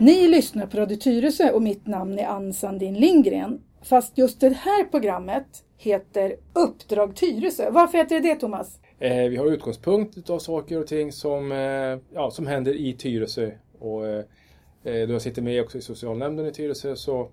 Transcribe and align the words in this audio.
Ni 0.00 0.28
lyssnar 0.28 0.66
på 0.66 0.76
Radio 0.76 0.96
Tyresö 0.96 1.50
och 1.50 1.62
mitt 1.62 1.86
namn 1.86 2.18
är 2.18 2.26
Ann 2.26 2.52
Sandin 2.52 2.94
Lindgren. 2.94 3.60
Fast 3.82 4.18
just 4.18 4.40
det 4.40 4.48
här 4.48 4.84
programmet 4.84 5.46
heter 5.76 6.36
Uppdrag 6.52 7.16
Tyresö. 7.16 7.70
Varför 7.70 7.98
heter 7.98 8.20
det 8.20 8.28
det 8.28 8.34
Thomas? 8.34 8.80
Eh, 8.98 9.28
vi 9.28 9.36
har 9.36 9.46
utgångspunkt 9.46 10.30
av 10.30 10.38
saker 10.38 10.80
och 10.80 10.86
ting 10.86 11.12
som, 11.12 11.52
eh, 11.52 11.98
ja, 12.14 12.30
som 12.30 12.46
händer 12.46 12.74
i 12.74 12.92
Tyresö. 12.92 13.50
Och, 13.78 14.06
eh, 14.06 14.24
eh 14.84 15.06
då 15.08 15.12
jag 15.12 15.22
sitter 15.22 15.42
med 15.42 15.62
också 15.62 15.78
i 15.78 15.80
socialnämnden 15.80 16.46
i 16.46 16.52
Tyresö 16.52 16.96
så 16.96 17.28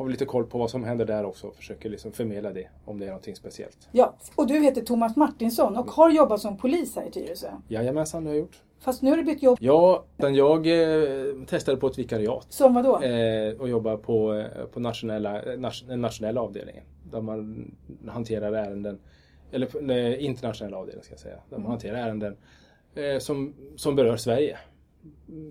har 0.00 0.04
vi 0.06 0.12
lite 0.12 0.24
koll 0.24 0.46
på 0.46 0.58
vad 0.58 0.70
som 0.70 0.84
händer 0.84 1.04
där 1.04 1.24
också 1.24 1.46
och 1.46 1.54
försöker 1.54 1.90
liksom 1.90 2.12
förmedla 2.12 2.52
det 2.52 2.68
om 2.84 2.98
det 2.98 3.04
är 3.04 3.08
någonting 3.08 3.36
speciellt. 3.36 3.88
Ja, 3.92 4.14
och 4.34 4.46
du 4.46 4.60
heter 4.60 4.82
Thomas 4.82 5.16
Martinsson 5.16 5.76
och 5.76 5.90
har 5.90 6.10
jobbat 6.10 6.40
som 6.40 6.56
polis 6.56 6.96
här 6.96 7.06
i 7.06 7.10
Tyresö. 7.10 7.46
Jajamensan, 7.68 8.24
det 8.24 8.30
har 8.30 8.34
jag 8.34 8.40
gjort. 8.40 8.62
Fast 8.78 9.02
nu 9.02 9.10
har 9.10 9.16
du 9.16 9.22
bytt 9.22 9.42
jobb. 9.42 9.58
Ja, 9.60 10.04
men 10.16 10.34
jag 10.34 10.66
eh, 10.66 11.34
testade 11.46 11.76
på 11.76 11.86
ett 11.86 11.98
vikariat 11.98 12.46
Som 12.50 12.74
vad 12.74 12.84
då? 12.84 13.02
eh, 13.02 13.60
och 13.60 13.68
jobbar 13.68 13.96
på, 13.96 14.34
eh, 14.34 14.64
på 14.66 14.80
nationella, 14.80 15.42
eh, 15.42 15.58
den 15.86 16.00
nationella 16.00 16.40
avdelningen. 16.40 16.84
Där 17.10 17.20
man 17.20 17.70
hanterar 18.08 18.52
ärenden, 18.52 18.98
eller 19.52 19.68
nej, 19.80 20.16
internationella 20.16 20.76
avdelningen 20.76 21.04
ska 21.04 21.12
jag 21.12 21.20
säga. 21.20 21.38
Där 21.50 21.58
man 21.58 21.70
hanterar 21.70 21.96
ärenden 21.96 22.36
eh, 22.94 23.18
som, 23.18 23.54
som 23.76 23.96
berör 23.96 24.16
Sverige. 24.16 24.58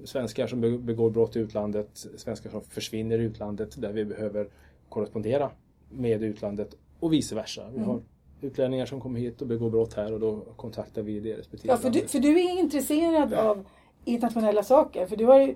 Svenskar 0.06 0.48
som 0.48 0.62
be- 0.62 0.78
begår 0.78 1.10
brott 1.10 1.36
i 1.36 1.40
utlandet, 1.40 1.90
svenskar 1.94 2.50
som 2.50 2.62
försvinner 2.62 3.20
i 3.20 3.24
utlandet 3.24 3.82
där 3.82 3.94
vi 3.94 4.06
behöver 4.06 4.50
korrespondera 4.90 5.52
med 5.90 6.24
utlandet 6.24 6.76
och 7.00 7.14
vice 7.14 7.36
versa. 7.36 7.70
Vi 7.74 7.80
har 7.80 8.02
utlänningar 8.42 8.86
som 8.86 9.02
kommer 9.02 9.20
hit 9.20 9.42
och 9.42 9.48
begår 9.48 9.70
brott 9.70 9.94
här 9.94 10.14
och 10.14 10.20
då 10.20 10.40
kontaktar 10.56 11.02
vi 11.02 11.20
det 11.20 11.38
respektive 11.38 11.74
Ja, 11.74 11.78
för 11.78 11.90
du, 11.90 12.08
för 12.08 12.20
du 12.20 12.40
är 12.40 12.60
intresserad 12.60 13.34
av 13.34 13.66
internationella 14.06 14.64
saker. 14.64 15.08
För 15.08 15.16
du 15.16 15.26
har 15.26 15.40
ju 15.40 15.56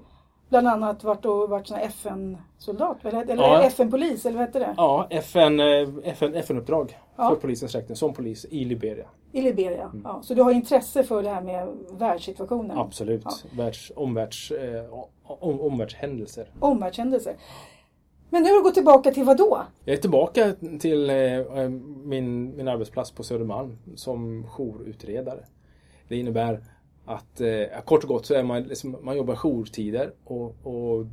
bland 0.49 0.67
annat 0.67 1.03
varit, 1.03 1.25
och 1.25 1.49
varit 1.49 1.71
FN-soldat, 1.71 2.97
eller, 3.05 3.21
eller 3.21 3.43
Ja. 3.43 3.63
FN-polis, 3.63 4.25
eller 4.25 4.37
vad 4.37 4.47
heter 4.47 4.59
det? 4.59 4.73
Ja, 4.77 5.07
FN, 5.09 5.59
eh, 5.59 5.89
FN, 6.03 6.35
FN-uppdrag 6.35 6.97
Ja. 7.15 7.29
för 7.29 7.35
polisens 7.35 7.75
räkning 7.75 7.95
som 7.95 8.13
polis 8.13 8.45
i 8.49 8.65
Liberia. 8.65 9.05
I 9.31 9.41
Liberia. 9.41 9.83
Mm. 9.83 10.01
Ja, 10.05 10.19
så 10.23 10.33
du 10.33 10.41
har 10.41 10.51
intresse 10.51 11.03
för 11.03 11.23
det 11.23 11.29
här 11.29 11.41
med 11.41 11.67
världssituationen? 11.91 12.77
Absolut. 12.77 13.21
Ja. 13.25 13.31
Världs, 13.57 13.91
omvärlds, 13.95 14.51
eh, 14.51 14.93
om, 15.23 15.61
omvärldshändelser. 15.61 16.47
Omvärldshändelser. 16.59 17.35
Men 18.29 18.43
nu 18.43 18.49
har 18.49 18.55
du 18.57 18.63
gått 18.63 18.73
tillbaka 18.73 19.11
till 19.11 19.23
vad 19.23 19.37
då? 19.37 19.61
Jag 19.85 19.93
är 19.93 20.01
tillbaka 20.01 20.53
till 20.79 21.09
eh, 21.09 21.15
eh, 21.17 21.69
min, 22.03 22.57
min 22.57 22.67
arbetsplats 22.67 23.11
på 23.11 23.23
Södermalm 23.23 23.77
som 23.95 24.47
jourutredare. 24.47 25.45
Det 26.07 26.15
innebär 26.17 26.63
att 27.05 27.41
eh, 27.41 27.81
kort 27.85 28.03
och 28.03 28.09
gott 28.09 28.25
så 28.25 28.33
är 28.33 28.43
man, 28.43 28.63
liksom, 28.63 28.97
man 29.01 29.17
jobbar 29.17 29.35
jourtider 29.35 30.13
och, 30.23 30.55
och 30.63 31.05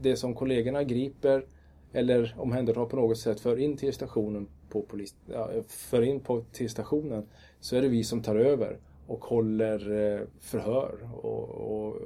det 0.00 0.16
som 0.16 0.34
kollegorna 0.34 0.82
griper 0.82 1.44
eller 1.92 2.34
omhändertar 2.38 2.84
på 2.84 2.96
något 2.96 3.18
sätt 3.18 3.40
för 3.40 3.56
in 3.56 3.76
till 3.76 3.92
stationen 3.92 4.48
på 4.68 4.82
polis, 4.82 5.14
ja, 5.26 5.50
för 5.68 6.02
in 6.02 6.20
på, 6.20 6.44
till 6.52 6.70
stationen 6.70 7.26
så 7.60 7.76
är 7.76 7.82
det 7.82 7.88
vi 7.88 8.04
som 8.04 8.22
tar 8.22 8.36
över 8.36 8.78
och 9.06 9.24
håller 9.24 9.90
eh, 9.92 10.20
förhör 10.40 11.10
och, 11.22 11.48
och 11.48 11.96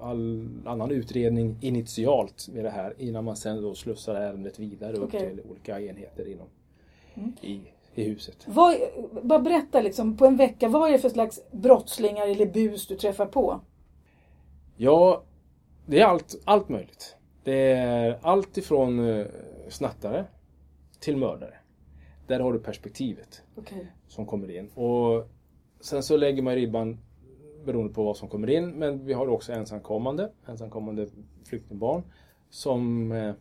all 0.00 0.48
annan 0.64 0.90
utredning 0.90 1.56
initialt 1.60 2.48
med 2.52 2.64
det 2.64 2.70
här 2.70 2.94
innan 2.98 3.24
man 3.24 3.36
sen 3.36 3.62
då 3.62 3.74
slussar 3.74 4.14
ärendet 4.14 4.58
vidare 4.58 4.96
upp 4.96 5.04
Okej. 5.04 5.30
till 5.30 5.40
olika 5.50 5.80
enheter 5.80 6.28
inom 6.28 6.46
i, 7.42 7.60
i 7.94 8.04
huset. 8.04 8.36
Vad, 8.46 8.74
bara 9.22 9.38
berätta 9.38 9.80
liksom, 9.80 10.16
på 10.16 10.26
en 10.26 10.36
vecka, 10.36 10.68
vad 10.68 10.88
är 10.88 10.92
det 10.92 10.98
för 10.98 11.08
slags 11.08 11.40
brottslingar 11.50 12.26
eller 12.26 12.46
bus 12.46 12.86
du 12.86 12.96
träffar 12.96 13.26
på? 13.26 13.60
Ja, 14.76 15.22
det 15.86 16.00
är 16.00 16.06
allt, 16.06 16.40
allt 16.44 16.68
möjligt. 16.68 17.16
Det 17.44 17.72
är 17.72 18.18
allt 18.22 18.58
ifrån 18.58 19.08
eh, 19.08 19.26
snattare 19.68 20.24
till 21.00 21.16
mördare. 21.16 21.54
Där 22.26 22.40
har 22.40 22.52
du 22.52 22.58
perspektivet 22.58 23.42
Okej. 23.56 23.92
som 24.08 24.26
kommer 24.26 24.50
in. 24.50 24.68
Och 24.68 25.28
sen 25.80 26.02
så 26.02 26.16
lägger 26.16 26.42
man 26.42 26.54
ribban 26.54 26.98
beroende 27.64 27.94
på 27.94 28.04
vad 28.04 28.16
som 28.16 28.28
kommer 28.28 28.50
in. 28.50 28.70
Men 28.70 29.06
vi 29.06 29.12
har 29.12 29.28
också 29.28 29.52
ensamkommande, 29.52 30.32
ensamkommande 30.46 31.08
flyktingbarn 31.44 32.02
som, 32.50 33.12
eh, 33.12 33.34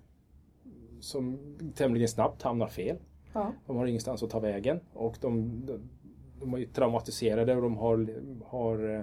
som 0.99 1.39
tämligen 1.75 2.07
snabbt 2.07 2.41
hamnar 2.41 2.67
fel. 2.67 2.97
Ja. 3.33 3.51
De 3.67 3.77
har 3.77 3.85
ingenstans 3.85 4.23
att 4.23 4.29
ta 4.29 4.39
vägen 4.39 4.79
och 4.93 5.17
de, 5.21 5.61
de, 5.65 5.79
de 6.39 6.53
är 6.53 6.65
traumatiserade 6.65 7.55
och 7.55 7.61
de 7.61 7.77
har, 7.77 8.07
har, 8.45 8.95
eh, 8.95 9.01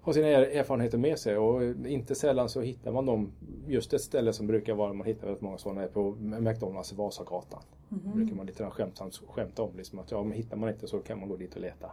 har 0.00 0.12
sina 0.12 0.28
er- 0.28 0.56
erfarenheter 0.56 0.98
med 0.98 1.18
sig 1.18 1.36
och 1.38 1.62
inte 1.86 2.14
sällan 2.14 2.48
så 2.48 2.60
hittar 2.60 2.92
man 2.92 3.06
dem 3.06 3.32
just 3.66 3.92
ett 3.92 4.00
ställe 4.00 4.32
som 4.32 4.46
brukar 4.46 4.74
vara, 4.74 4.92
man 4.92 5.06
hittar 5.06 5.26
väldigt 5.26 5.42
många 5.42 5.58
sådana, 5.58 5.82
är 5.82 5.88
på 5.88 6.10
McDonalds 6.20 6.92
i 6.92 6.96
Vasagatan. 6.96 7.62
brukar 7.88 8.34
man 8.36 8.46
lite 8.46 8.70
skämtsamt 8.70 9.20
skämta 9.28 9.62
om 9.62 9.76
liksom 9.76 9.98
att 9.98 10.10
ja, 10.10 10.22
men 10.22 10.32
hittar 10.32 10.56
man 10.56 10.68
inte 10.68 10.86
så 10.86 10.98
kan 10.98 11.20
man 11.20 11.28
gå 11.28 11.36
dit 11.36 11.54
och 11.54 11.60
leta. 11.60 11.90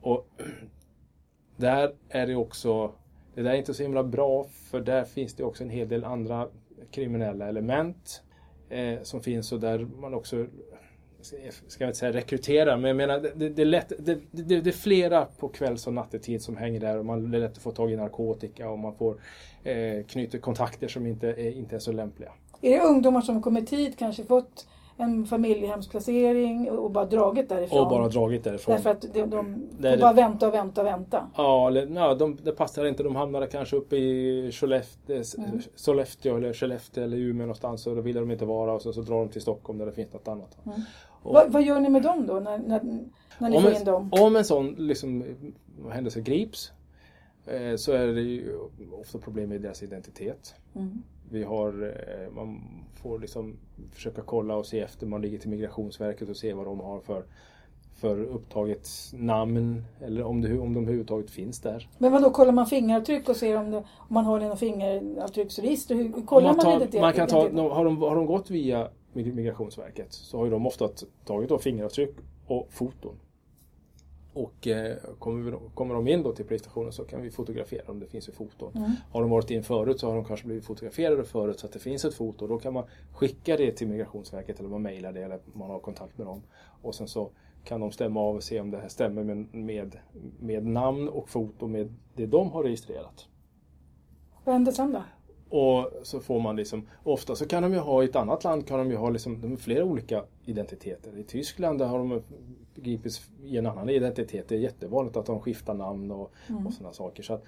Och 0.00 0.28
där 1.56 1.94
är 2.08 2.26
det 2.26 2.36
också, 2.36 2.92
det 3.34 3.42
där 3.42 3.50
är 3.50 3.54
inte 3.56 3.74
så 3.74 3.82
himla 3.82 4.04
bra 4.04 4.44
för 4.44 4.80
där 4.80 5.04
finns 5.04 5.34
det 5.34 5.44
också 5.44 5.64
en 5.64 5.70
hel 5.70 5.88
del 5.88 6.04
andra 6.04 6.48
kriminella 6.90 7.48
element 7.48 8.22
eh, 8.68 9.02
som 9.02 9.20
finns 9.20 9.52
och 9.52 9.60
där 9.60 9.78
man 10.00 10.14
också 10.14 10.46
ska 11.68 11.84
jag 11.84 11.88
inte 11.88 11.98
säga 11.98 12.12
rekrytera, 12.12 12.76
men 12.76 12.88
jag 12.88 12.96
menar 12.96 13.20
det, 13.34 13.48
det, 13.48 13.62
är 13.62 13.66
lätt, 13.66 13.92
det, 13.98 14.18
det, 14.30 14.60
det 14.60 14.70
är 14.70 14.72
flera 14.72 15.24
på 15.24 15.48
kvälls 15.48 15.86
och 15.86 15.92
nattetid 15.92 16.42
som 16.42 16.56
hänger 16.56 16.80
där 16.80 16.98
och 16.98 17.06
man 17.06 17.30
det 17.30 17.38
är 17.38 17.40
lätt 17.40 17.52
att 17.52 17.62
få 17.62 17.70
tag 17.70 17.92
i 17.92 17.96
narkotika 17.96 18.70
och 18.70 18.78
man 18.78 18.94
får 18.94 19.20
eh, 19.64 20.04
knyter 20.04 20.38
kontakter 20.38 20.88
som 20.88 21.06
inte 21.06 21.28
är, 21.28 21.50
inte 21.50 21.76
är 21.76 21.80
så 21.80 21.92
lämpliga. 21.92 22.32
Är 22.60 22.70
det 22.70 22.80
ungdomar 22.80 23.20
som 23.20 23.42
kommit 23.42 23.70
hit, 23.70 23.98
kanske 23.98 24.24
fått 24.24 24.66
en 25.00 25.26
familjehemsplacering 25.26 26.70
och 26.70 26.90
bara 26.90 27.04
dragit 27.04 27.48
därifrån? 27.48 27.78
Och 27.80 27.88
bara 27.88 28.08
dragit 28.08 28.44
därifrån. 28.44 28.74
Därför 28.74 28.90
att 28.90 29.00
de, 29.00 29.20
de 29.30 29.54
får 29.82 30.00
bara 30.00 30.12
vänta 30.12 30.48
och 30.48 30.54
vänta 30.54 30.80
och 30.80 30.86
vänta. 30.86 31.26
Ja, 31.36 31.66
eller, 31.68 31.86
ja 31.94 32.14
de, 32.14 32.36
det 32.42 32.52
passar 32.52 32.84
inte. 32.86 33.02
De 33.02 33.16
hamnade 33.16 33.46
kanske 33.46 33.76
uppe 33.76 33.96
i 33.96 34.50
Skellefteå, 34.52 35.22
Sollefteå 35.74 36.36
eller 36.36 36.52
Skellefteå 36.52 37.04
eller 37.04 37.16
Umeå 37.16 37.46
någonstans 37.46 37.86
och 37.86 37.96
då 37.96 38.02
ville 38.02 38.20
de 38.20 38.30
inte 38.30 38.44
vara 38.44 38.72
och 38.72 38.82
så, 38.82 38.92
så 38.92 39.00
drar 39.00 39.18
de 39.18 39.28
till 39.28 39.42
Stockholm 39.42 39.78
där 39.78 39.86
det 39.86 39.92
finns 39.92 40.12
något 40.12 40.28
annat. 40.28 40.58
Och- 41.22 41.34
Vad, 41.34 41.52
vad 41.52 41.62
gör 41.62 41.80
ni 41.80 41.88
med 41.88 42.02
dem 42.02 42.26
då, 42.26 42.34
när, 42.40 42.58
när, 42.58 42.80
när 43.38 43.48
ni 43.50 43.56
om, 43.56 43.62
får 43.62 43.72
in 43.72 43.84
dem? 43.84 44.10
om 44.20 44.36
en 44.36 44.44
sån 44.44 44.74
liksom, 44.78 45.24
händelse 45.90 46.20
grips 46.20 46.72
eh, 47.46 47.76
så 47.76 47.92
är 47.92 48.06
det 48.06 48.20
ju 48.22 48.58
ofta 49.00 49.18
problem 49.18 49.48
med 49.48 49.60
deras 49.60 49.82
identitet. 49.82 50.54
Mm. 50.74 51.02
Vi 51.30 51.42
har, 51.44 51.82
eh, 51.82 52.32
man 52.34 52.60
får 52.94 53.18
liksom 53.18 53.56
försöka 53.92 54.22
kolla 54.22 54.56
och 54.56 54.66
se 54.66 54.80
efter, 54.80 55.06
man 55.06 55.22
ligger 55.22 55.38
till 55.38 55.50
Migrationsverket 55.50 56.28
och 56.28 56.36
se 56.36 56.52
vad 56.52 56.66
de 56.66 56.80
har 56.80 57.00
för, 57.00 57.24
för 57.94 58.22
upptaget 58.22 58.88
namn 59.12 59.84
eller 60.00 60.22
om, 60.22 60.40
det, 60.40 60.58
om 60.58 60.74
de 60.74 60.82
överhuvudtaget 60.82 61.30
finns 61.30 61.60
där. 61.60 61.88
Men 61.98 62.12
vad 62.12 62.22
då 62.22 62.30
kollar 62.30 62.52
man 62.52 62.66
fingeravtryck 62.66 63.28
och 63.28 63.36
ser 63.36 63.56
om, 63.56 63.70
det, 63.70 63.76
om 63.78 63.84
man 64.08 64.24
har 64.24 64.40
det 64.40 64.48
något 64.48 64.58
fingeravtrycksregister? 64.58 65.94
Hur, 65.94 66.04
hur 66.04 66.26
kollar 66.26 66.46
man, 66.48 66.56
man, 66.56 66.64
tar, 66.64 66.76
identitet? 66.76 67.00
man 67.00 67.12
kan 67.12 67.28
ta, 67.28 67.40
har, 67.40 67.84
de, 67.84 67.98
har 68.02 68.14
de 68.16 68.26
gått 68.26 68.50
via 68.50 68.88
Mig- 69.12 69.32
Migrationsverket 69.32 70.12
så 70.12 70.38
har 70.38 70.44
ju 70.44 70.50
de 70.50 70.66
ofta 70.66 70.88
tagit 71.24 71.48
då 71.48 71.58
fingeravtryck 71.58 72.16
och 72.46 72.66
foton. 72.70 73.14
Och 74.38 74.66
eh, 74.66 74.96
kommer, 75.18 75.42
vi, 75.42 75.50
då- 75.50 75.60
kommer 75.74 75.94
de 75.94 76.08
in 76.08 76.22
då 76.22 76.32
till 76.32 76.44
polisstationen 76.44 76.92
så 76.92 77.04
kan 77.04 77.22
vi 77.22 77.30
fotografera 77.30 77.90
om 77.90 78.00
det 78.00 78.06
finns 78.06 78.28
ett 78.28 78.34
foto. 78.34 78.72
Mm. 78.74 78.90
Har 79.12 79.20
de 79.20 79.30
varit 79.30 79.50
in 79.50 79.62
förut 79.62 80.00
så 80.00 80.08
har 80.08 80.14
de 80.14 80.24
kanske 80.24 80.46
blivit 80.46 80.64
fotograferade 80.64 81.24
förut 81.24 81.58
så 81.60 81.66
att 81.66 81.72
det 81.72 81.78
finns 81.78 82.04
ett 82.04 82.14
foto. 82.14 82.46
Då 82.46 82.58
kan 82.58 82.72
man 82.72 82.84
skicka 83.12 83.56
det 83.56 83.72
till 83.72 83.88
Migrationsverket 83.88 84.60
eller 84.60 84.68
man 84.68 84.82
mejlar 84.82 85.12
det 85.12 85.22
eller 85.22 85.38
man 85.52 85.70
har 85.70 85.78
kontakt 85.78 86.18
med 86.18 86.26
dem. 86.26 86.42
Och 86.82 86.94
sen 86.94 87.08
så 87.08 87.30
kan 87.64 87.80
de 87.80 87.92
stämma 87.92 88.20
av 88.20 88.36
och 88.36 88.42
se 88.42 88.60
om 88.60 88.70
det 88.70 88.78
här 88.78 88.88
stämmer 88.88 89.24
med, 89.24 89.54
med, 89.54 89.96
med 90.40 90.66
namn 90.66 91.08
och 91.08 91.28
foto 91.28 91.66
med 91.66 91.94
det 92.14 92.26
de 92.26 92.50
har 92.50 92.62
registrerat. 92.62 93.28
Vad 94.44 94.52
händer 94.52 94.72
sen 94.72 94.92
då? 94.92 95.02
Och 95.50 95.90
så 96.02 96.20
får 96.20 96.40
man 96.40 96.56
liksom, 96.56 96.86
ofta 97.02 97.36
så 97.36 97.46
kan 97.46 97.62
de 97.62 97.72
ju 97.72 97.78
ha 97.78 98.02
i 98.02 98.06
ett 98.06 98.16
annat 98.16 98.44
land 98.44 98.66
kan 98.66 98.78
de 98.78 98.90
ju 98.90 98.96
ha 98.96 99.10
liksom, 99.10 99.40
de 99.40 99.56
flera 99.56 99.84
olika 99.84 100.24
identiteter. 100.44 101.18
I 101.18 101.24
Tyskland 101.24 101.78
där 101.78 101.86
har 101.86 101.98
de 101.98 102.22
gripits 102.74 103.30
i 103.44 103.56
en 103.56 103.66
annan 103.66 103.88
identitet. 103.88 104.48
Det 104.48 104.54
är 104.54 104.58
jättevanligt 104.58 105.16
att 105.16 105.26
de 105.26 105.40
skiftar 105.40 105.74
namn 105.74 106.10
och, 106.10 106.32
och 106.66 106.72
sådana 106.72 106.92
saker. 106.92 107.22
Så 107.22 107.34
att, 107.34 107.44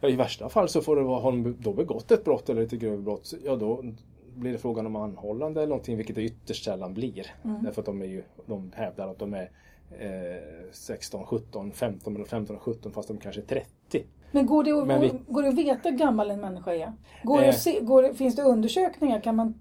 ja, 0.00 0.08
I 0.08 0.16
värsta 0.16 0.48
fall 0.48 0.68
så 0.68 0.82
får 0.82 0.96
det 0.96 1.02
vara, 1.02 1.20
har 1.20 1.32
de 1.32 1.56
då 1.60 1.72
begått 1.72 2.10
ett 2.10 2.24
brott 2.24 2.48
eller 2.48 2.62
ett 2.62 2.70
grövre 2.70 3.02
brott, 3.02 3.34
ja 3.44 3.56
då 3.56 3.84
blir 4.34 4.52
det 4.52 4.58
frågan 4.58 4.86
om 4.86 4.96
anhållande 4.96 5.60
eller 5.60 5.68
någonting, 5.68 5.96
vilket 5.96 6.16
det 6.16 6.22
ytterst 6.22 6.64
sällan 6.64 6.94
blir. 6.94 7.26
Därför 7.62 7.82
att 7.82 7.86
de, 7.86 8.02
är 8.02 8.06
ju, 8.06 8.22
de 8.46 8.72
hävdar 8.74 9.08
att 9.08 9.18
de 9.18 9.34
är 9.34 9.50
eh, 9.98 10.70
16, 10.72 11.24
17, 11.26 11.72
15 11.72 12.14
eller 12.14 12.24
15 12.24 12.56
och 12.56 12.62
17 12.62 12.92
fast 12.92 13.08
de 13.08 13.18
kanske 13.18 13.40
är 13.40 13.44
30. 13.44 14.06
Men 14.32 14.46
går 14.46 14.64
det 14.64 14.70
att, 14.72 14.86
Men 14.86 15.00
vi- 15.00 15.12
går, 15.28 15.42
det 15.42 15.48
att 15.48 15.54
veta 15.54 15.88
hur 15.88 15.96
gammal 15.98 16.30
en 16.30 16.40
människa 16.40 16.74
är? 16.74 16.92
Går 17.22 17.38
det 17.38 17.44
Eh. 17.44 17.48
att 17.50 17.58
se, 17.58 17.80
går 17.80 18.02
det, 18.02 18.14
finns 18.14 18.36
det 18.36 18.42
undersökningar? 18.42 19.20
Kan 19.20 19.36
man, 19.36 19.54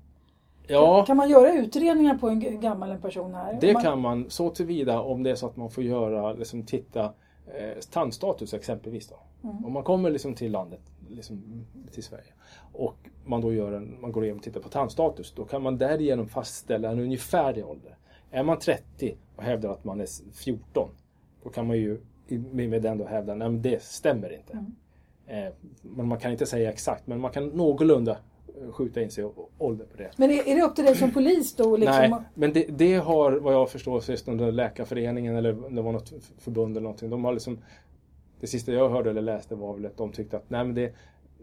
Ja, 0.67 1.05
kan 1.05 1.17
man 1.17 1.29
göra 1.29 1.53
utredningar 1.53 2.17
på 2.17 2.29
en 2.29 2.39
g- 2.39 2.57
gammal 2.61 2.91
en 2.91 3.01
person 3.01 3.33
här? 3.33 3.57
Det 3.61 3.73
man, 3.73 3.83
kan 3.83 4.01
man 4.01 4.29
så 4.29 4.49
tillvida 4.49 5.01
om 5.01 5.23
det 5.23 5.31
är 5.31 5.35
så 5.35 5.45
att 5.47 5.57
man 5.57 5.71
får 5.71 5.83
göra, 5.83 6.33
liksom 6.33 6.63
titta 6.63 7.03
eh, 7.47 7.79
tandstatus 7.91 8.53
exempelvis. 8.53 9.07
Då. 9.07 9.15
Mm. 9.49 9.65
Om 9.65 9.73
man 9.73 9.83
kommer 9.83 10.09
liksom 10.09 10.33
till 10.33 10.51
landet, 10.51 10.81
liksom, 11.09 11.65
till 11.91 12.03
Sverige. 12.03 12.33
Och 12.73 12.95
man 13.25 13.41
då 13.41 13.53
gör 13.53 13.71
en, 13.71 13.97
man 14.01 14.11
går 14.11 14.23
igenom 14.23 14.37
och 14.37 14.43
tittar 14.43 14.59
på 14.59 14.69
tandstatus. 14.69 15.33
Då 15.35 15.45
kan 15.45 15.61
man 15.61 15.77
därigenom 15.77 16.27
fastställa 16.27 16.91
en 16.91 16.99
ungefärlig 16.99 17.65
ålder. 17.65 17.97
Är 18.31 18.43
man 18.43 18.59
30 18.59 19.15
och 19.35 19.43
hävdar 19.43 19.69
att 19.69 19.83
man 19.83 20.01
är 20.01 20.07
14, 20.33 20.89
då 21.43 21.49
kan 21.49 21.67
man 21.67 21.77
ju 21.77 22.01
med 22.39 22.81
den 22.81 22.97
då 22.97 23.05
hävda 23.05 23.45
att 23.45 23.63
det 23.63 23.83
stämmer 23.83 24.33
inte. 24.33 24.53
Mm. 24.53 24.75
Eh, 25.47 25.53
men 25.81 26.07
man 26.07 26.19
kan 26.19 26.31
inte 26.31 26.45
säga 26.45 26.71
exakt, 26.71 27.07
men 27.07 27.19
man 27.19 27.31
kan 27.31 27.47
någorlunda 27.47 28.17
eh, 28.61 28.71
skjuta 28.71 29.01
in 29.01 29.11
sig 29.11 29.29
ålder 29.57 29.85
på 29.85 29.97
det. 29.97 30.11
Men 30.17 30.31
är, 30.31 30.47
är 30.47 30.55
det 30.55 30.61
upp 30.61 30.75
till 30.75 30.85
dig 30.85 30.95
som 30.95 31.11
polis 31.13 31.55
då? 31.55 31.77
Liksom? 31.77 31.97
Nej, 31.99 32.13
men 32.33 32.53
det, 32.53 32.65
det, 32.69 32.95
har 32.95 33.31
vad 33.31 33.53
jag 33.53 33.69
förstår 33.69 34.03
under 34.27 34.51
Läkarföreningen 34.51 35.35
eller 35.35 35.69
det 35.69 35.81
var 35.81 35.91
något 35.91 36.13
förbund 36.39 36.71
eller 36.71 36.83
någonting. 36.83 37.09
De 37.09 37.25
har 37.25 37.33
liksom, 37.33 37.59
det 38.39 38.47
sista 38.47 38.71
jag 38.71 38.89
hörde 38.89 39.09
eller 39.09 39.21
läste 39.21 39.55
var 39.55 39.73
väl 39.73 39.85
att 39.85 39.97
de 39.97 40.11
tyckte 40.11 40.37
att 40.37 40.49
nej, 40.49 40.65
men 40.65 40.75
det, 40.75 40.93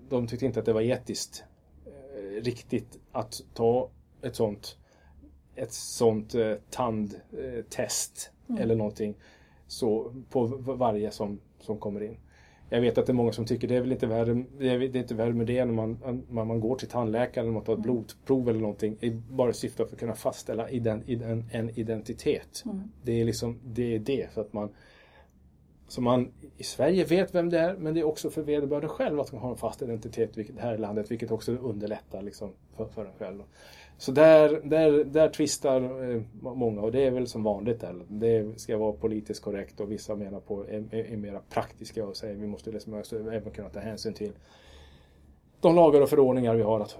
de 0.08 0.26
tyckte 0.26 0.46
inte 0.46 0.60
att 0.60 0.66
det 0.66 0.72
var 0.72 0.80
etiskt 0.80 1.44
eh, 1.86 2.42
riktigt 2.42 2.98
att 3.12 3.40
ta 3.54 3.90
ett 4.22 4.36
sånt 4.36 4.76
ett 5.58 5.72
sånt 5.72 6.34
eh, 6.34 6.54
tandtest 6.70 8.30
mm. 8.48 8.62
eller 8.62 8.74
någonting 8.74 9.14
så 9.68 10.14
på 10.30 10.46
varje 10.60 11.10
som, 11.10 11.40
som 11.60 11.78
kommer 11.78 12.02
in. 12.02 12.16
Jag 12.70 12.80
vet 12.80 12.98
att 12.98 13.06
det 13.06 13.12
är 13.12 13.14
många 13.14 13.32
som 13.32 13.44
tycker 13.44 13.68
det 13.68 13.76
är 13.76 13.80
väl 13.80 13.92
inte 13.92 14.06
värre, 14.06 14.44
det 14.58 14.68
är, 14.68 14.96
inte 14.96 15.14
värre 15.14 15.32
med 15.32 15.46
det 15.46 15.64
när 15.64 15.72
man, 15.72 15.98
när 16.30 16.44
man 16.44 16.60
går 16.60 16.76
till 16.76 16.88
tandläkaren 16.88 17.52
man 17.52 17.64
tar 17.64 17.72
ett 17.72 17.78
mm. 17.78 17.82
blodprov 17.82 18.48
eller 18.48 18.60
någonting. 18.60 18.96
I 19.00 19.10
bara 19.10 19.52
syfte 19.52 19.82
att 19.82 19.98
kunna 19.98 20.14
fastställa 20.14 20.70
ident, 20.70 21.08
en, 21.08 21.44
en 21.52 21.78
identitet. 21.78 22.62
Mm. 22.64 22.82
Det 23.02 23.20
är 23.20 23.24
liksom 23.24 23.58
det, 23.64 23.94
är 23.94 23.98
det 23.98 24.30
för 24.32 24.40
att 24.40 24.52
man 24.52 24.70
så 25.88 26.00
man 26.00 26.32
i 26.56 26.62
Sverige 26.62 27.04
vet 27.04 27.34
vem 27.34 27.50
det 27.50 27.58
är 27.58 27.76
men 27.76 27.94
det 27.94 28.00
är 28.00 28.04
också 28.04 28.30
för 28.30 28.42
vederbörande 28.42 28.88
själv 28.88 29.20
att 29.20 29.32
man 29.32 29.42
har 29.42 29.50
en 29.50 29.56
fast 29.56 29.82
identitet 29.82 30.38
vilket, 30.38 30.58
här 30.58 30.74
i 30.74 30.78
landet 30.78 31.10
vilket 31.10 31.30
också 31.30 31.52
underlättar 31.52 32.22
liksom 32.22 32.52
för, 32.76 32.86
för 32.88 33.04
en 33.04 33.12
själv. 33.18 33.42
Så 33.98 34.12
där, 34.12 34.60
där, 34.64 35.04
där 35.04 35.28
tvistar 35.28 36.10
eh, 36.14 36.22
många 36.40 36.80
och 36.80 36.92
det 36.92 37.06
är 37.06 37.10
väl 37.10 37.26
som 37.26 37.42
vanligt. 37.42 37.80
Där. 37.80 37.94
Det 38.08 38.60
ska 38.60 38.78
vara 38.78 38.92
politiskt 38.92 39.42
korrekt 39.42 39.80
och 39.80 39.92
vissa 39.92 40.14
menar 40.14 40.40
på 40.40 40.64
är, 40.64 40.94
är, 40.94 41.16
mera 41.16 41.40
praktiska 41.50 42.06
och 42.06 42.16
säger 42.16 42.34
vi 42.34 42.46
måste 42.46 42.70
liksom 42.70 42.94
även 43.32 43.50
kunna 43.50 43.68
ta 43.68 43.80
hänsyn 43.80 44.14
till 44.14 44.32
de 45.60 45.74
lagar 45.74 46.00
och 46.00 46.08
förordningar 46.08 46.54
vi 46.54 46.62
har 46.62 46.80
att 46.80 46.96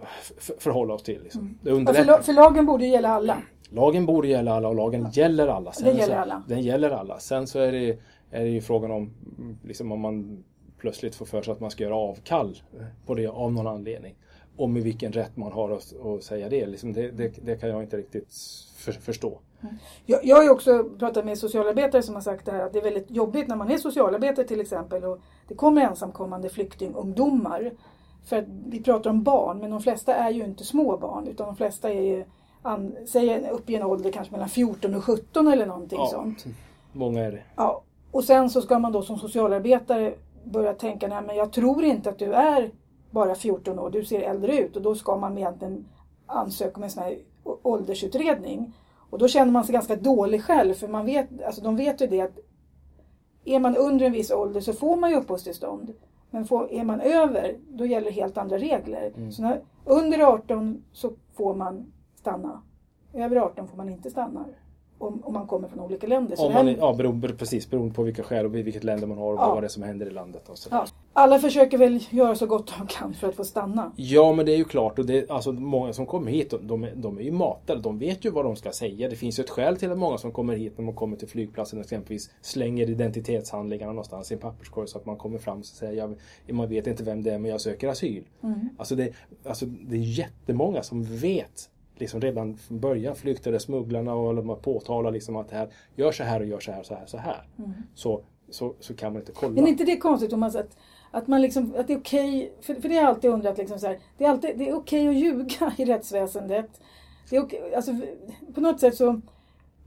förhålla 0.58 0.94
oss 0.94 1.02
till. 1.02 1.22
Liksom. 1.22 1.58
Mm. 1.66 1.84
Det 1.84 1.94
för, 1.94 2.22
för, 2.22 2.32
lagen 2.32 2.66
borde 2.66 2.86
gälla 2.86 3.08
alla. 3.08 3.42
Lagen 3.70 4.06
borde 4.06 4.28
gälla 4.28 4.54
alla 4.54 4.68
och 4.68 4.74
lagen 4.74 5.02
ja. 5.02 5.10
gäller 5.22 5.48
alla. 5.48 5.72
Sen, 5.72 5.96
gäller 5.96 6.16
alla. 6.16 6.42
den 6.48 6.60
gäller 6.60 6.90
alla. 6.90 7.18
Sen 7.18 7.46
så 7.46 7.58
är 7.58 7.72
det, 7.72 7.98
är 8.30 8.44
det 8.44 8.50
ju 8.50 8.60
frågan 8.60 8.90
om 8.90 9.10
liksom 9.64 9.92
om 9.92 10.00
man 10.00 10.44
plötsligt 10.78 11.14
får 11.14 11.26
för 11.26 11.42
sig 11.42 11.52
att 11.52 11.60
man 11.60 11.70
ska 11.70 11.84
göra 11.84 11.96
avkall 11.96 12.62
på 13.06 13.14
det 13.14 13.26
av 13.26 13.52
någon 13.52 13.66
anledning 13.66 14.14
och 14.58 14.70
med 14.70 14.82
vilken 14.82 15.12
rätt 15.12 15.36
man 15.36 15.52
har 15.52 15.70
att, 15.70 15.94
att 16.06 16.22
säga 16.22 16.48
det. 16.48 16.66
Liksom 16.66 16.92
det, 16.92 17.10
det, 17.10 17.32
det, 17.44 17.56
kan 17.56 17.68
jag 17.68 17.82
inte 17.82 17.96
riktigt 17.96 18.34
för, 18.76 18.92
förstå. 18.92 19.38
Mm. 19.60 19.74
Jag, 20.06 20.24
jag 20.24 20.36
har 20.36 20.50
också 20.50 20.84
pratat 20.98 21.24
med 21.24 21.38
socialarbetare 21.38 22.02
som 22.02 22.14
har 22.14 22.22
sagt 22.22 22.46
det 22.46 22.52
här 22.52 22.60
att 22.60 22.72
det 22.72 22.78
är 22.78 22.82
väldigt 22.82 23.10
jobbigt 23.10 23.48
när 23.48 23.56
man 23.56 23.70
är 23.70 23.78
socialarbetare 23.78 24.46
till 24.46 24.60
exempel 24.60 25.04
och 25.04 25.18
det 25.48 25.54
kommer 25.54 25.82
ensamkommande 25.82 26.48
flyktingungdomar. 26.48 27.72
För 28.24 28.36
att 28.36 28.44
vi 28.66 28.82
pratar 28.82 29.10
om 29.10 29.22
barn 29.22 29.58
men 29.58 29.70
de 29.70 29.80
flesta 29.80 30.14
är 30.14 30.30
ju 30.30 30.44
inte 30.44 30.64
små 30.64 30.96
barn 30.96 31.28
utan 31.28 31.46
de 31.46 31.56
flesta 31.56 31.90
är 31.90 32.02
ju 32.02 32.24
an, 32.62 32.96
säg 33.06 33.50
upp 33.50 33.70
i 33.70 33.74
en 33.74 33.82
ålder 33.82 34.12
kanske 34.12 34.32
mellan 34.32 34.48
14 34.48 34.94
och 34.94 35.04
17 35.04 35.48
eller 35.48 35.66
någonting 35.66 35.98
ja, 35.98 36.06
sånt. 36.06 36.44
Många 36.92 37.20
är 37.20 37.32
det. 37.32 37.42
Ja. 37.56 37.82
Och 38.10 38.24
sen 38.24 38.50
så 38.50 38.62
ska 38.62 38.78
man 38.78 38.92
då 38.92 39.02
som 39.02 39.18
socialarbetare 39.18 40.14
börja 40.44 40.74
tänka, 40.74 41.08
nej 41.08 41.22
men 41.26 41.36
jag 41.36 41.52
tror 41.52 41.84
inte 41.84 42.10
att 42.10 42.18
du 42.18 42.32
är 42.32 42.70
bara 43.10 43.34
14 43.34 43.78
år, 43.78 43.90
du 43.90 44.04
ser 44.04 44.20
äldre 44.20 44.58
ut 44.58 44.76
och 44.76 44.82
då 44.82 44.94
ska 44.94 45.16
man 45.16 45.38
egentligen 45.38 45.88
ansöka 46.26 46.76
om 46.76 46.82
en 46.82 46.90
sån 46.90 47.02
här 47.02 47.18
åldersutredning. 47.62 48.72
Och 49.10 49.18
då 49.18 49.28
känner 49.28 49.52
man 49.52 49.64
sig 49.64 49.72
ganska 49.72 49.96
dålig 49.96 50.44
själv 50.44 50.74
för 50.74 50.88
man 50.88 51.06
vet, 51.06 51.42
alltså 51.46 51.62
de 51.62 51.76
vet 51.76 52.00
ju 52.00 52.06
det 52.06 52.20
att 52.20 52.38
är 53.44 53.58
man 53.58 53.76
under 53.76 54.06
en 54.06 54.12
viss 54.12 54.30
ålder 54.30 54.60
så 54.60 54.72
får 54.72 54.96
man 54.96 55.10
ju 55.10 55.16
uppehållstillstånd. 55.16 55.92
Men 56.30 56.44
får, 56.44 56.72
är 56.72 56.84
man 56.84 57.00
över, 57.00 57.56
då 57.68 57.86
gäller 57.86 58.10
helt 58.10 58.38
andra 58.38 58.58
regler. 58.58 59.12
Mm. 59.16 59.32
Så 59.32 59.42
när, 59.42 59.60
under 59.84 60.20
18 60.20 60.84
så 60.92 61.12
får 61.34 61.54
man 61.54 61.92
stanna. 62.16 62.62
Över 63.12 63.36
18 63.36 63.68
får 63.68 63.76
man 63.76 63.88
inte 63.88 64.10
stanna 64.10 64.44
om, 64.98 65.24
om 65.24 65.32
man 65.32 65.46
kommer 65.46 65.68
från 65.68 65.80
olika 65.80 66.06
länder. 66.06 66.40
om 66.40 66.52
man, 66.52 66.66
här... 66.66 66.76
ja, 66.78 66.94
beroende, 66.94 67.28
precis, 67.28 67.70
beroende 67.70 67.94
på 67.94 68.02
vilka 68.02 68.22
skäl 68.22 68.46
och 68.46 68.54
vilket 68.54 68.84
länder 68.84 69.06
man 69.06 69.18
har 69.18 69.32
och 69.32 69.38
ja. 69.38 69.54
vad 69.54 69.62
det 69.62 69.66
är 69.66 69.68
som 69.68 69.82
händer 69.82 70.06
i 70.06 70.10
landet. 70.10 70.48
Och 70.48 70.58
så. 70.58 70.68
Ja. 70.72 70.86
Alla 71.12 71.38
försöker 71.38 71.78
väl 71.78 72.04
göra 72.10 72.34
så 72.34 72.46
gott 72.46 72.72
de 72.78 72.86
kan 72.86 73.14
för 73.14 73.28
att 73.28 73.34
få 73.34 73.44
stanna. 73.44 73.92
Ja, 73.96 74.32
men 74.32 74.46
det 74.46 74.52
är 74.52 74.56
ju 74.56 74.64
klart. 74.64 74.98
Och 74.98 75.06
det, 75.06 75.30
alltså, 75.30 75.52
många 75.52 75.92
som 75.92 76.06
kommer 76.06 76.30
hit, 76.30 76.54
de, 76.62 76.84
är, 76.84 76.92
de 76.94 77.18
är 77.18 77.22
ju 77.22 77.32
matade. 77.32 77.80
De 77.80 77.98
vet 77.98 78.24
ju 78.24 78.30
vad 78.30 78.44
de 78.44 78.56
ska 78.56 78.72
säga. 78.72 79.08
Det 79.08 79.16
finns 79.16 79.38
ju 79.38 79.42
ett 79.42 79.50
skäl 79.50 79.76
till 79.76 79.92
att 79.92 79.98
många 79.98 80.18
som 80.18 80.32
kommer 80.32 80.56
hit 80.56 80.78
när 80.78 80.84
man 80.84 80.94
kommer 80.94 81.16
till 81.16 81.28
flygplatsen 81.28 81.80
exempelvis 81.80 82.30
slänger 82.40 82.90
identitetshandlingarna 82.90 83.92
någonstans 83.92 84.30
i 84.30 84.34
en 84.34 84.40
papperskorg 84.40 84.88
så 84.88 84.98
att 84.98 85.06
man 85.06 85.16
kommer 85.16 85.38
fram 85.38 85.58
och 85.58 85.66
säger 85.66 85.92
jag, 86.46 86.56
man 86.56 86.68
vet 86.68 86.86
inte 86.86 87.02
vem 87.02 87.22
det 87.22 87.30
är 87.30 87.38
men 87.38 87.50
jag 87.50 87.60
söker 87.60 87.88
asyl. 87.88 88.24
Mm. 88.42 88.68
Alltså, 88.78 88.94
det, 88.94 89.12
alltså 89.44 89.66
det 89.66 89.96
är 89.96 90.00
jättemånga 90.00 90.82
som 90.82 91.04
vet 91.04 91.70
liksom 92.00 92.20
redan 92.20 92.56
från 92.56 92.80
början 92.80 93.16
flyktade 93.16 93.60
smugglarna 93.60 94.14
och 94.14 94.34
de 94.34 94.56
påtalar 94.62 95.10
liksom 95.10 95.36
att 95.36 95.48
det 95.48 95.56
här, 95.56 95.68
gör 95.96 96.12
så 96.12 96.24
här 96.24 96.40
och 96.40 96.46
gör 96.46 96.60
så 96.60 96.72
här, 96.72 96.82
så 96.82 96.94
här, 96.94 97.06
så 97.06 97.18
här. 97.18 97.46
Mm. 97.58 97.72
Så, 97.94 98.20
så, 98.50 98.74
så 98.80 98.94
kan 98.94 99.12
man 99.12 99.22
inte 99.22 99.32
kolla. 99.32 99.52
Men 99.54 99.64
är 99.64 99.68
inte 99.68 99.84
det 99.84 99.96
konstigt 99.96 100.30
Thomas 100.30 100.56
att, 100.56 100.76
att, 101.10 101.26
man 101.26 101.42
liksom, 101.42 101.74
att 101.78 101.86
det 101.86 101.92
är 101.92 101.98
okej, 101.98 102.36
okay, 102.36 102.50
för, 102.60 102.74
för 102.74 102.88
det 102.88 102.94
har 102.94 103.02
jag 103.02 103.08
alltid 103.08 103.30
undrat, 103.30 103.58
liksom 103.58 103.78
så 103.78 103.86
här, 103.86 103.98
det 104.18 104.24
är, 104.24 104.30
alltid, 104.30 104.58
det 104.58 104.68
är 104.68 104.74
okej 104.74 105.08
okay 105.08 105.08
att 105.08 105.22
ljuga 105.22 105.72
i 105.76 105.84
rättsväsendet. 105.84 106.80
Det 107.30 107.36
är 107.36 107.42
okay, 107.42 107.74
alltså, 107.74 107.92
på 108.54 108.60
något 108.60 108.80
sätt 108.80 108.96
så, 108.96 109.20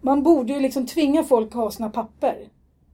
man 0.01 0.23
borde 0.23 0.53
ju 0.53 0.59
liksom 0.59 0.85
tvinga 0.85 1.23
folk 1.23 1.47
att 1.47 1.53
ha 1.53 1.71
sina 1.71 1.89
papper. 1.89 2.49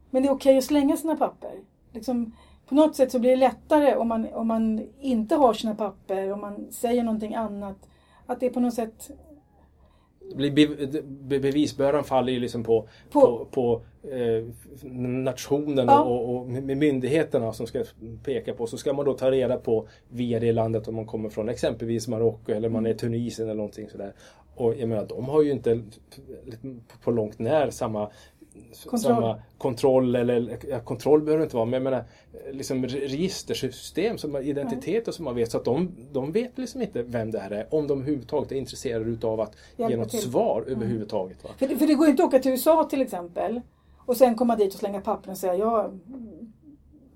Men 0.10 0.24
det 0.24 0.30
är 0.30 0.34
okej 0.34 0.58
att 0.58 0.64
slänga 0.64 0.98
sina 0.98 1.16
papper. 1.16 1.52
Liksom, 1.94 2.36
på 2.70 2.76
något 2.76 2.96
sätt 2.96 3.12
så 3.12 3.20
blir 3.20 3.32
det 3.32 3.36
lättare 3.36 3.96
om 3.96 4.08
man, 4.08 4.28
om 4.34 4.48
man 4.48 4.88
inte 5.02 5.36
har 5.36 5.54
sina 5.54 5.76
papper, 5.76 6.32
om 6.32 6.42
man 6.42 6.68
säger 6.72 7.04
någonting 7.04 7.36
annat 7.36 7.78
att 8.26 8.40
det 8.40 8.50
på 8.50 8.60
något 8.60 8.74
sätt 8.74 9.12
bevisbördan 11.30 12.04
faller 12.04 12.34
ju 12.34 12.40
liksom 12.40 12.64
på, 12.64 12.88
på, 13.12 13.22
på, 13.22 13.46
på 13.52 13.82
nationen 15.24 15.88
ja. 15.88 16.04
och, 16.04 16.36
och, 16.36 16.48
med 16.48 16.78
myndigheterna 16.78 17.54
som 17.54 17.68
ska 17.68 17.84
peka 18.24 18.54
på. 18.54 18.68
Så 18.68 18.78
ska 18.78 18.94
man 18.94 19.06
då 19.06 19.14
ta 19.14 19.32
reda 19.32 19.58
på 19.58 19.88
via 20.10 20.40
det 20.40 20.52
landet 20.52 20.88
om 20.88 20.96
man 20.96 21.06
kommer 21.06 21.30
från 21.30 21.50
exempelvis 21.50 22.08
Marocko 22.08 22.52
eller 22.52 22.70
man 22.70 22.86
är 22.86 22.94
Tunisien 22.94 23.48
eller 23.48 23.58
någonting 23.58 23.90
sådär. 23.90 24.14
Och 24.56 24.76
jag 24.78 24.90
menar, 24.90 25.06
de 25.06 25.26
har 25.26 25.42
ju 25.42 25.52
inte 25.52 25.82
på 27.04 27.12
långt 27.12 27.40
när 27.40 27.70
samma 27.70 28.10
kontroll. 28.84 29.00
samma 29.00 29.42
kontroll 29.58 30.16
eller 30.16 30.58
ja, 30.70 30.80
kontroll 30.80 31.22
behöver 31.22 31.40
det 31.40 31.44
inte 31.44 31.56
vara 31.56 31.66
men 31.66 31.74
jag 31.74 31.84
menar 31.84 32.04
liksom 32.52 32.86
registersystem, 32.86 34.18
som 34.18 34.36
identiteter 34.36 35.12
som 35.12 35.26
man 35.26 35.36
vet 35.36 35.52
så 35.52 35.58
att 35.58 35.66
de, 35.66 35.92
de 36.12 36.32
vet 36.32 36.58
liksom 36.58 36.82
inte 36.82 37.04
vem 37.04 37.32
det 37.32 37.40
här 37.40 37.52
är 37.52 37.68
om 37.74 37.88
de 37.88 38.02
överhuvudtaget 38.02 38.52
är 38.52 38.56
intresserade 38.56 39.10
utav 39.10 39.42
att 39.42 39.56
Hjälpa 39.78 39.92
ge 39.92 39.98
något 39.98 40.10
till. 40.10 40.20
svar 40.20 40.64
mm. 40.68 40.80
överhuvudtaget. 40.80 41.44
Va? 41.44 41.50
För, 41.58 41.68
det, 41.68 41.78
för 41.78 41.88
det 41.88 41.94
går 41.94 42.06
ju 42.06 42.12
inte 42.12 42.24
att 42.24 42.28
åka 42.28 42.40
till 42.40 42.52
USA 42.52 42.84
till 42.90 43.02
exempel 43.02 43.62
och 44.08 44.18
sen 44.18 44.36
komma 44.36 44.56
dit 44.56 44.74
och 44.74 44.80
slänga 44.80 45.02
pappren 45.02 45.32
och 45.32 45.38
säga 45.38 45.56
ja 45.56 45.92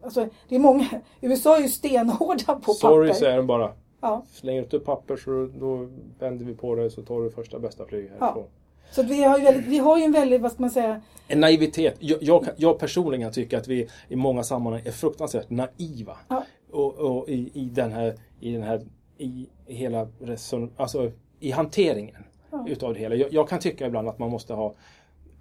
Alltså, 0.04 0.28
det 0.50 0.56
är 0.56 0.60
många, 0.60 0.88
USA 1.22 1.58
är 1.58 1.62
ju 1.62 1.68
stenhårda 1.68 2.46
på 2.46 2.54
papper. 2.54 2.74
Sorry 2.74 3.14
säger 3.14 3.38
de 3.38 3.48
bara. 3.48 3.74
Ja. 4.02 4.26
Slänger 4.32 4.60
du 4.60 4.64
inte 4.64 4.80
papper 4.80 5.16
så 5.16 5.50
då 5.60 5.90
vänder 6.20 6.46
vi 6.46 6.54
på 6.54 6.76
det 6.76 6.90
så 6.90 7.02
tar 7.02 7.22
du 7.22 7.32
första 7.32 7.60
bästa 7.60 7.86
flyg 7.86 8.10
härifrån. 8.10 8.34
Ja. 8.36 8.48
Så 8.92 9.04
vi 9.04 9.24
har, 9.24 9.38
ju 9.38 9.44
väldigt, 9.44 9.66
vi 9.66 9.78
har 9.78 9.98
ju 9.98 10.04
en 10.04 10.12
väldigt, 10.12 10.42
vad 10.42 10.52
ska 10.52 10.62
man 10.62 10.70
säga? 10.70 11.02
En 11.28 11.40
naivitet. 11.40 11.96
Jag, 12.00 12.24
jag, 12.24 12.48
jag 12.58 12.80
personligen 12.80 13.32
tycker 13.32 13.58
att 13.58 13.68
vi 13.68 13.90
i 14.08 14.16
många 14.16 14.44
sammanhang 14.44 14.82
är 14.86 14.92
fruktansvärt 14.92 15.50
naiva. 15.50 16.18
Ja. 16.28 16.44
Och, 16.72 16.94
och 16.94 17.30
i, 17.30 17.52
i, 17.54 17.66
den 17.66 17.92
här, 17.92 18.16
i 18.40 18.52
den 18.52 18.64
här, 18.64 18.82
i 19.18 19.48
hela 19.66 20.08
reson, 20.20 20.72
alltså 20.78 21.12
i 21.40 21.52
hanteringen 21.52 22.24
ja. 22.52 22.66
utav 22.68 22.94
det 22.94 23.00
hela. 23.00 23.16
Jag, 23.16 23.34
jag, 23.34 23.50
kan 23.50 23.60
tycka 23.60 23.88
ibland 23.88 24.10
att 24.10 24.20
man 24.20 24.30
måste 24.30 24.54
ha, 24.54 24.74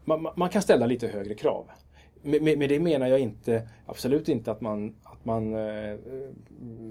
man, 0.04 0.26
man 0.36 0.48
kan 0.48 0.62
ställa 0.62 0.86
lite 0.86 1.08
högre 1.08 1.34
krav. 1.34 1.66
Med, 2.22 2.42
med, 2.42 2.58
med, 2.58 2.68
det 2.68 2.80
menar 2.80 3.06
jag 3.06 3.20
inte, 3.20 3.68
absolut 3.86 4.28
inte 4.28 4.50
att 4.50 4.60
man, 4.60 4.94
att 5.02 5.24
man 5.24 5.54
eh, 5.54 5.98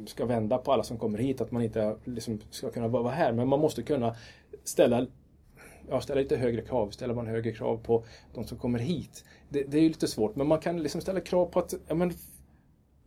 ska 0.08 0.26
vända 0.26 0.58
på 0.58 0.74
alla 0.74 0.84
som 0.84 0.98
kommer 0.98 1.18
hit, 1.18 1.42
att 1.42 1.52
man 1.52 1.62
inte 1.62 1.96
liksom 2.06 2.40
ska 2.50 2.70
kunna 2.70 2.88
vara 2.88 3.12
här. 3.12 3.32
Men 3.32 3.48
man 3.48 3.60
måste 3.60 3.84
kunna 3.84 4.16
ställa 4.64 5.06
ja, 5.90 6.02
ställa 6.02 6.22
lite 6.22 6.38
högre 6.38 6.62
krav. 6.62 6.90
Ställer 6.90 7.14
man 7.14 7.28
högre 7.28 7.52
krav 7.52 7.78
på 7.78 8.04
de 8.34 8.44
som 8.44 8.58
kommer 8.58 8.80
hit. 8.80 9.26
Det, 9.50 9.64
det 9.64 9.78
är 9.78 9.82
ju 9.82 9.88
lite 9.88 10.08
svårt, 10.08 10.36
men 10.36 10.48
man 10.48 10.60
kan 10.60 10.84
liksom 10.84 11.02
ställa 11.02 11.20
krav 11.20 11.46
på 11.46 11.60
att 11.60 11.74
ja, 11.88 11.96
men, 11.96 12.14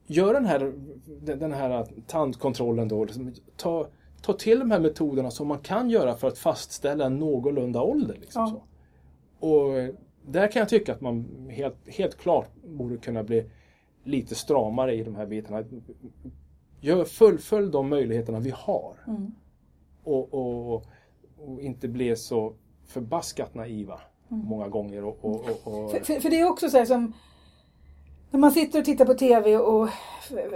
gör 0.06 0.34
den 0.34 0.46
här, 0.46 0.72
den 1.36 1.52
här 1.52 1.86
tandkontrollen 2.06 2.88
då. 2.88 3.04
Liksom, 3.04 3.32
ta, 3.56 3.88
ta 4.22 4.32
till 4.32 4.58
de 4.58 4.70
här 4.70 4.80
metoderna 4.80 5.30
som 5.30 5.48
man 5.48 5.58
kan 5.58 5.90
göra 5.90 6.16
för 6.16 6.28
att 6.28 6.38
fastställa 6.38 7.06
en 7.06 7.18
någorlunda 7.18 7.82
ålder. 7.82 8.16
Liksom, 8.20 8.42
ja. 8.42 8.48
så. 8.48 8.62
Och 9.42 9.94
där 10.22 10.48
kan 10.48 10.60
jag 10.60 10.68
tycka 10.68 10.92
att 10.92 11.00
man 11.00 11.48
helt, 11.50 11.88
helt 11.88 12.18
klart 12.18 12.48
borde 12.64 12.96
kunna 12.96 13.22
bli 13.22 13.50
lite 14.04 14.34
stramare 14.34 14.94
i 14.94 15.02
de 15.02 15.14
här 15.14 15.26
bitarna. 15.26 15.64
Gör, 16.80 17.04
fullfölj 17.04 17.70
de 17.70 17.88
möjligheterna 17.88 18.40
vi 18.40 18.52
har. 18.56 18.96
Mm. 19.06 19.34
Och, 20.04 20.34
och, 20.34 20.74
och 21.38 21.60
inte 21.60 21.88
bli 21.88 22.16
så 22.16 22.52
förbaskat 22.86 23.54
naiva 23.54 24.00
många 24.28 24.68
gånger. 24.68 25.04
Och, 25.04 25.24
och, 25.24 25.90
För, 25.90 26.00
för, 26.00 26.20
för 26.20 26.30
det 26.30 26.40
är 26.40 26.50
också 26.50 26.70
så 26.70 26.78
här 26.78 26.84
som 26.84 27.12
när 28.30 28.40
man 28.40 28.52
sitter 28.52 28.78
och 28.78 28.84
tittar 28.84 29.04
på 29.04 29.14
TV 29.14 29.56
och, 29.56 29.88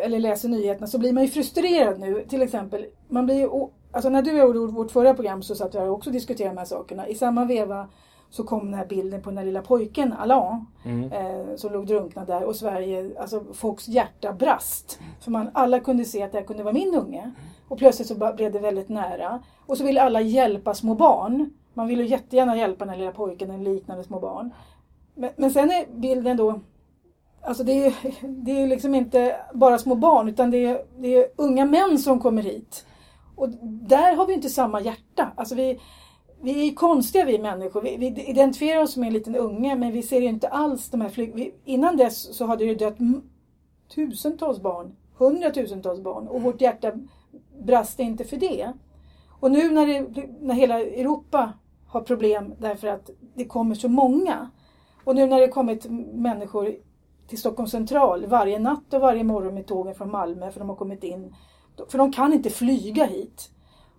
eller 0.01 0.19
läser 0.19 0.49
nyheterna 0.49 0.87
så 0.87 0.99
blir 0.99 1.13
man 1.13 1.23
ju 1.23 1.29
frustrerad 1.29 2.01
nu. 2.01 2.25
Till 2.29 2.43
exempel, 2.43 2.87
man 3.09 3.27
blir 3.27 3.51
alltså 3.91 4.11
när 4.11 4.23
du 4.23 4.37
jag 4.37 4.47
gjorde 4.47 4.73
vårt 4.73 4.91
förra 4.91 5.15
program 5.15 5.43
så 5.43 5.55
satt 5.55 5.75
vi 5.75 5.79
här 5.79 5.89
och 5.89 5.95
också 5.95 6.11
diskuterade 6.11 6.55
de 6.55 6.59
här 6.59 6.65
sakerna. 6.65 7.09
I 7.09 7.15
samma 7.15 7.45
veva 7.45 7.89
så 8.31 8.45
kom 8.45 8.65
den 8.65 8.75
här 8.75 8.87
bilden 8.87 9.23
på 9.23 9.31
den 9.31 9.39
här 9.39 9.45
lilla 9.45 9.63
pojken, 9.63 10.13
Alain, 10.13 10.67
Mm. 10.85 11.13
eh, 11.13 11.57
som 11.57 11.73
låg 11.73 11.87
drunknad 11.87 12.27
där 12.27 12.45
och 12.45 12.57
Sverige, 12.57 13.11
alltså 13.21 13.45
folks 13.53 13.89
hjärta 13.89 14.33
brast. 14.33 14.99
För 15.21 15.31
man, 15.31 15.51
alla 15.53 15.81
kunde 15.81 16.05
se 16.05 16.23
att 16.23 16.33
det 16.33 16.39
här 16.39 16.45
kunde 16.45 16.63
vara 16.63 16.75
min 16.75 16.95
unge. 16.95 17.31
Och 17.69 17.79
plötsligt 17.79 18.09
så 18.09 18.33
blev 18.37 18.53
det 18.53 18.59
väldigt 18.59 18.89
nära. 18.89 19.43
Och 19.67 19.79
så 19.79 19.85
ville 19.85 20.03
alla 20.03 20.21
hjälpa 20.21 20.75
små 20.75 20.95
barn. 20.95 21.51
Man 21.75 21.87
ville 21.89 22.05
jättegärna 22.05 22.57
hjälpa 22.57 22.85
den 22.85 22.89
här 22.95 22.99
lilla 22.99 23.13
pojken 23.13 23.51
eller 23.51 23.65
liknande 23.75 24.05
små 24.05 24.21
barn. 24.21 24.51
Men, 25.15 25.31
men 25.37 25.51
sen 25.51 25.71
är 25.71 25.87
bilden 25.97 26.37
då 26.37 26.61
Alltså 27.41 27.65
det 27.65 27.87
är, 27.87 27.95
det 28.45 28.63
är 28.63 28.67
liksom 28.67 28.95
inte 28.95 29.37
bara 29.55 29.79
små 29.79 29.95
barn 29.95 30.29
utan 30.29 30.51
det 30.51 30.65
är, 30.65 30.83
det 30.99 31.15
är 31.17 31.27
unga 31.37 31.65
män 31.65 31.99
som 31.99 32.21
kommer 32.21 32.43
hit. 32.43 32.87
Och 33.37 33.49
där 33.63 34.17
har 34.17 34.27
vi 34.27 34.35
inte 34.35 34.49
samma 34.49 34.81
hjärta. 34.81 35.33
Alltså 35.37 35.55
vi, 35.55 35.81
vi 36.43 36.69
är 36.69 36.75
konstiga 36.75 37.25
vi 37.25 37.39
människor. 37.39 37.83
Vi, 37.83 37.97
vi 37.97 38.07
identifierar 38.07 38.83
oss 38.83 38.97
med 38.97 39.07
en 39.07 39.13
liten 39.13 39.37
unge 39.37 39.77
men 39.77 39.93
vi 39.93 40.03
ser 40.03 40.21
ju 40.21 40.29
inte 40.29 40.49
alls 40.49 40.91
de 40.91 41.01
här 41.01 41.09
flyg... 41.09 41.35
Vi, 41.35 41.55
innan 41.65 41.97
dess 41.97 42.37
så 42.37 42.47
hade 42.47 42.65
det 42.65 42.75
dött 42.75 42.97
tusentals 43.95 44.61
barn. 44.61 44.97
Hundratusentals 45.17 46.01
barn. 46.01 46.29
Och 46.29 46.43
vårt 46.43 46.61
hjärta 46.61 46.93
brast 47.59 48.01
inte 48.01 48.25
för 48.25 48.37
det. 48.37 48.73
Och 49.41 49.51
nu 49.51 49.71
när, 49.71 49.87
det, 49.87 50.27
när 50.41 50.55
hela 50.55 50.81
Europa 50.81 51.53
har 51.87 52.01
problem 52.01 52.55
därför 52.59 52.89
att 52.89 53.11
det 53.35 53.45
kommer 53.45 53.75
så 53.75 53.89
många. 53.89 54.51
Och 55.05 55.15
nu 55.15 55.27
när 55.27 55.41
det 55.41 55.49
kommit 55.49 55.87
människor 56.13 56.75
till 57.29 57.39
Stockholm 57.39 57.69
central 57.69 58.27
varje 58.27 58.59
natt 58.59 58.95
och 58.95 59.01
varje 59.01 59.25
morgon 59.25 59.55
med 59.55 59.67
tågen 59.67 59.95
från 59.95 60.11
Malmö 60.11 60.51
för 60.51 60.61
de 60.61 60.69
har 60.69 60.77
kommit 60.77 61.05
in. 61.05 61.35
För 61.89 61.99
de 61.99 62.13
kan 62.13 62.33
inte 62.33 62.51
flyga 62.51 63.05
hit. 63.05 63.51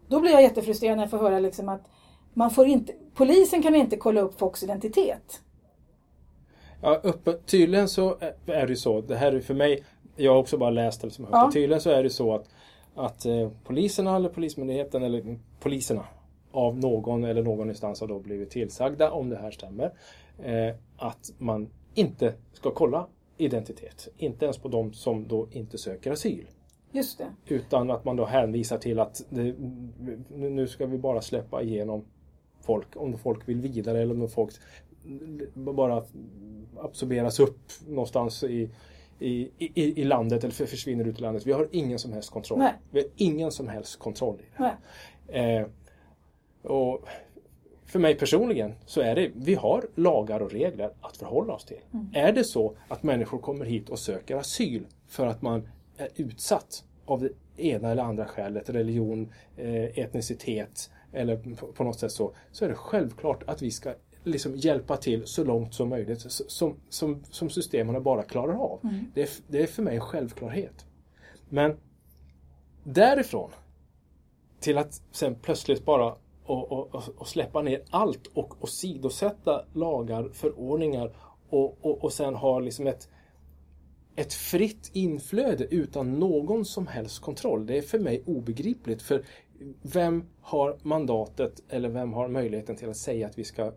Då 0.08 0.20
blir 0.20 0.32
jag 0.32 0.41
jättefrustrerad 0.41 0.98
när 0.98 1.03
jag 1.03 1.12
får 1.12 1.17
höra 1.17 1.39
liksom 1.39 1.70
att 1.70 1.89
man 2.38 2.51
får 2.51 2.67
inte, 2.67 2.94
polisen 3.13 3.63
kan 3.63 3.75
inte 3.75 3.98
kolla 3.98 4.22
upp 4.22 4.39
folks 4.39 4.63
identitet. 4.63 5.41
Ja, 6.82 6.96
uppe, 7.03 7.34
tydligen 7.34 7.88
så 7.88 8.17
är 8.46 8.67
det 8.67 8.75
så. 8.75 9.01
Det 9.01 9.15
här 9.15 9.32
är 9.32 9.39
för 9.39 9.53
mig, 9.53 9.84
jag 10.15 10.32
har 10.32 10.39
också 10.39 10.58
bara 10.58 10.70
läst 10.70 11.01
det 11.01 11.10
som 11.10 11.25
hört 11.25 11.34
Ja. 11.34 11.51
Tydligen 11.53 11.82
så 11.82 11.89
är 11.89 12.03
det 12.03 12.10
så 12.10 12.36
att, 12.36 12.50
att 12.96 13.25
eh, 13.25 13.50
poliserna 13.63 14.15
eller 14.15 14.29
Polismyndigheten 14.29 15.03
eller 15.03 15.39
poliserna 15.60 16.03
av 16.51 16.79
någon 16.79 17.24
eller 17.24 17.44
någon 17.44 17.70
instans 17.70 18.01
har 18.01 18.08
då 18.08 18.20
blivit 18.20 18.50
tillsagda, 18.50 19.12
om 19.12 19.29
det 19.29 19.38
här 19.38 19.51
stämmer, 19.51 19.94
eh, 20.44 20.75
att 20.98 21.34
man 21.38 21.70
inte 21.94 22.34
ska 22.53 22.72
kolla 22.72 23.08
identitet. 23.38 24.08
Inte 24.17 24.46
ens 24.46 24.58
på 24.58 24.67
de 24.67 24.94
som 24.94 25.27
då 25.27 25.48
inte 25.51 25.77
söker 25.77 26.12
asyl. 26.12 26.46
Just 26.91 27.17
det. 27.17 27.27
Utan 27.46 27.91
att 27.91 28.06
man 28.06 28.15
då 28.15 28.25
hänvisar 28.25 28.77
till 28.77 29.00
att 29.00 29.25
det, 29.29 29.56
nu 30.29 30.67
ska 30.67 30.86
vi 30.86 30.98
bara 30.98 31.22
släppa 31.22 31.62
igenom 31.62 32.06
folk, 32.67 32.88
om 32.95 33.17
folk 33.17 33.50
vill 33.50 33.62
vidare 33.62 34.01
eller 34.01 34.21
om 34.21 34.29
folk 34.29 34.53
bara 35.53 36.03
absorberas 36.77 37.39
upp 37.39 37.59
någonstans 37.88 38.43
i, 38.43 38.69
i, 39.19 39.50
i, 39.57 40.01
i 40.01 40.03
landet 40.03 40.43
eller 40.43 40.53
försvinner 40.53 41.05
ut 41.05 41.19
i 41.19 41.21
landet. 41.21 41.47
Vi 41.47 41.51
har 41.51 41.67
ingen 41.71 42.00
som 42.00 42.13
helst 42.13 42.29
kontroll. 42.31 42.59
Nej. 42.59 42.74
Vi 42.91 43.00
har 43.00 43.09
ingen 43.15 43.51
som 43.51 43.67
helst 43.67 44.00
kontroll 44.00 44.39
i 44.39 44.43
det. 44.57 44.71
Nej. 45.29 45.57
Eh, 45.57 45.67
och 46.71 47.07
för 47.86 48.00
mig 48.00 48.15
personligen 48.15 48.74
så 48.86 49.01
är 49.01 49.15
det, 49.15 49.31
vi 49.36 49.55
har 49.55 49.86
lagar 49.95 50.39
och 50.39 50.51
regler 50.51 50.91
att 51.01 51.17
förhålla 51.17 51.53
oss 51.53 51.65
till. 51.65 51.79
Är 52.13 52.31
det 52.31 52.43
så 52.43 52.75
att 52.88 53.03
människor 53.03 53.39
kommer 53.39 53.65
hit 53.65 53.89
och 53.89 54.00
söker 54.00 54.36
asyl 54.36 54.86
för 55.07 55.27
att 55.27 55.41
man 55.41 55.67
är 55.97 56.09
utsatt 56.15 56.83
av 57.05 57.21
det 57.21 57.63
ena 57.63 57.91
eller 57.91 58.03
andra 58.03 58.25
skälet, 58.25 58.69
religion, 58.69 59.33
eh, 59.57 60.00
etnicitet 60.00 60.89
eller 61.13 61.55
på, 61.73 61.83
något 61.83 61.99
sätt 61.99 62.11
så, 62.11 62.35
så 62.51 62.65
är 62.65 62.69
det 62.69 62.75
självklart 62.75 63.43
att 63.47 63.61
vi 63.61 63.71
ska 63.71 63.93
liksom 64.23 64.55
hjälpa 64.55 64.97
till 64.97 65.25
så 65.25 65.43
långt 65.43 65.73
som 65.73 65.89
möjligt 65.89 66.21
som, 66.31 66.75
som, 66.89 67.23
som 67.29 67.49
systemen 67.49 68.03
bara 68.03 68.23
klarar 68.23 68.53
av. 68.53 68.79
Det, 69.13 69.21
är, 69.21 69.29
det 69.47 69.63
är 69.63 69.67
för 69.67 69.83
mig 69.83 69.95
en 69.95 70.01
självklarhet. 70.01 70.85
Men 71.49 71.77
därifrån 72.83 73.51
till 74.59 74.77
att 74.77 75.01
sen 75.11 75.35
plötsligt 75.35 75.85
bara 75.85 76.15
och, 76.45 76.71
och, 76.71 77.03
och, 77.17 77.27
släppa 77.27 77.61
ner 77.61 77.81
allt 77.89 78.27
och, 78.27 78.61
och 78.61 78.69
sidosätta 78.69 79.65
lagar, 79.73 80.29
förordningar 80.33 81.15
och, 81.49 81.77
och, 81.81 82.03
och 82.03 82.13
sen 82.13 82.35
ha 82.35 82.59
liksom 82.59 82.87
ett, 82.87 83.09
ett 84.15 84.33
fritt 84.33 84.89
inflöde 84.93 85.67
utan 85.75 86.19
någon 86.19 86.65
som 86.65 86.87
helst 86.87 87.21
kontroll. 87.21 87.65
Det 87.65 87.77
är 87.77 87.81
för 87.81 87.99
mig 87.99 88.23
obegripligt. 88.25 89.01
För 89.01 89.23
vem 89.81 90.23
har 90.41 90.77
mandatet 90.83 91.63
eller 91.69 91.89
vem 91.89 92.13
har 92.13 92.27
möjligheten 92.27 92.75
till 92.75 92.89
att 92.89 92.97
säga 92.97 93.27
att 93.27 93.37
vi 93.39 93.43
ska 93.43 93.71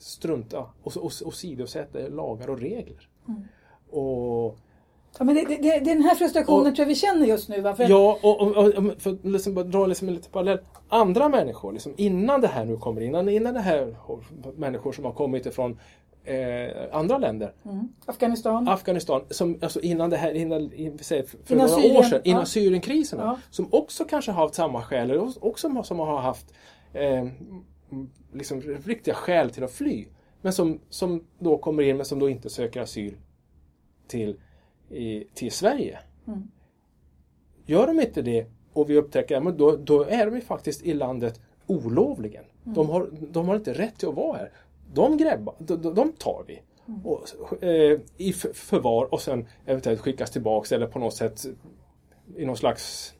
strunta 0.00 0.58
och, 0.82 0.96
och, 0.96 1.12
och 1.24 1.34
sidosätta 1.34 1.98
lagar 2.08 2.50
och 2.50 2.58
regler? 2.60 3.08
Och 3.90 4.58
Ja, 5.18 5.24
men 5.24 5.34
det, 5.34 5.44
det, 5.44 5.56
det, 5.56 5.78
den 5.80 6.02
här 6.02 6.14
frustrationen 6.14 6.66
Och- 6.66 6.74
tror 6.76 6.78
jag 6.78 6.86
vi 6.86 6.94
känner 6.94 7.26
just 7.26 7.48
nu. 7.48 7.60
Va? 7.60 7.74
För 7.74 7.84
Ja, 7.88 8.18
och, 8.22 8.40
och, 8.40 8.56
och 8.56 9.02
för 9.02 9.10
att 9.10 9.24
liksom 9.24 9.54
bara 9.54 9.64
dra 9.64 9.86
liksom 9.86 10.08
en 10.08 10.14
lite 10.14 10.30
parallell. 10.30 10.58
Andra 10.88 11.28
människor, 11.28 11.72
liksom, 11.72 11.94
innan 11.96 12.40
det 12.40 12.48
här 12.48 12.64
nu 12.64 12.76
kommer, 12.76 13.00
innan, 13.00 13.28
innan 13.28 13.54
det 13.54 13.60
här 13.60 13.96
människor 14.56 14.92
som 14.92 15.04
har 15.04 15.12
kommit 15.12 15.46
ifrån 15.46 15.78
eh, 16.28 16.86
andra 16.92 17.18
länder, 17.18 17.52
Mm. 17.64 17.88
Afghanistan. 18.06 18.68
Afghanistan, 18.68 19.22
som, 19.30 19.58
alltså 19.62 19.80
innan 19.80 20.10
det 20.10 20.16
här, 20.16 20.34
innan, 20.34 20.70
säger 21.00 21.22
för 21.22 21.54
Innan 21.54 21.66
några 21.66 21.80
Syrien, 21.82 21.96
år 21.96 22.02
sedan, 22.02 22.20
innan 22.24 22.40
ja. 22.40 22.46
Syrienkriserna, 22.46 23.22
Ja. 23.22 23.38
som 23.50 23.68
också 23.70 24.04
kanske 24.04 24.30
har 24.32 24.42
haft 24.42 24.54
samma 24.54 24.82
skäl, 24.82 25.10
eller 25.10 25.44
också 25.44 25.68
som, 25.68 25.84
som 25.84 25.98
har 25.98 26.20
haft 26.20 26.54
eh, 26.92 27.26
liksom 28.32 28.60
riktiga 28.60 29.14
skäl 29.14 29.50
till 29.50 29.64
att 29.64 29.72
fly, 29.72 30.06
men 30.42 30.52
som, 30.52 30.80
som 30.88 31.24
då 31.38 31.58
kommer 31.58 31.82
in 31.82 31.96
men 31.96 32.06
som 32.06 32.18
då 32.18 32.28
inte 32.28 32.50
söker 32.50 32.80
asyl 32.80 33.16
till, 34.06 34.40
i, 34.90 35.24
till 35.34 35.52
Sverige. 35.52 35.98
Mm. 36.26 36.50
Gör 37.66 37.86
de 37.86 38.00
inte 38.00 38.22
det 38.22 38.46
och 38.72 38.90
vi 38.90 38.96
upptäcker 38.96 39.48
att 39.48 39.58
då, 39.58 39.76
då 39.76 40.04
är 40.04 40.26
de 40.26 40.34
ju 40.34 40.40
faktiskt 40.40 40.82
i 40.82 40.94
landet 40.94 41.40
olovligen. 41.66 42.44
Mm. 42.64 42.74
De, 42.74 42.88
har, 42.88 43.08
de 43.30 43.48
har 43.48 43.56
inte 43.56 43.72
rätt 43.72 43.98
till 43.98 44.08
att 44.08 44.14
vara 44.14 44.38
här. 44.38 44.52
De 44.94 45.16
grabbar, 45.16 45.54
de, 45.58 45.94
de- 45.94 46.12
tar 46.12 46.44
vi. 46.46 46.62
Mm. 46.88 47.06
Och, 47.06 47.62
eh, 47.64 48.00
I 48.16 48.32
för- 48.32 48.52
förvar 48.52 49.14
och 49.14 49.20
sen 49.20 49.46
eventuellt 49.66 50.00
skickas 50.00 50.30
tillbaks 50.30 50.72
eller 50.72 50.86
på 50.86 50.98
något 50.98 51.14
sätt 51.14 51.46
i 52.36 52.46
någon 52.46 52.56
slags 52.56 53.14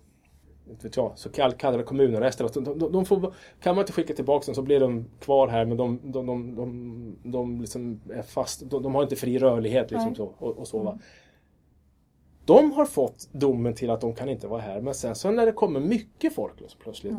inte 0.71 0.87
vet 0.87 0.97
jag, 0.97 1.13
så 1.19 1.29
kall- 1.31 1.53
kallade 1.57 1.83
kommunarrest. 1.83 2.39
De, 2.39 2.65
de, 2.79 2.93
de 2.93 3.05
får, 3.05 3.35
kan 3.61 3.75
man 3.75 3.83
inte 3.83 3.93
skicka 3.93 4.15
tillbaka 4.15 4.47
dem 4.47 4.55
så 4.55 4.63
blir 4.63 4.81
de 4.81 5.05
kvar 5.21 5.49
här 5.49 5.65
men 5.65 5.77
de, 5.77 6.01
de, 6.13 6.27
de, 6.27 6.55
de, 6.55 7.17
de 7.23 7.61
liksom 7.61 8.01
är 8.13 8.23
fast. 8.23 8.71
De, 8.71 8.83
de 8.83 8.95
har 8.95 9.03
inte 9.03 9.17
fri 9.17 9.39
rörlighet 9.39 9.91
liksom 9.91 10.15
så, 10.15 10.25
och, 10.39 10.59
och 10.59 10.69
så. 10.69 10.83
Va? 10.83 10.99
De 12.45 12.73
har 12.73 12.85
fått 12.87 13.29
domen 13.33 13.75
till 13.75 13.91
att 13.91 14.01
de 14.01 14.15
kan 14.15 14.29
inte 14.29 14.47
vara 14.47 14.61
här 14.61 14.81
men 14.81 14.95
sen 14.95 15.15
så 15.15 15.31
när 15.31 15.47
det 15.47 15.53
kommer 15.53 15.81
mycket 15.81 16.35
folk 16.35 16.53
plötsligt 16.79 17.15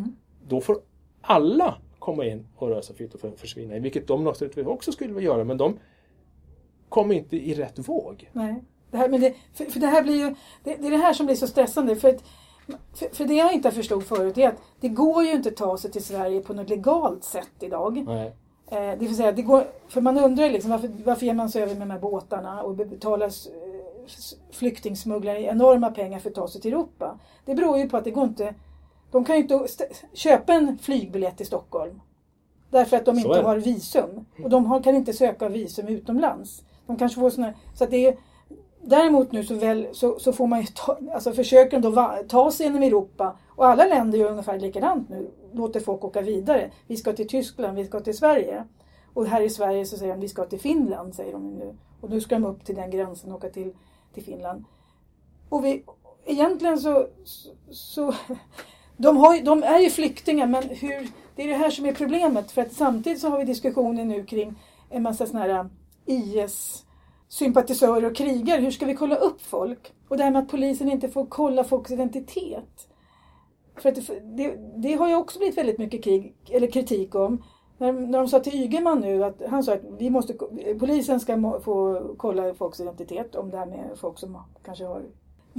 då 0.47 0.61
får 0.61 0.77
alla 1.21 1.77
komma 1.99 2.25
in 2.25 2.47
och 2.55 2.67
röra 2.69 2.81
sig 2.81 2.95
fritt 2.95 3.13
och 3.13 3.19
för- 3.19 3.31
försvinna. 3.31 3.79
Vilket 3.79 4.07
de 4.07 4.23
naturligtvis 4.23 4.67
också 4.67 4.91
skulle 4.91 5.13
vilja 5.13 5.29
göra 5.31 5.43
men 5.43 5.57
de 5.57 5.79
kommer 6.89 7.15
inte 7.15 7.37
i 7.37 7.53
rätt 7.53 7.79
våg. 7.89 8.29
Nej. 8.33 8.63
Det 8.91 8.97
här, 8.97 9.09
men 9.09 9.21
det, 9.21 9.33
för, 9.53 9.65
för 9.65 9.79
det 9.79 9.87
här 9.87 10.03
blir 10.03 10.15
ju, 10.15 10.35
det, 10.63 10.75
det 10.75 10.87
är 10.87 10.91
det 10.91 10.97
här 10.97 11.13
som 11.13 11.25
blir 11.25 11.35
så 11.35 11.47
stressande. 11.47 11.95
För, 11.95 12.09
att, 12.09 12.23
för, 12.93 13.15
för 13.15 13.25
det 13.25 13.33
jag 13.33 13.53
inte 13.53 13.71
förstod 13.71 14.03
förut 14.03 14.37
är 14.37 14.47
att 14.47 14.61
det 14.79 14.89
går 14.89 15.23
ju 15.23 15.31
inte 15.31 15.49
att 15.49 15.55
ta 15.55 15.77
sig 15.77 15.91
till 15.91 16.03
Sverige 16.03 16.41
på 16.41 16.53
något 16.53 16.69
legalt 16.69 17.23
sätt 17.23 17.51
idag. 17.59 18.03
Nej. 18.07 18.35
Eh, 18.71 18.99
det 18.99 19.05
vill 19.05 19.15
säga, 19.15 19.31
det 19.31 19.41
går, 19.41 19.63
för 19.87 20.01
man 20.01 20.17
undrar 20.17 20.45
ju 20.45 20.51
liksom 20.51 20.71
varför, 20.71 20.91
varför 21.05 21.25
ger 21.25 21.33
man 21.33 21.49
sig 21.49 21.63
över 21.63 21.75
med 21.75 21.87
de 21.87 21.91
här 21.91 21.99
båtarna 21.99 22.63
och 22.63 22.75
betalar 22.75 23.31
flyktingsmugglare 24.51 25.41
enorma 25.41 25.91
pengar 25.91 26.19
för 26.19 26.29
att 26.29 26.35
ta 26.35 26.47
sig 26.47 26.61
till 26.61 26.73
Europa. 26.73 27.19
Det 27.45 27.55
beror 27.55 27.77
ju 27.77 27.89
på 27.89 27.97
att 27.97 28.03
det 28.03 28.11
går 28.11 28.23
inte, 28.23 28.55
de 29.11 29.25
kan 29.25 29.35
ju 29.35 29.41
inte 29.41 29.67
köpa 30.13 30.53
en 30.53 30.77
flygbiljett 30.77 31.37
till 31.37 31.45
Stockholm. 31.45 32.01
Därför 32.69 32.97
att 32.97 33.05
de 33.05 33.15
Så 33.15 33.27
inte 33.27 33.41
har 33.41 33.57
visum. 33.57 34.25
Och 34.43 34.49
de 34.49 34.65
har, 34.65 34.83
kan 34.83 34.95
inte 34.95 35.13
söka 35.13 35.49
visum 35.49 35.87
utomlands. 35.87 36.63
De 36.85 36.97
kanske 36.97 37.19
får 37.19 37.29
såna, 37.29 37.53
så 37.73 37.83
att 37.83 37.91
det 37.91 38.05
är, 38.05 38.17
Däremot 38.81 39.31
nu 39.31 39.43
så, 39.43 39.55
väl, 39.55 39.87
så, 39.91 40.19
så 40.19 40.33
får 40.33 40.47
man 40.47 40.61
ju 40.61 40.67
ta, 40.67 40.97
alltså 41.13 41.31
försöker 41.31 41.71
de 41.71 41.81
då 41.81 41.89
va, 41.89 42.17
ta 42.27 42.51
sig 42.51 42.65
genom 42.65 42.83
Europa 42.83 43.37
och 43.47 43.65
alla 43.65 43.85
länder 43.85 44.17
gör 44.17 44.31
ungefär 44.31 44.59
likadant 44.59 45.09
nu. 45.09 45.31
Låter 45.51 45.79
folk 45.79 46.03
åka 46.03 46.21
vidare. 46.21 46.71
Vi 46.87 46.97
ska 46.97 47.13
till 47.13 47.27
Tyskland, 47.27 47.77
vi 47.77 47.85
ska 47.85 47.99
till 47.99 48.17
Sverige. 48.17 48.63
Och 49.13 49.25
här 49.25 49.41
i 49.41 49.49
Sverige 49.49 49.85
så 49.85 49.97
säger 49.97 50.13
de 50.13 50.21
vi 50.21 50.27
ska 50.27 50.45
till 50.45 50.59
Finland 50.59 51.15
säger 51.15 51.33
de 51.33 51.57
nu. 51.57 51.75
Och 52.01 52.09
nu 52.09 52.21
ska 52.21 52.35
de 52.35 52.45
upp 52.45 52.65
till 52.65 52.75
den 52.75 52.91
gränsen 52.91 53.31
och 53.31 53.37
åka 53.37 53.49
till, 53.49 53.73
till 54.13 54.23
Finland. 54.23 54.65
Och 55.49 55.65
vi, 55.65 55.83
egentligen 56.25 56.79
så, 56.79 57.07
så 57.69 58.13
de, 59.01 59.17
har, 59.17 59.41
de 59.41 59.63
är 59.63 59.79
ju 59.79 59.89
flyktingar 59.89 60.47
men 60.47 60.63
hur, 60.63 61.07
det 61.35 61.43
är 61.43 61.47
det 61.47 61.53
här 61.53 61.69
som 61.69 61.85
är 61.85 61.93
problemet 61.93 62.51
för 62.51 62.61
att 62.61 62.73
samtidigt 62.73 63.21
så 63.21 63.29
har 63.29 63.37
vi 63.37 63.45
diskussioner 63.45 64.05
nu 64.05 64.25
kring 64.25 64.55
en 64.89 65.03
massa 65.03 65.25
sådana 65.25 65.53
här 65.53 65.69
eh, 66.05 66.35
IS 66.35 66.85
sympatisörer 67.29 68.05
och 68.05 68.15
krigare. 68.15 68.61
Hur 68.61 68.71
ska 68.71 68.85
vi 68.85 68.95
kolla 68.95 69.15
upp 69.15 69.41
folk? 69.41 69.93
Och 70.07 70.17
det 70.17 70.23
här 70.23 70.31
med 70.31 70.41
att 70.41 70.49
polisen 70.49 70.91
inte 70.91 71.09
får 71.09 71.25
kolla 71.25 71.63
folks 71.63 71.91
identitet. 71.91 72.87
För 73.75 73.89
att 73.89 73.95
det, 73.95 74.21
det, 74.21 74.55
det 74.75 74.93
har 74.93 75.07
ju 75.07 75.15
också 75.15 75.39
blivit 75.39 75.57
väldigt 75.57 75.77
mycket 75.77 76.03
krig, 76.03 76.35
eller 76.49 76.67
kritik 76.67 77.15
om. 77.15 77.43
När, 77.77 77.91
när 77.91 78.17
de 78.17 78.27
sa 78.27 78.39
till 78.39 78.55
Ygeman 78.55 78.99
nu 78.99 79.23
att 79.23 79.41
han 79.49 79.63
sa 79.63 79.73
att 79.73 79.83
vi 79.97 80.09
måste, 80.09 80.33
polisen 80.79 81.19
ska 81.19 81.37
må, 81.37 81.59
få 81.59 82.01
kolla 82.17 82.53
folks 82.53 82.79
identitet 82.79 83.35
om 83.35 83.49
det 83.49 83.57
här 83.57 83.65
med 83.65 83.89
folk 83.95 84.19
som 84.19 84.37
kanske 84.65 84.85
har 84.85 85.03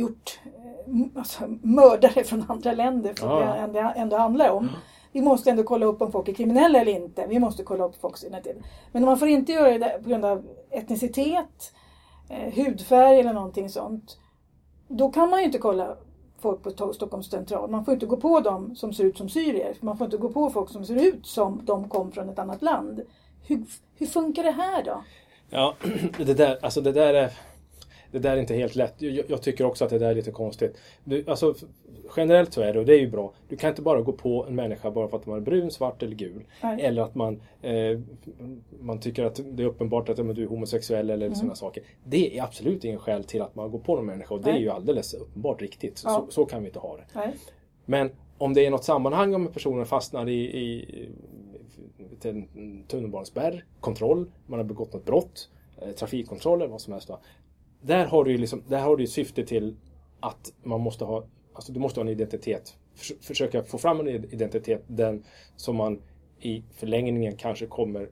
gjort 0.00 0.40
eh, 0.44 1.18
alltså, 1.18 1.44
mördare 1.62 2.24
från 2.24 2.44
andra 2.48 2.72
länder, 2.72 3.14
för 3.14 3.26
ja. 3.26 3.66
det 3.66 3.78
ändå 3.80 4.16
handlar 4.16 4.50
om. 4.50 4.68
Vi 5.12 5.20
måste 5.20 5.50
ändå 5.50 5.62
kolla 5.62 5.86
upp 5.86 6.02
om 6.02 6.12
folk 6.12 6.28
är 6.28 6.32
kriminella 6.32 6.80
eller 6.80 6.92
inte. 6.92 7.26
Vi 7.26 7.38
måste 7.38 7.62
kolla 7.62 7.84
upp 7.84 8.00
folks 8.00 8.24
identitet. 8.24 8.62
Men 8.92 9.04
man 9.04 9.18
får 9.18 9.28
inte 9.28 9.52
göra 9.52 9.78
det 9.78 10.00
på 10.02 10.08
grund 10.08 10.24
av 10.24 10.46
etnicitet, 10.70 11.72
eh, 12.28 12.54
hudfärg 12.54 13.20
eller 13.20 13.32
någonting 13.32 13.68
sånt. 13.68 14.18
Då 14.88 15.10
kan 15.10 15.30
man 15.30 15.40
ju 15.40 15.46
inte 15.46 15.58
kolla 15.58 15.96
folk 16.40 16.62
på 16.62 16.92
Stockholms 16.92 17.30
central. 17.30 17.70
Man 17.70 17.84
får 17.84 17.94
inte 17.94 18.06
gå 18.06 18.16
på 18.16 18.40
dem 18.40 18.76
som 18.76 18.92
ser 18.92 19.04
ut 19.04 19.18
som 19.18 19.28
syrier. 19.28 19.76
Man 19.80 19.98
får 19.98 20.04
inte 20.04 20.16
gå 20.16 20.28
på 20.28 20.50
folk 20.50 20.70
som 20.70 20.84
ser 20.84 21.06
ut 21.06 21.26
som 21.26 21.60
de 21.64 21.88
kom 21.88 22.12
från 22.12 22.28
ett 22.28 22.38
annat 22.38 22.62
land. 22.62 23.00
Hur, 23.46 23.64
hur 23.98 24.06
funkar 24.06 24.42
det 24.42 24.50
här 24.50 24.82
då? 24.84 25.02
Ja, 25.50 25.74
det 26.18 26.34
där, 26.34 26.58
alltså 26.62 26.80
det 26.80 26.92
där 26.92 27.14
är 27.14 27.30
det 28.10 28.18
där 28.18 28.36
är 28.36 28.40
inte 28.40 28.54
helt 28.54 28.74
lätt. 28.74 28.94
Jag, 29.02 29.24
jag, 29.28 29.42
tycker 29.42 29.64
också 29.64 29.84
att 29.84 29.90
det 29.90 29.98
där 29.98 30.10
är 30.10 30.14
lite 30.14 30.30
konstigt. 30.30 30.76
Du, 31.04 31.24
alltså, 31.26 31.54
generellt 32.16 32.52
så 32.52 32.60
är 32.60 32.72
det, 32.72 32.78
och 32.78 32.86
det 32.86 32.94
är 32.94 33.00
ju 33.00 33.10
bra, 33.10 33.32
du 33.48 33.56
kan 33.56 33.70
inte 33.70 33.82
bara 33.82 34.00
gå 34.00 34.12
på 34.12 34.46
en 34.48 34.54
människa 34.54 34.90
bara 34.90 35.08
för 35.08 35.16
att 35.16 35.26
man 35.26 35.36
är 35.36 35.40
brun, 35.40 35.70
svart 35.70 36.02
eller 36.02 36.16
gul. 36.16 36.44
Nej. 36.62 36.82
Eller 36.82 37.02
att 37.02 37.14
man, 37.14 37.42
eh, 37.62 38.00
man 38.80 39.00
tycker 39.00 39.24
att 39.24 39.40
det 39.44 39.62
är 39.62 39.66
uppenbart 39.66 40.08
att 40.08 40.18
men, 40.18 40.34
du 40.34 40.42
är 40.42 40.46
homosexuell 40.46 41.10
eller 41.10 41.26
mm. 41.26 41.36
sådana 41.36 41.54
saker. 41.54 41.82
Det 42.04 42.38
är 42.38 42.42
absolut 42.42 42.84
ingen 42.84 42.98
skäl 42.98 43.24
till 43.24 43.42
att 43.42 43.54
man 43.54 43.70
går 43.70 43.78
på 43.78 43.96
någon 43.96 44.06
människa 44.06 44.34
och 44.34 44.40
det 44.40 44.50
Nej. 44.50 44.56
är 44.56 44.62
ju 44.62 44.70
alldeles 44.70 45.14
uppenbart 45.14 45.62
riktigt. 45.62 46.02
Ja. 46.04 46.26
Så, 46.28 46.32
så, 46.32 46.46
kan 46.46 46.62
vi 46.62 46.66
inte 46.66 46.78
ha 46.78 46.96
det. 46.96 47.04
Nej. 47.14 47.36
Men 47.84 48.10
om 48.38 48.54
det 48.54 48.66
är 48.66 48.70
något 48.70 48.84
sammanhang 48.84 49.34
om 49.34 49.46
personen 49.46 49.86
fastnar 49.86 50.28
i, 50.28 50.40
i 50.40 51.08
en 52.22 52.84
tunnelbanespärr, 52.88 53.64
kontroll, 53.80 54.30
man 54.46 54.58
har 54.58 54.64
begått 54.64 54.92
något 54.92 55.04
brott, 55.04 55.48
eh, 55.82 55.90
trafikkontroll 55.90 56.60
eller 56.60 56.70
vad 56.70 56.80
som 56.80 56.92
helst. 56.92 57.10
Där 57.80 58.06
har 58.06 58.24
du 58.24 58.30
ju 58.30 58.38
liksom, 58.38 58.62
där 58.68 58.80
har 58.80 58.96
du 58.96 59.06
syfte 59.06 59.44
till 59.44 59.76
att 60.20 60.52
man 60.62 60.80
måste 60.80 61.04
ha, 61.04 61.24
alltså 61.52 61.72
du 61.72 61.80
måste 61.80 62.00
ha 62.00 62.02
en 62.02 62.12
identitet. 62.12 62.76
För, 62.94 63.14
försöka 63.22 63.62
få 63.62 63.78
fram 63.78 64.00
en 64.00 64.08
identitet, 64.08 64.84
den 64.86 65.24
som 65.56 65.76
man 65.76 66.02
i 66.40 66.64
förlängningen 66.72 67.36
kanske 67.36 67.66
kommer 67.66 68.10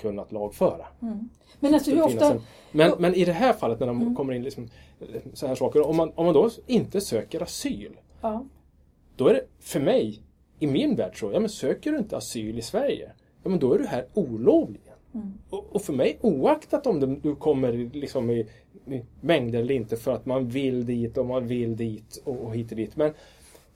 kunna 0.00 0.26
lagföra. 0.28 0.86
Mm. 1.02 1.28
Men 1.60 1.74
alltså 1.74 2.02
ofta... 2.02 2.32
En, 2.32 2.40
men, 2.72 2.92
men 2.98 3.14
i 3.14 3.24
det 3.24 3.32
här 3.32 3.52
fallet 3.52 3.80
när 3.80 3.86
de 3.86 4.02
mm. 4.02 4.14
kommer 4.14 4.32
in 4.32 4.42
liksom, 4.42 4.68
så 5.32 5.46
här 5.46 5.54
saker, 5.54 5.86
om 5.86 5.96
man, 5.96 6.12
om 6.14 6.24
man 6.24 6.34
då 6.34 6.50
inte 6.66 7.00
söker 7.00 7.42
asyl, 7.42 7.96
ja. 8.20 8.44
då 9.16 9.28
är 9.28 9.34
det 9.34 9.46
för 9.60 9.80
mig, 9.80 10.22
i 10.58 10.66
min 10.66 10.96
värld 10.96 11.20
så, 11.20 11.32
ja 11.32 11.40
men 11.40 11.48
söker 11.48 11.92
du 11.92 11.98
inte 11.98 12.16
asyl 12.16 12.58
i 12.58 12.62
Sverige, 12.62 13.12
ja 13.42 13.50
men 13.50 13.58
då 13.58 13.74
är 13.74 13.78
du 13.78 13.86
här 13.86 14.06
olovligen. 14.14 14.94
Mm. 15.14 15.32
Och, 15.50 15.66
och, 15.72 15.82
för 15.82 15.92
mig 15.92 16.18
oaktat 16.20 16.86
om 16.86 17.20
du 17.22 17.36
kommer 17.36 17.72
liksom 17.72 18.30
i 18.30 18.46
mängder 19.20 19.60
eller 19.60 19.74
inte 19.74 19.96
för 19.96 20.12
att 20.12 20.26
man 20.26 20.48
vill 20.48 20.86
dit 20.86 21.18
och 21.18 21.26
man 21.26 21.46
vill 21.46 21.76
dit 21.76 22.22
och, 22.24 22.40
och 22.40 22.54
hit 22.54 22.70
och 22.70 22.76
dit. 22.76 22.96
Men, 22.96 23.12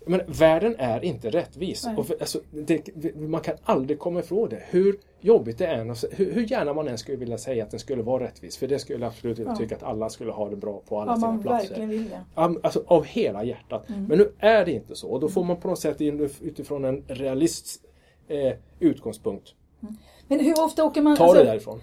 men 0.07 0.20
världen 0.27 0.75
är 0.79 1.05
inte 1.05 1.31
rättvis. 1.31 1.87
Och 1.96 2.07
för, 2.07 2.16
alltså, 2.20 2.40
det, 2.51 3.14
man 3.16 3.40
kan 3.40 3.57
aldrig 3.62 3.99
komma 3.99 4.20
ifrån 4.20 4.49
det. 4.49 4.62
Hur 4.70 4.96
jobbigt 5.20 5.59
det 5.59 5.66
är, 5.66 6.14
hur, 6.16 6.33
hur 6.33 6.42
gärna 6.42 6.73
man 6.73 6.88
än 6.88 6.99
skulle 6.99 7.16
vilja 7.16 7.38
säga 7.38 7.64
att 7.64 7.70
den 7.70 7.81
skulle 7.81 8.03
vara 8.03 8.25
rättvis. 8.25 8.57
För 8.57 8.68
det 8.68 8.79
skulle 8.79 9.07
absolut 9.07 9.38
inte 9.38 9.51
ja. 9.51 9.57
tycka 9.57 9.77
att 9.77 9.83
alla 9.83 10.11
skulle 10.11 10.33
ha 10.33 10.49
det 10.49 10.57
bra 10.57 10.83
på 10.88 11.01
alla 11.01 11.12
ja, 11.12 11.16
sina 11.16 11.38
platser. 11.38 12.11
Alltså, 12.35 12.85
av 12.87 13.05
hela 13.05 13.44
hjärtat. 13.44 13.88
Mm. 13.88 14.05
Men 14.05 14.18
nu 14.18 14.33
är 14.38 14.64
det 14.64 14.73
inte 14.73 14.96
så. 14.96 15.09
Och 15.09 15.20
då 15.20 15.29
får 15.29 15.44
man 15.44 15.57
på 15.57 15.68
något 15.68 15.79
sätt 15.79 16.01
utifrån 16.40 16.85
en 16.85 17.05
realist 17.09 17.85
eh, 18.29 18.53
utgångspunkt. 18.79 19.55
Mm. 19.83 19.96
Men 20.29 20.40
hur 20.40 20.64
ofta 20.64 20.85
åker 20.85 21.03
man... 21.03 21.16
Ta 21.16 21.25
alltså, 21.25 21.38
det 21.38 21.51
därifrån. 21.51 21.81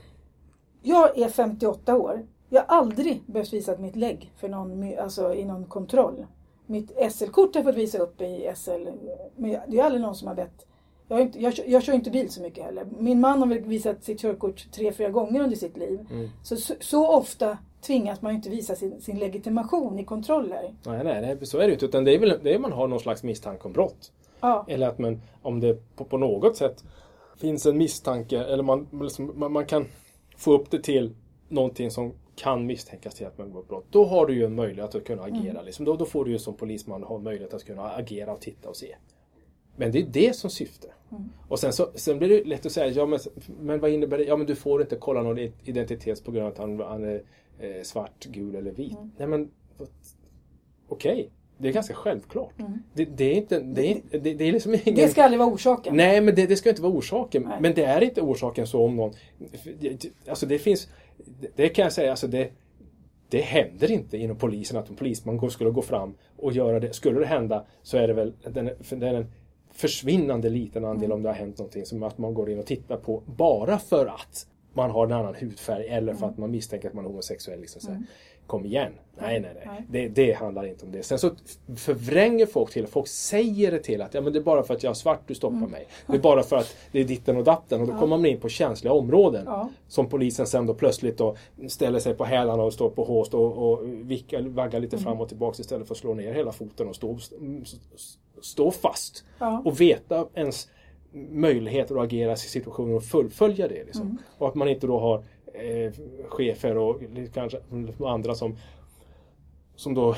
Jag 0.81 1.17
är 1.17 1.29
58 1.29 1.97
år. 1.97 2.25
Jag 2.49 2.61
har 2.61 2.77
aldrig 2.77 3.21
behövt 3.25 3.53
visa 3.53 3.77
mitt 3.77 3.95
lägg 3.95 4.31
för 4.37 4.49
någon, 4.49 4.99
alltså, 4.99 5.33
i 5.33 5.45
någon 5.45 5.65
kontroll. 5.65 6.25
Mitt 6.65 6.91
SL-kort 7.11 7.55
har 7.55 7.61
jag 7.61 7.65
fått 7.65 7.75
visa 7.75 7.97
upp 7.97 8.21
i 8.21 8.51
SL, 8.55 8.87
men 9.35 9.57
det 9.67 9.79
är 9.79 9.83
aldrig 9.83 10.01
någon 10.01 10.15
som 10.15 10.27
har 10.27 10.35
bett. 10.35 10.65
Jag, 11.07 11.21
inte, 11.21 11.41
jag, 11.41 11.53
jag, 11.65 11.83
kör 11.83 11.93
inte 11.93 12.09
bil 12.09 12.29
så 12.29 12.41
mycket 12.41 12.63
heller. 12.63 12.87
Min 12.99 13.19
man 13.19 13.39
har 13.39 13.47
väl 13.47 13.59
visat 13.59 14.03
sitt 14.03 14.21
körkort 14.21 14.71
tre, 14.71 14.91
fyra 14.91 15.09
gånger 15.09 15.43
under 15.43 15.55
sitt 15.55 15.77
liv. 15.77 16.07
Mm. 16.11 16.29
Så, 16.43 16.55
så, 16.55 16.73
så, 16.79 17.07
ofta 17.07 17.57
tvingas 17.81 18.21
man 18.21 18.35
inte 18.35 18.49
visa 18.49 18.75
sin, 18.75 19.01
sin, 19.01 19.19
legitimation 19.19 19.99
i 19.99 20.03
kontroller. 20.03 20.73
Nej, 20.83 21.03
nej, 21.03 21.21
nej, 21.21 21.45
så 21.45 21.57
är 21.57 21.67
det 21.67 21.73
inte. 21.73 21.85
Utan 21.85 22.03
det 22.03 22.15
är 22.15 22.19
väl 22.19 22.39
det 22.43 22.53
är 22.53 22.59
man 22.59 22.71
har 22.71 22.87
någon 22.87 22.99
slags 22.99 23.23
misstanke 23.23 23.63
om 23.63 23.73
brott. 23.73 24.11
Ja. 24.39 24.65
Eller 24.67 24.87
att 24.87 24.99
man, 24.99 25.21
om 25.41 25.59
det 25.59 25.95
på, 25.95 26.03
på 26.03 26.17
något 26.17 26.57
sätt 26.57 26.83
finns 27.37 27.65
en 27.65 27.77
misstanke 27.77 28.43
eller 28.43 28.63
man, 28.63 28.87
liksom, 28.91 29.31
man, 29.35 29.51
man 29.51 29.65
kan 29.65 29.85
få 30.37 30.53
upp 30.53 30.71
det 30.71 30.83
till 30.83 31.15
någonting 31.47 31.91
som 31.91 32.13
kan 32.37 32.65
misstänkas 32.65 33.15
till 33.15 33.27
att 33.27 33.37
man 33.37 33.47
begår 33.47 33.63
brott. 33.63 33.85
Då 33.89 34.05
har 34.05 34.25
du 34.25 34.33
ju 34.33 34.45
en 34.45 34.55
möjlighet 34.55 34.95
att 34.95 35.03
kunna 35.03 35.23
agera. 35.23 35.51
Mm. 35.51 35.65
Liksom. 35.65 35.85
Då, 35.85 35.95
då 35.95 36.05
får 36.05 36.25
du 36.25 36.31
ju 36.31 36.39
som 36.39 36.53
polisman 36.53 37.03
ha 37.03 37.17
möjlighet 37.17 37.53
att 37.53 37.63
kunna 37.63 37.89
agera 37.89 38.33
och 38.33 38.41
titta 38.41 38.69
och 38.69 38.75
se. 38.75 38.95
Men 39.75 39.91
det 39.91 39.99
är 39.99 40.05
det 40.05 40.35
som 40.35 40.49
syfte. 40.49 40.87
Mm. 41.11 41.29
Och 41.47 41.59
sen, 41.59 41.73
så, 41.73 41.91
sen 41.95 42.19
blir 42.19 42.29
det 42.29 42.43
lätt 42.43 42.65
att 42.65 42.71
säga, 42.71 42.87
ja 42.87 43.05
men, 43.05 43.19
men 43.59 43.79
vad 43.79 43.91
innebär 43.91 44.17
det? 44.17 44.23
Ja 44.23 44.37
men 44.37 44.47
du 44.47 44.55
får 44.55 44.81
inte 44.81 44.95
kolla 44.95 45.23
någon 45.23 45.37
identitet 45.63 46.23
på 46.23 46.31
grund 46.31 46.45
av 46.45 46.51
att 46.51 46.57
han, 46.57 46.79
han 46.79 47.03
är 47.03 47.23
eh, 47.59 47.83
svart, 47.83 48.25
gul 48.25 48.55
eller 48.55 48.71
vit. 48.71 48.97
Mm. 48.97 49.11
Nej 49.17 49.27
men 49.27 49.51
okej. 50.87 51.11
Okay. 51.13 51.29
Det 51.57 51.67
är 51.67 51.73
ganska 51.73 51.93
självklart. 51.93 52.59
Mm. 52.59 52.83
Det, 52.93 53.05
det, 53.05 53.25
är 53.25 53.35
inte, 53.35 53.59
det, 53.59 53.91
är, 53.91 54.01
det, 54.11 54.33
det 54.33 54.43
är 54.43 54.51
liksom 54.51 54.73
ingen... 54.73 54.95
Det 54.95 55.07
ska 55.07 55.23
aldrig 55.23 55.39
vara 55.39 55.49
orsaken. 55.49 55.95
Nej, 55.95 56.21
men 56.21 56.35
det, 56.35 56.45
det 56.45 56.55
ska 56.55 56.69
inte 56.69 56.81
vara 56.81 56.93
orsaken. 56.93 57.43
Nej. 57.43 57.57
Men 57.61 57.73
det 57.73 57.83
är 57.83 58.03
inte 58.03 58.21
orsaken 58.21 58.67
så 58.67 58.85
om 58.85 58.95
någon... 58.95 59.13
Alltså 60.27 60.45
det 60.45 60.59
finns 60.59 60.87
det 61.55 61.69
kan 61.69 61.83
jag 61.83 61.93
säga, 61.93 62.11
alltså 62.11 62.27
det, 62.27 62.51
det 63.29 63.41
händer 63.41 63.91
inte 63.91 64.17
inom 64.17 64.37
polisen 64.37 64.77
att 64.77 64.89
en 64.89 64.95
polisman 64.95 65.51
skulle 65.51 65.69
gå 65.69 65.81
fram 65.81 66.13
och 66.37 66.51
göra 66.51 66.79
det. 66.79 66.93
Skulle 66.93 67.19
det 67.19 67.25
hända 67.25 67.65
så 67.83 67.97
är 67.97 68.07
det 68.07 68.13
väl 68.13 68.33
den, 68.49 68.67
är 69.03 69.13
en 69.13 69.31
försvinnande 69.71 70.49
liten 70.49 70.85
andel 70.85 71.05
mm. 71.05 71.15
om 71.15 71.23
det 71.23 71.29
har 71.29 71.35
hänt 71.35 71.57
någonting 71.57 71.85
som 71.85 72.03
att 72.03 72.17
man 72.17 72.33
går 72.33 72.49
in 72.49 72.59
och 72.59 72.65
tittar 72.65 72.97
på 72.97 73.23
bara 73.25 73.79
för 73.79 74.05
att 74.05 74.47
man 74.73 74.91
har 74.91 75.05
en 75.05 75.11
annan 75.11 75.35
hudfärg 75.35 75.87
eller 75.87 76.13
för 76.13 76.23
mm. 76.23 76.29
att 76.29 76.37
man 76.37 76.51
misstänker 76.51 76.87
att 76.87 76.93
man 76.93 77.05
är 77.05 77.09
homosexuell. 77.09 77.59
Liksom, 77.59 77.91
mm. 77.91 78.03
Kom 78.47 78.65
igen! 78.65 78.93
Nej, 79.21 79.39
nej, 79.39 79.51
nej. 79.65 79.85
Det, 79.89 80.07
det, 80.07 80.33
handlar 80.33 80.65
inte 80.65 80.85
om 80.85 80.91
det. 80.91 81.03
Sen 81.03 81.19
så 81.19 81.31
förvränger 81.75 82.45
folk 82.45 82.71
till 82.71 82.87
Folk 82.87 83.07
säger 83.07 83.71
det 83.71 83.79
till 83.79 84.01
att 84.01 84.13
ja, 84.13 84.21
men 84.21 84.33
det 84.33 84.39
är 84.39 84.43
bara 84.43 84.63
för 84.63 84.73
att 84.73 84.83
jag 84.83 84.91
är 84.91 84.93
svart 84.93 85.21
du 85.27 85.35
stoppar 85.35 85.57
mm. 85.57 85.71
mig. 85.71 85.87
Det 86.07 86.15
är 86.15 86.19
bara 86.19 86.43
för 86.43 86.55
att 86.55 86.75
det 86.91 86.99
är 86.99 87.03
ditten 87.03 87.37
och 87.37 87.43
datten. 87.43 87.81
Och 87.81 87.87
då 87.87 87.93
ja. 87.93 87.99
kommer 87.99 88.17
man 88.17 88.25
in 88.25 88.39
på 88.39 88.49
känsliga 88.49 88.93
områden. 88.93 89.43
Ja. 89.45 89.69
Som 89.87 90.09
polisen 90.09 90.47
sen 90.47 90.65
då 90.65 90.73
plötsligt 90.73 91.17
då 91.17 91.35
ställer 91.67 91.99
sig 91.99 92.13
på 92.13 92.25
hälarna 92.25 92.63
och 92.63 92.73
står 92.73 92.89
på 92.89 93.03
håst 93.03 93.33
och, 93.33 93.71
och 93.71 93.83
vickar, 93.85 94.41
vaggar 94.41 94.79
lite 94.79 94.95
mm. 94.95 95.03
fram 95.03 95.21
och 95.21 95.27
tillbaka 95.27 95.61
istället 95.61 95.87
för 95.87 95.93
att 95.93 95.99
slå 95.99 96.13
ner 96.13 96.33
hela 96.33 96.51
foten 96.51 96.87
och 96.87 96.95
stå, 96.95 97.17
stå 98.41 98.71
fast. 98.71 99.23
Ja. 99.39 99.61
Och 99.65 99.81
veta 99.81 100.27
ens 100.33 100.67
möjligheter 101.31 101.95
att 101.95 102.03
agera 102.03 102.33
i 102.33 102.37
situationer 102.37 102.95
och 102.95 103.03
fullfölja 103.03 103.67
det. 103.67 103.83
Liksom. 103.83 104.01
Mm. 104.01 104.17
Och 104.37 104.47
att 104.47 104.55
man 104.55 104.67
inte 104.67 104.87
då 104.87 104.99
har 104.99 105.23
eh, 105.59 105.93
chefer 106.29 106.77
och 106.77 107.01
kanske 107.33 107.59
andra 108.05 108.35
som, 108.35 108.57
som 109.75 109.93
då 109.93 110.15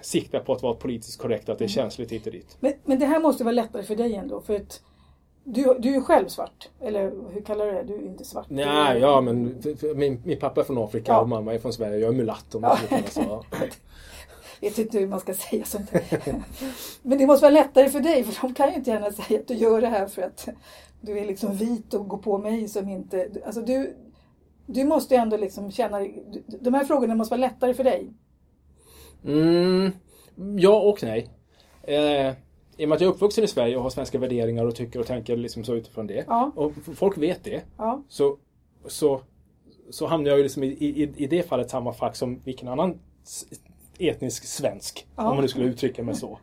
siktar 0.00 0.40
på 0.40 0.52
att 0.52 0.62
vara 0.62 0.74
politiskt 0.74 1.20
korrekt, 1.20 1.48
att 1.48 1.58
det 1.58 1.64
är 1.64 1.66
mm. 1.66 1.74
känsligt 1.74 2.12
hit 2.12 2.26
och 2.26 2.32
dit. 2.32 2.56
Men, 2.60 2.72
men 2.84 2.98
det 2.98 3.06
här 3.06 3.20
måste 3.20 3.44
vara 3.44 3.52
lättare 3.52 3.82
för 3.82 3.96
dig 3.96 4.14
ändå, 4.14 4.40
för 4.40 4.54
att 4.56 4.80
du, 5.44 5.76
du 5.78 5.94
är 5.94 6.00
själv 6.00 6.28
svart, 6.28 6.68
eller 6.80 7.12
hur 7.32 7.40
kallar 7.40 7.66
du 7.66 7.72
det? 7.72 7.82
Du 7.82 7.94
är 7.94 8.06
inte 8.06 8.24
svart. 8.24 8.46
Nej, 8.50 9.00
ja 9.00 9.20
men 9.20 9.62
min, 9.94 10.22
min 10.24 10.38
pappa 10.38 10.60
är 10.60 10.64
från 10.64 10.78
Afrika 10.78 11.12
ja. 11.12 11.20
och 11.20 11.28
mamma 11.28 11.54
är 11.54 11.58
från 11.58 11.72
Sverige. 11.72 11.98
Jag 11.98 12.08
är 12.08 12.16
mulatt 12.16 12.54
om 12.54 12.60
man 12.60 12.76
ja. 12.90 12.98
så. 13.10 13.44
vet 14.60 14.78
inte 14.78 14.98
hur 14.98 15.06
man 15.06 15.20
ska 15.20 15.34
säga 15.34 15.64
sånt. 15.64 15.90
Men 17.02 17.18
det 17.18 17.26
måste 17.26 17.42
vara 17.42 17.54
lättare 17.54 17.88
för 17.88 18.00
dig, 18.00 18.24
för 18.24 18.46
de 18.46 18.54
kan 18.54 18.68
ju 18.68 18.74
inte 18.74 18.90
gärna 18.90 19.10
säga 19.10 19.40
att 19.40 19.48
du 19.48 19.54
gör 19.54 19.80
det 19.80 19.86
här 19.86 20.06
för 20.06 20.22
att 20.22 20.48
du 21.00 21.18
är 21.18 21.26
liksom 21.26 21.56
vit 21.56 21.94
och 21.94 22.08
går 22.08 22.18
på 22.18 22.38
mig 22.38 22.68
som 22.68 22.88
inte... 22.88 23.28
Alltså 23.46 23.60
du, 23.60 23.96
du 24.66 24.84
måste 24.84 25.14
ju 25.14 25.20
ändå 25.20 25.36
liksom 25.36 25.70
känna... 25.70 25.98
De 26.60 26.74
här 26.74 26.84
frågorna 26.84 27.14
måste 27.14 27.32
vara 27.32 27.40
lättare 27.40 27.74
för 27.74 27.84
dig. 27.84 28.12
Mm, 29.24 29.92
ja 30.58 30.80
och 30.80 31.02
nej. 31.02 31.28
Eh, 31.82 32.34
I 32.76 32.84
och 32.84 32.88
med 32.88 32.96
att 32.96 33.00
jag 33.00 33.10
är 33.10 33.14
uppvuxen 33.14 33.44
i 33.44 33.48
Sverige 33.48 33.76
och 33.76 33.82
har 33.82 33.90
svenska 33.90 34.18
värderingar 34.18 34.64
och 34.64 34.74
tycker 34.74 35.00
och 35.00 35.06
tänker 35.06 35.36
liksom 35.36 35.64
så 35.64 35.74
utifrån 35.74 36.06
det. 36.06 36.24
Ja. 36.28 36.52
Och 36.54 36.72
folk 36.94 37.18
vet 37.18 37.44
det. 37.44 37.62
Ja. 37.76 38.02
Så, 38.08 38.38
så, 38.86 39.20
så 39.90 40.06
hamnar 40.06 40.30
jag 40.30 40.36
ju 40.36 40.42
liksom 40.42 40.62
i, 40.62 40.66
i, 40.66 41.12
i 41.16 41.26
det 41.26 41.42
fallet 41.42 41.70
samma 41.70 41.92
fack 41.92 42.16
som 42.16 42.40
vilken 42.44 42.68
annan 42.68 42.98
etnisk 43.98 44.44
svensk. 44.44 45.06
Ja. 45.16 45.28
Om 45.28 45.34
man 45.34 45.42
nu 45.42 45.48
skulle 45.48 45.66
uttrycka 45.66 46.02
mig 46.02 46.14
så. 46.14 46.38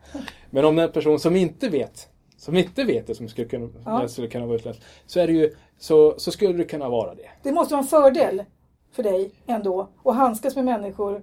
Men 0.50 0.64
om 0.64 0.76
det 0.76 0.82
är 0.82 0.86
en 0.86 0.92
person 0.92 1.18
som 1.18 1.36
inte 1.36 1.68
vet, 1.68 2.08
som 2.44 2.56
inte 2.56 2.84
vet 2.84 3.06
det, 3.06 3.14
som 3.14 3.28
skulle 3.28 3.48
kunna, 3.48 3.68
Ja. 3.84 4.08
skulle 4.08 4.28
kunna 4.28 4.46
vara 4.46 4.56
utländsk, 4.56 4.82
så, 5.06 5.20
är 5.20 5.26
det 5.26 5.32
ju, 5.32 5.54
så, 5.78 6.14
så 6.16 6.30
skulle 6.30 6.52
det 6.58 6.64
kunna 6.64 6.88
vara 6.88 7.14
det. 7.14 7.28
Det 7.42 7.52
måste 7.52 7.74
vara 7.74 7.82
en 7.82 7.88
fördel 7.88 8.44
för 8.92 9.02
dig 9.02 9.30
ändå 9.46 9.88
att 10.04 10.14
handskas 10.16 10.56
med 10.56 10.64
människor 10.64 11.22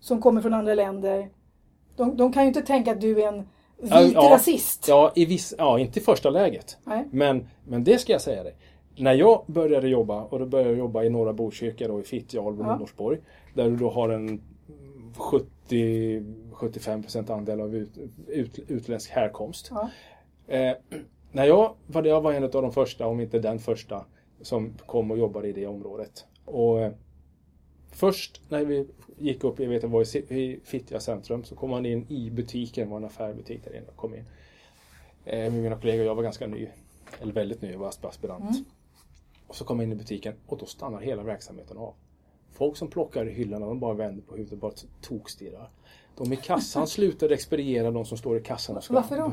som 0.00 0.20
kommer 0.20 0.40
från 0.40 0.54
andra 0.54 0.74
länder. 0.74 1.28
De, 1.96 2.16
de 2.16 2.32
kan 2.32 2.42
ju 2.42 2.48
inte 2.48 2.62
tänka 2.62 2.92
att 2.92 3.00
du 3.00 3.22
är 3.22 3.28
en 3.28 3.38
vit 3.78 3.90
Ja, 3.90 4.02
ja. 4.14 4.28
rasist. 4.30 4.88
Ja, 4.88 5.12
i 5.14 5.24
viss, 5.24 5.54
ja, 5.58 5.78
inte 5.78 5.98
i 5.98 6.02
första 6.02 6.30
läget. 6.30 6.78
Nej. 6.84 7.08
Men, 7.12 7.48
men 7.64 7.84
det 7.84 7.98
ska 7.98 8.12
jag 8.12 8.22
säga 8.22 8.42
dig. 8.42 8.54
När 8.96 9.14
jag 9.14 9.42
började 9.46 9.88
jobba, 9.88 10.22
och 10.22 10.38
då 10.38 10.46
började 10.46 10.70
jag 10.70 10.78
jobba 10.78 11.02
i 11.04 11.10
Norra 11.10 11.32
Botkyrka 11.32 11.88
då, 11.88 12.00
i 12.00 12.02
Fittja, 12.02 12.42
Albo 12.42 12.62
och 12.62 12.68
Ja. 12.68 12.76
Norsborg. 12.78 13.18
Där 13.54 13.70
du 13.70 13.76
då 13.76 13.90
har 13.90 14.08
en 14.08 14.40
70-75% 15.16 17.32
andel 17.32 17.60
av 17.60 17.74
ut, 17.74 17.90
ut, 18.28 18.58
utländsk 18.68 19.10
härkomst. 19.10 19.68
Ja. 19.74 19.90
Eh, 20.48 20.72
när 21.32 21.44
jag 21.44 21.74
var, 21.86 22.04
jag 22.04 22.20
var 22.20 22.32
en 22.32 22.44
av 22.44 22.50
de 22.50 22.72
första, 22.72 23.06
om 23.06 23.20
inte 23.20 23.38
den 23.38 23.58
första, 23.58 24.04
som 24.42 24.74
kom 24.86 25.10
och 25.10 25.18
jobbade 25.18 25.48
i 25.48 25.52
det 25.52 25.66
området. 25.66 26.26
Och 26.44 26.80
eh, 26.80 26.92
Först 27.90 28.40
när 28.48 28.64
vi 28.64 28.88
gick 29.18 29.44
upp, 29.44 29.60
jag 29.60 29.68
vet 29.68 29.82
jag 29.82 29.90
var 29.90 30.32
i 30.32 30.60
Fittja 30.64 31.00
centrum, 31.00 31.44
så 31.44 31.54
kom 31.54 31.70
man 31.70 31.86
in 31.86 32.06
i 32.08 32.30
butiken, 32.30 32.84
det 32.84 32.90
var 32.90 32.96
en 32.96 33.04
affärbutik 33.04 33.64
där 33.64 33.76
inne. 33.76 33.86
Kom 33.96 34.14
in 34.14 34.24
eh, 35.24 35.52
mina 35.52 35.76
kollegor, 35.76 36.06
jag 36.06 36.14
var 36.14 36.22
ganska 36.22 36.46
ny, 36.46 36.68
eller 37.20 37.32
väldigt 37.32 37.62
ny, 37.62 37.70
jag 37.70 37.78
var 37.78 37.88
aspirant. 37.88 38.50
Mm. 38.50 38.64
Och 39.46 39.56
så 39.56 39.64
kom 39.64 39.78
jag 39.78 39.86
in 39.86 39.92
i 39.92 39.96
butiken 39.96 40.34
och 40.46 40.58
då 40.58 40.66
stannar 40.66 41.00
hela 41.00 41.22
verksamheten 41.22 41.78
av. 41.78 41.94
Folk 42.52 42.76
som 42.76 42.88
plockar 42.88 43.28
i 43.28 43.32
hyllorna, 43.32 43.66
de 43.66 43.80
bara 43.80 43.94
vänder 43.94 44.22
på 44.22 44.34
huvudet 44.34 44.52
och 44.52 44.58
bara 44.58 44.72
tokstirrar. 45.00 45.70
De 46.16 46.32
i 46.32 46.36
kassan 46.36 46.86
slutade 46.88 47.34
expediera 47.34 47.90
de 47.90 48.04
som 48.04 48.18
står 48.18 48.38
i 48.38 48.42
kassan. 48.42 48.76
Och 48.76 48.84
ska, 48.84 48.94
Varför 48.94 49.16
då? 49.16 49.32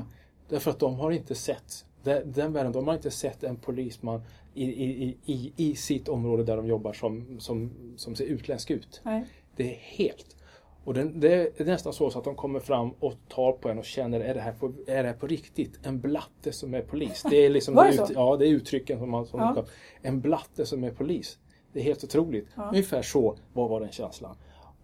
Därför 0.50 0.72
att 0.72 0.80
de 0.80 0.96
har 0.96 1.12
inte 1.12 1.36
sett, 1.36 1.86
den, 2.04 2.32
den 2.32 2.54
världen, 2.54 2.72
de 2.72 2.88
har 2.88 2.94
inte 2.96 3.12
sett 3.12 3.44
en 3.44 3.56
polisman 3.56 4.22
i, 4.54 4.64
i, 4.64 5.18
i- 5.26 5.54
i, 5.58 5.76
sitt 5.76 6.08
område 6.10 6.44
där 6.44 6.58
de 6.58 6.68
jobbar 6.68 6.94
som, 6.94 7.40
som, 7.40 7.72
som 7.98 8.16
ser 8.16 8.26
utländsk 8.26 8.72
ut. 8.72 9.02
Nej. 9.04 9.26
Det 9.56 9.64
är 9.74 9.78
helt. 9.80 10.36
Och 10.84 10.94
den, 10.94 11.20
det 11.20 11.60
är 11.62 11.66
nästan 11.66 11.94
så, 11.94 12.08
att 12.08 12.24
de 12.24 12.36
kommer 12.36 12.60
fram 12.60 12.90
och 13.00 13.14
tar 13.30 13.52
på 13.52 13.70
en 13.70 13.78
och 13.80 13.86
känner, 13.86 14.20
är 14.20 14.34
det 14.34 14.42
här 14.42 14.54
på, 14.54 14.66
är 14.88 15.04
det 15.04 15.10
här 15.10 15.14
på 15.16 15.28
riktigt? 15.28 15.80
En 15.84 16.00
blatte 16.00 16.52
som 16.52 16.74
är 16.74 16.82
polis. 16.82 17.24
Det 17.30 17.38
är 17.38 17.50
liksom 17.50 17.76
det 17.92 17.94
ut? 17.94 18.12
Ja, 18.14 18.38
det 18.38 18.48
är 18.48 18.50
uttrycken 18.50 19.00
som 19.00 19.10
man 19.12 19.26
som 19.26 19.40
Ja. 19.40 19.54
man- 19.54 19.66
En 20.02 20.22
blatte 20.22 20.66
som 20.66 20.84
är 20.84 20.92
polis. 20.92 21.38
Det 21.74 21.80
är 21.80 21.84
helt 21.84 22.04
otroligt. 22.04 22.48
Ja. 22.56 22.70
Ungefär 22.70 23.02
så 23.02 23.38
var, 23.54 23.70
var 23.70 23.80
den 23.80 23.92
känslan. 23.92 24.36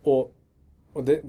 Och, 0.03 0.33
och 0.93 1.03
det, 1.03 1.21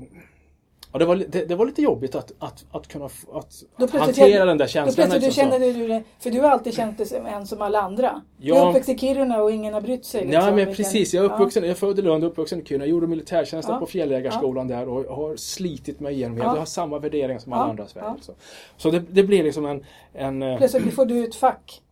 ja, 0.93 0.99
det, 0.99 1.05
var, 1.05 1.17
det, 1.17 1.45
det 1.45 1.55
var 1.55 1.67
lite 1.67 1.83
jobbigt 1.83 2.15
att, 2.15 2.33
att, 2.39 2.65
att 2.71 2.89
kunna 2.89 3.05
att, 3.05 3.13
Då 3.33 3.47
plötsligt- 3.77 4.01
hantera 4.03 4.45
den 4.45 4.59
där 4.59 4.65
Då 4.65 4.69
känslan. 4.69 4.95
plötsligt 4.95 5.21
du 5.23 5.27
liksom 5.27 5.51
kände 5.51 5.73
du 5.99 6.03
för 6.19 6.31
du 6.31 6.41
har 6.41 6.51
alltid 6.51 6.75
känt 6.75 6.99
dig 6.99 7.07
som 7.07 7.27
en 7.27 7.47
som 7.47 7.63
alla 7.63 7.81
andra. 7.81 8.23
Du 8.39 8.49
Ja. 8.49 8.65
är 8.65 8.69
uppväxt 8.69 8.89
i 8.89 8.99
Kiruna 8.99 9.43
och 9.43 9.51
ingen 9.51 9.75
har 9.75 9.81
brytt 9.81 10.05
sig. 10.05 10.21
liksom, 10.21 10.41
Ja 10.41 10.47
men 10.47 10.55
vilken- 10.57 10.75
precis, 10.75 11.15
jag 11.15 11.25
är 11.25 11.33
uppvuxen, 11.35 11.63
jag 11.63 11.71
är 11.71 11.75
född 11.75 11.99
i 11.99 12.03
Lund, 12.03 12.25
uppvuxen 12.25 12.61
i 12.61 12.65
Kiruna, 12.65 12.87
gjorde 12.87 13.07
militärtjänsten 13.07 13.75
Ja. 13.75 13.79
på 13.81 13.87
fjälljägarskolan 13.87 14.69
där 14.69 14.89
och 14.89 15.17
har 15.17 15.37
slitit 15.37 16.01
mig 16.01 16.15
igenom 16.15 16.39
det. 16.39 16.45
Ja. 16.45 16.53
Jag 16.53 16.59
har 16.59 16.67
samma 16.67 16.99
värderingar 16.99 17.39
som 17.41 17.53
alla 17.53 17.63
Ja. 17.65 17.71
andra 17.71 17.85
i 17.85 17.89
Sverige. 17.89 18.07
Ja. 18.07 18.13
alltså. 18.13 18.33
Så 18.77 18.91
det, 18.91 18.99
det 19.11 19.23
blir 19.23 19.43
liksom 19.43 19.67
en... 19.67 19.85
en 20.15 20.43
eh, 20.43 20.59
Plötsligt 20.59 20.95
får 20.95 21.05
du 21.07 21.25
ett 21.25 21.35
fack. 21.35 21.83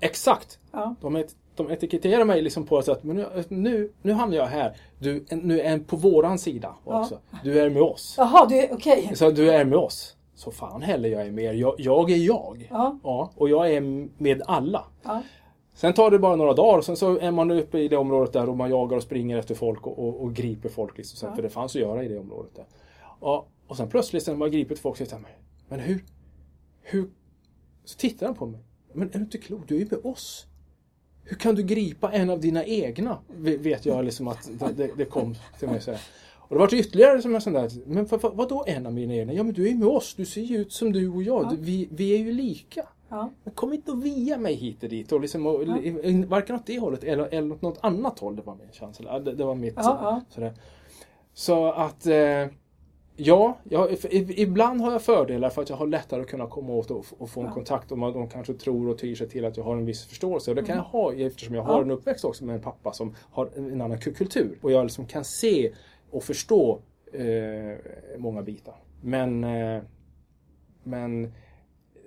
exakt! 0.00 0.58
Ja. 0.72 0.94
De, 1.00 1.16
et, 1.16 1.34
de 1.64 1.70
etiketterar 1.72 2.24
mig 2.24 2.42
liksom 2.42 2.66
på 2.66 2.82
så 2.82 2.92
att 2.92 3.04
men 3.04 3.16
nu, 3.16 3.26
nu, 3.48 3.92
nu 4.02 4.12
hamnar 4.12 4.36
jag 4.36 4.46
här. 4.46 4.76
Du 4.98 5.24
nu 5.30 5.60
är 5.60 5.72
en 5.72 5.84
på 5.84 5.96
våran 5.96 6.38
sida 6.38 6.74
Ja. 6.86 7.00
också. 7.00 7.18
Du 7.44 7.60
är 7.60 7.70
med 7.70 7.82
oss. 7.82 8.14
Jaha, 8.18 8.46
du 8.48 8.58
är 8.58 8.72
okej. 8.74 9.12
Så 9.14 9.30
du 9.30 9.50
är 9.50 9.64
med 9.64 9.78
oss. 9.78 10.16
Så 10.34 10.50
fan 10.50 10.82
heller 10.82 11.08
jag 11.08 11.26
är 11.26 11.30
med 11.30 11.44
er. 11.44 11.52
Jag, 11.52 11.74
jag 11.78 12.10
är 12.10 12.16
jag. 12.16 12.68
Ja. 12.70 12.98
Ja, 13.02 13.30
och 13.36 13.48
jag 13.48 13.70
är 13.72 13.80
med 14.22 14.42
alla. 14.46 14.84
Ja. 15.02 15.22
Sen 15.74 15.92
tar 15.92 16.10
det 16.10 16.18
bara 16.18 16.36
några 16.36 16.52
dagar 16.52 16.78
och 16.78 16.84
sen 16.84 16.96
så 16.96 17.18
är 17.18 17.30
man 17.30 17.50
uppe 17.50 17.78
i 17.78 17.88
det 17.88 17.96
området 17.96 18.32
där 18.32 18.48
och 18.48 18.56
man 18.56 18.70
jagar 18.70 18.96
och 18.96 19.02
springer 19.02 19.36
efter 19.38 19.54
folk 19.54 19.86
och, 19.86 19.98
och, 19.98 20.22
och 20.22 20.34
griper 20.34 20.68
folk. 20.68 20.96
Liksom, 20.98 21.28
Ja. 21.28 21.34
För 21.36 21.42
det 21.42 21.50
fanns 21.50 21.76
att 21.76 21.80
göra 21.82 22.04
i 22.04 22.08
det 22.08 22.18
området. 22.18 22.54
Där. 22.56 22.64
Ja, 23.20 23.46
och 23.68 23.76
sen 23.76 23.88
plötsligt 23.88 24.22
sen 24.22 24.38
man 24.38 24.48
har 24.48 24.52
gripit 24.52 24.78
folk 24.78 24.96
så 24.96 25.04
säger 25.04 25.24
men 25.68 25.80
hur, 25.80 26.04
hur... 26.82 27.10
Så 27.84 27.98
tittar 27.98 28.26
han 28.26 28.34
på 28.34 28.46
mig. 28.46 28.60
Men 28.92 29.08
är 29.08 29.12
du 29.12 29.18
inte 29.20 29.38
klok? 29.38 29.60
Du 29.68 29.74
är 29.76 29.78
ju 29.80 29.86
med 29.90 30.06
oss. 30.06 30.46
Hur 31.30 31.36
kan 31.36 31.54
du 31.54 31.62
gripa 31.62 32.12
en 32.12 32.30
av 32.30 32.40
dina 32.40 32.64
egna? 32.64 33.18
Vet 33.36 33.86
jag 33.86 34.04
liksom 34.04 34.28
att 34.28 34.50
det, 34.76 34.90
det, 34.96 35.04
kom 35.04 35.34
till 35.58 35.68
mig 35.68 35.80
så 35.80 35.90
här. 35.90 36.00
Och 36.36 36.56
det 36.56 36.60
var 36.60 36.74
ytterligare 36.74 37.22
som 37.22 37.34
en 37.34 37.40
sån 37.40 37.52
där, 37.52 37.70
men 37.86 38.06
vad, 38.06 38.22
vad, 38.22 38.36
vadå 38.36 38.64
en 38.66 38.86
av 38.86 38.92
mina 38.92 39.14
egna? 39.14 39.32
Ja 39.32 39.42
men 39.42 39.54
du 39.54 39.68
är 39.68 39.74
med 39.74 39.88
oss, 39.88 40.14
du 40.14 40.26
ser 40.26 40.40
ju 40.40 40.56
ut 40.56 40.72
som 40.72 40.92
du 40.92 41.08
och 41.08 41.22
jag. 41.22 41.44
Ja. 41.44 41.56
Vi, 41.58 41.88
vi 41.92 42.14
är 42.14 42.18
ju 42.18 42.32
lika. 42.32 42.86
Ja. 43.08 43.30
Men 43.44 43.54
kom 43.54 43.72
inte 43.72 43.90
och 43.90 44.04
via 44.04 44.38
mig 44.38 44.54
hit 44.54 44.82
och 44.82 44.88
dit. 44.88 45.12
Och 45.12 45.20
liksom, 45.20 45.46
och, 45.46 45.62
Ja. 45.62 45.76
Varken 46.26 46.56
åt 46.56 46.66
det 46.66 46.78
hållet 46.78 47.04
eller, 47.04 47.34
eller 47.34 47.54
åt 47.54 47.62
något 47.62 47.78
annat 47.80 48.18
håll. 48.18 48.36
Det 48.36 48.42
var 48.42 48.54
min 48.54 48.72
känsla. 48.72 49.18
Det, 49.18 49.34
det 49.34 49.44
var 49.44 49.54
mitt... 49.54 49.74
Sådär. 50.28 50.52
Så 51.34 51.72
att... 51.72 52.06
Eh, 52.06 52.46
ja, 53.24 53.58
jag, 53.68 53.88
ibland 54.30 54.80
har 54.80 54.92
jag 54.92 55.02
fördelar 55.02 55.50
för 55.50 55.62
att 55.62 55.68
jag 55.68 55.76
har 55.76 55.86
lättare 55.86 56.20
att 56.20 56.26
kunna 56.28 56.46
komma 56.46 56.72
åt 56.72 56.90
och, 56.90 57.04
och 57.18 57.30
få 57.30 57.40
en 57.40 57.46
Ja. 57.46 57.52
kontakt. 57.52 57.90
Man, 57.90 58.12
de 58.12 58.28
kanske 58.28 58.54
tror 58.54 58.88
och 58.88 58.98
tyr 58.98 59.14
sig 59.14 59.28
till 59.28 59.44
att 59.44 59.56
jag 59.56 59.64
har 59.64 59.76
en 59.76 59.84
viss 59.86 60.04
förståelse. 60.06 60.50
Och 60.50 60.54
det 60.54 60.62
kan 60.62 60.76
jag 60.76 60.82
ha 60.84 61.12
eftersom 61.14 61.54
jag 61.54 61.62
Mm. 61.62 61.70
Ja. 61.72 61.76
har 61.76 61.82
en 61.82 61.90
uppväxt 61.90 62.24
också 62.24 62.44
med 62.44 62.54
en 62.54 62.60
pappa 62.62 62.92
som 62.92 63.14
har 63.30 63.50
en 63.56 63.80
annan 63.80 63.98
ku- 63.98 64.14
kultur. 64.14 64.58
Och 64.62 64.72
jag 64.72 64.84
liksom 64.84 65.06
kan 65.06 65.24
se 65.24 65.72
och 66.10 66.24
förstå 66.24 66.80
eh, 67.12 67.78
många 68.18 68.42
bitar. 68.42 68.74
Men... 69.02 69.44
Eh, 69.44 69.82
men 70.82 71.24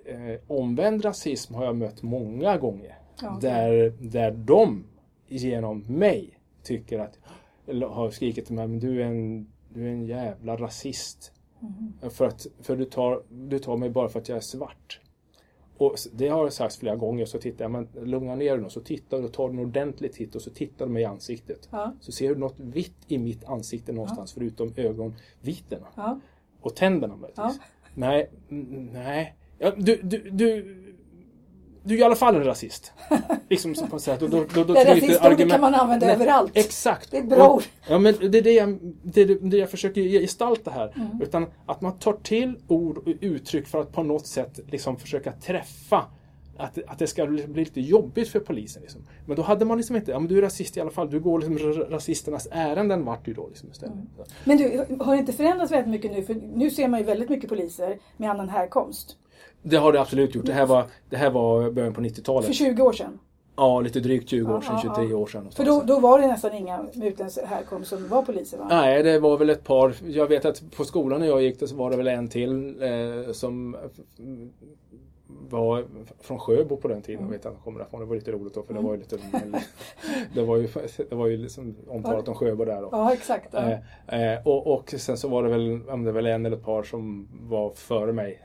eh, 0.04 0.40
omvänd 0.46 1.04
rasism 1.04 1.54
har 1.54 1.64
jag 1.64 1.76
mött 1.76 2.02
många 2.02 2.56
gånger. 2.58 2.98
Ja. 3.22 3.38
Där, 3.40 3.92
där 4.00 4.30
de 4.30 4.84
genom 5.28 5.84
mig 5.88 6.38
tycker 6.62 6.98
att, 6.98 7.18
eller 7.66 7.86
har 7.86 8.10
skrikit 8.10 8.46
till 8.46 8.54
mig, 8.54 8.68
men 8.68 8.78
du 8.80 9.02
är 9.02 9.06
en, 9.06 9.46
du 9.74 9.86
är 9.86 9.90
en 9.90 10.06
jävla 10.06 10.56
rasist. 10.56 11.32
Mhm. 11.60 12.10
För, 12.10 12.26
att, 12.26 12.46
för 12.60 12.76
du, 12.76 12.84
tar, 12.84 13.22
du 13.28 13.58
tar 13.58 13.76
mig 13.76 13.90
bara 13.90 14.08
för 14.08 14.20
att 14.20 14.28
jag 14.28 14.36
är 14.36 14.40
svart. 14.40 15.00
Och 15.76 15.96
det 16.12 16.28
har 16.28 16.42
jag 16.42 16.52
sagt 16.52 16.76
flera 16.76 16.96
gånger, 16.96 17.24
så 17.24 17.38
tittar 17.38 17.64
jag, 17.64 17.70
men 17.70 17.88
lugna 18.10 18.34
ner 18.34 18.58
dig 18.58 18.70
så 18.70 18.80
tittar 18.80 19.22
du 19.22 19.28
tar 19.28 19.48
en 19.48 19.58
ordentlig 19.58 20.12
titt 20.12 20.34
och 20.34 20.42
så 20.42 20.50
tittar 20.50 20.86
du 20.86 20.92
mig 20.92 21.02
i 21.02 21.04
ansiktet. 21.04 21.68
Ja. 21.70 21.92
Så 22.00 22.12
ser 22.12 22.28
du 22.28 22.40
något 22.40 22.58
vitt 22.58 22.96
i 23.08 23.18
mitt 23.18 23.44
ansikte 23.44 23.92
någonstans 23.92 24.32
förutom 24.32 24.72
ögonvitorna. 24.76 25.86
Ja. 25.96 26.20
Och 26.60 26.76
tänderna 26.76 27.16
möjligtvis. 27.16 27.58
Ja. 27.58 27.64
Nej, 27.94 28.30
mm, 28.50 28.86
nej. 28.92 29.36
Ja, 29.58 29.72
du, 29.76 30.00
du, 30.02 30.30
du, 30.30 30.76
du 31.84 31.94
är 31.94 31.98
i 31.98 32.02
alla 32.02 32.16
fall 32.16 32.36
en 32.36 32.44
rasist. 32.44 32.92
Liksom 33.48 33.74
på 33.90 33.98
sätt. 33.98 34.22
Och 34.22 34.30
då, 34.30 34.44
då, 34.54 34.64
då 34.64 34.74
Det 34.74 34.84
rasistordet 34.84 35.50
kan 35.50 35.60
man 35.60 35.74
använda 35.74 36.06
Nej, 36.06 36.14
överallt. 36.14 36.52
Exakt. 36.54 37.10
Det 37.10 37.16
är 37.16 37.22
ett 37.22 37.28
bra 37.28 37.54
ord. 37.54 37.62
Ja, 37.88 37.98
men 37.98 38.14
det 38.20 38.38
är 38.38 38.42
det 38.42 38.52
jag, 38.52 38.78
det, 39.02 39.20
är 39.20 39.26
det 39.40 39.56
jag 39.56 39.70
försöker 39.70 40.00
gestalta 40.00 40.70
här. 40.70 40.92
Mm. 40.96 41.22
Utan 41.22 41.46
att 41.66 41.80
man 41.80 41.98
tar 41.98 42.12
till 42.12 42.56
ord 42.68 42.98
och 42.98 43.04
uttryck 43.20 43.66
för 43.66 43.80
att 43.80 43.92
på 43.92 44.02
något 44.02 44.26
sätt 44.26 44.60
liksom 44.70 44.96
försöka 44.96 45.32
träffa 45.32 46.04
att, 46.56 46.78
att 46.86 46.98
det 46.98 47.06
ska 47.06 47.26
bli 47.26 47.46
lite 47.46 47.80
jobbigt 47.80 48.28
för 48.28 48.40
polisen. 48.40 48.82
Liksom. 48.82 49.00
Men 49.26 49.36
då 49.36 49.42
hade 49.42 49.64
man 49.64 49.76
liksom 49.76 49.96
inte, 49.96 50.10
ja 50.10 50.18
men 50.18 50.28
du 50.28 50.38
är 50.38 50.42
rasist 50.42 50.76
i 50.76 50.80
alla 50.80 50.90
fall, 50.90 51.10
du 51.10 51.20
går 51.20 51.38
liksom 51.38 51.58
ra- 51.58 51.90
rasisternas 51.90 52.48
ärenden 52.50 53.04
vart 53.04 53.24
du 53.24 53.34
då 53.34 53.48
liksom 53.48 53.70
istället. 53.70 53.94
Mm. 53.94 54.08
Men 54.44 54.56
du, 54.56 54.86
har 55.04 55.14
det 55.14 55.20
inte 55.20 55.32
förändrats 55.32 55.72
väldigt 55.72 55.90
mycket 55.90 56.12
nu? 56.12 56.22
För 56.22 56.34
nu 56.34 56.70
ser 56.70 56.88
man 56.88 57.00
ju 57.00 57.06
väldigt 57.06 57.28
mycket 57.28 57.48
poliser 57.48 57.98
med 58.16 58.30
annan 58.30 58.48
härkomst. 58.48 59.16
Det 59.66 59.76
har 59.76 59.92
det 59.92 60.00
absolut 60.00 60.34
gjort. 60.34 60.46
Det 60.46 60.52
här 60.52 60.66
var, 60.66 60.84
det 61.10 61.16
här 61.16 61.30
var 61.30 61.70
början 61.70 61.94
på 61.94 62.00
90-talet. 62.00 62.46
För 62.46 62.54
20 62.54 62.82
år 62.82 62.92
sedan. 62.92 63.18
Ja, 63.56 63.80
lite 63.80 64.00
drygt 64.00 64.28
20 64.28 64.54
år 64.54 64.60
sedan, 64.60 64.74
ja, 64.84 64.94
23 64.96 65.04
ja. 65.10 65.16
år 65.16 65.26
sedan. 65.26 65.50
För 65.50 65.64
då, 65.64 65.82
då 65.86 66.00
var 66.00 66.18
det 66.18 66.26
nästan 66.26 66.54
inga 66.54 66.82
med 66.94 67.06
utländsk 67.06 67.38
härkomst 67.44 67.88
som 67.88 68.08
var 68.08 68.22
poliser 68.22 68.58
va? 68.58 68.66
Nej, 68.68 69.02
det 69.02 69.18
var 69.18 69.36
väl 69.36 69.50
ett 69.50 69.64
par. 69.64 69.94
Jag 70.06 70.26
vet 70.26 70.44
att 70.44 70.62
på 70.76 70.84
skolan 70.84 71.20
när 71.20 71.26
jag 71.26 71.42
gick 71.42 71.60
det 71.60 71.68
så 71.68 71.76
var 71.76 71.90
det 71.90 71.96
väl 71.96 72.08
en 72.08 72.28
till 72.28 72.82
eh, 72.82 73.32
som 73.32 73.76
mm, 74.18 74.52
var 75.50 75.84
från 76.20 76.38
Sjöbo 76.38 76.76
på 76.76 76.88
den 76.88 77.02
tiden. 77.02 77.20
Mm. 77.20 77.32
Jag 77.32 77.38
vet 77.38 77.44
han 77.44 77.56
kommer 77.64 77.78
därifrån. 77.78 78.00
Det 78.00 78.06
var 78.06 78.14
lite 78.14 78.32
roligt 78.32 78.54
då 78.54 78.62
för 78.62 78.74
det 78.74 78.80
var 78.80 78.94
ju 78.94 79.00
lite 79.00 79.18
det 80.34 80.42
var 80.42 80.56
ju, 80.56 80.68
det 81.10 81.14
var 81.14 81.26
ju 81.26 81.36
liksom 81.36 81.76
omtalat 81.88 82.28
om 82.28 82.34
Sjöbo 82.34 82.64
där 82.64 82.82
då. 82.82 82.88
Ja, 82.92 83.12
exakt. 83.12 83.48
Ja. 83.52 83.78
Eh, 84.06 84.32
eh, 84.32 84.46
och, 84.46 84.66
och 84.66 84.94
sen 84.96 85.16
så 85.16 85.28
var 85.28 85.42
det 85.42 85.48
väl, 85.48 85.80
om 85.88 86.04
det 86.04 86.12
var 86.12 86.22
en 86.22 86.46
eller 86.46 86.56
ett 86.56 86.64
par 86.64 86.82
som 86.82 87.28
var 87.42 87.70
före 87.70 88.12
mig 88.12 88.42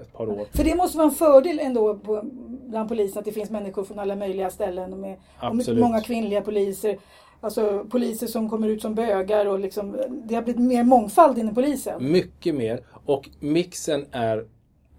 ett 0.00 0.12
par 0.12 0.28
år. 0.28 0.46
För 0.52 0.64
det 0.64 0.74
måste 0.74 0.98
vara 0.98 1.08
en 1.08 1.14
fördel 1.14 1.58
ändå 1.58 1.94
på, 1.96 2.20
bland 2.66 2.88
polisen 2.88 3.18
att 3.18 3.24
det 3.24 3.32
finns 3.32 3.50
människor 3.50 3.84
från 3.84 3.98
alla 3.98 4.16
möjliga 4.16 4.50
ställen. 4.50 4.92
Och 4.92 4.98
med, 4.98 5.16
och 5.40 5.76
många 5.76 6.00
kvinnliga 6.00 6.40
poliser. 6.40 6.98
Alltså 7.40 7.84
poliser 7.90 8.26
som 8.26 8.50
kommer 8.50 8.68
ut 8.68 8.82
som 8.82 8.94
bögar 8.94 9.46
och 9.46 9.60
liksom, 9.60 9.96
det 10.24 10.34
har 10.34 10.42
blivit 10.42 10.62
mer 10.62 10.84
mångfald 10.84 11.38
inom 11.38 11.54
polisen. 11.54 12.12
Mycket 12.12 12.54
mer. 12.54 12.80
Och 13.04 13.28
mixen 13.40 14.06
är 14.10 14.38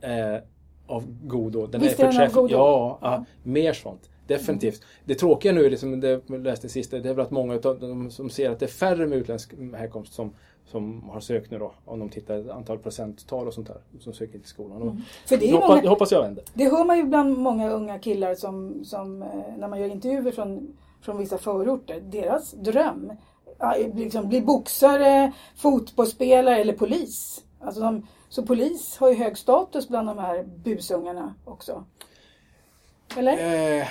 eh, 0.01 0.41
av 0.87 1.03
godo. 1.23 1.67
Den 1.67 1.81
Visst 1.81 1.99
är 1.99 2.07
är 2.07 2.11
den 2.11 2.21
av 2.21 2.33
godo? 2.33 2.53
Ja, 2.53 2.99
ja. 3.01 3.07
Ja. 3.11 3.25
mer 3.43 3.73
sånt. 3.73 4.09
Definitivt. 4.27 4.81
Det 5.05 5.15
tråkiga 5.15 5.51
nu, 5.51 5.65
är 5.65 5.69
det 5.69 5.77
som 5.77 5.99
det 5.99 6.21
jag 6.27 6.43
läste 6.43 6.69
sist, 6.69 6.91
det 6.91 6.97
är 6.97 7.13
väl 7.13 7.19
att 7.19 7.31
många 7.31 7.53
av 7.53 7.79
de 7.79 8.11
som 8.11 8.29
ser 8.29 8.49
att 8.49 8.59
det 8.59 8.65
är 8.65 8.67
färre 8.67 9.07
med 9.07 9.17
utländsk 9.17 9.53
härkomst 9.73 10.13
som, 10.13 10.33
som 10.65 11.09
har 11.09 11.19
sökt 11.19 11.51
nu 11.51 11.59
då. 11.59 11.71
Om 11.85 11.99
de 11.99 12.09
tittar 12.09 12.49
antal 12.49 12.79
procenttal 12.79 13.47
och 13.47 13.53
sånt 13.53 13.67
där 13.67 13.77
som 13.99 14.13
söker 14.13 14.39
till 14.39 14.49
skolan. 14.49 14.81
Och 14.81 14.95
För 15.25 15.37
det, 15.37 15.51
hoppas, 15.51 15.69
många, 15.69 15.89
hoppas 15.89 16.11
jag 16.11 16.21
vänder. 16.21 16.43
det 16.53 16.71
hör 16.71 16.85
man 16.85 16.97
ju 16.97 17.03
bland 17.03 17.37
många 17.37 17.69
unga 17.69 17.99
killar 17.99 18.35
som, 18.35 18.85
som 18.85 19.21
eh, 19.23 19.29
när 19.57 19.67
man 19.67 19.79
gör 19.79 19.89
intervjuer 19.89 20.31
från, 20.31 20.77
från 21.01 21.17
vissa 21.17 21.37
förorter. 21.37 21.99
Deras 21.99 22.51
dröm 22.51 23.11
liksom, 23.93 24.29
bli 24.29 24.41
boxare, 24.41 25.31
fotbollsspelare 25.55 26.57
eller 26.57 26.73
polis. 26.73 27.43
Alltså 27.59 27.81
de, 27.81 28.07
så 28.29 28.45
polis 28.45 28.97
har 28.97 29.09
ju 29.09 29.15
hög 29.15 29.37
status 29.37 29.87
bland 29.87 30.07
de 30.07 30.17
här 30.17 30.43
busungarna 30.43 31.33
också. 31.45 31.83
Eller? 33.17 33.77
Eh, 33.79 33.87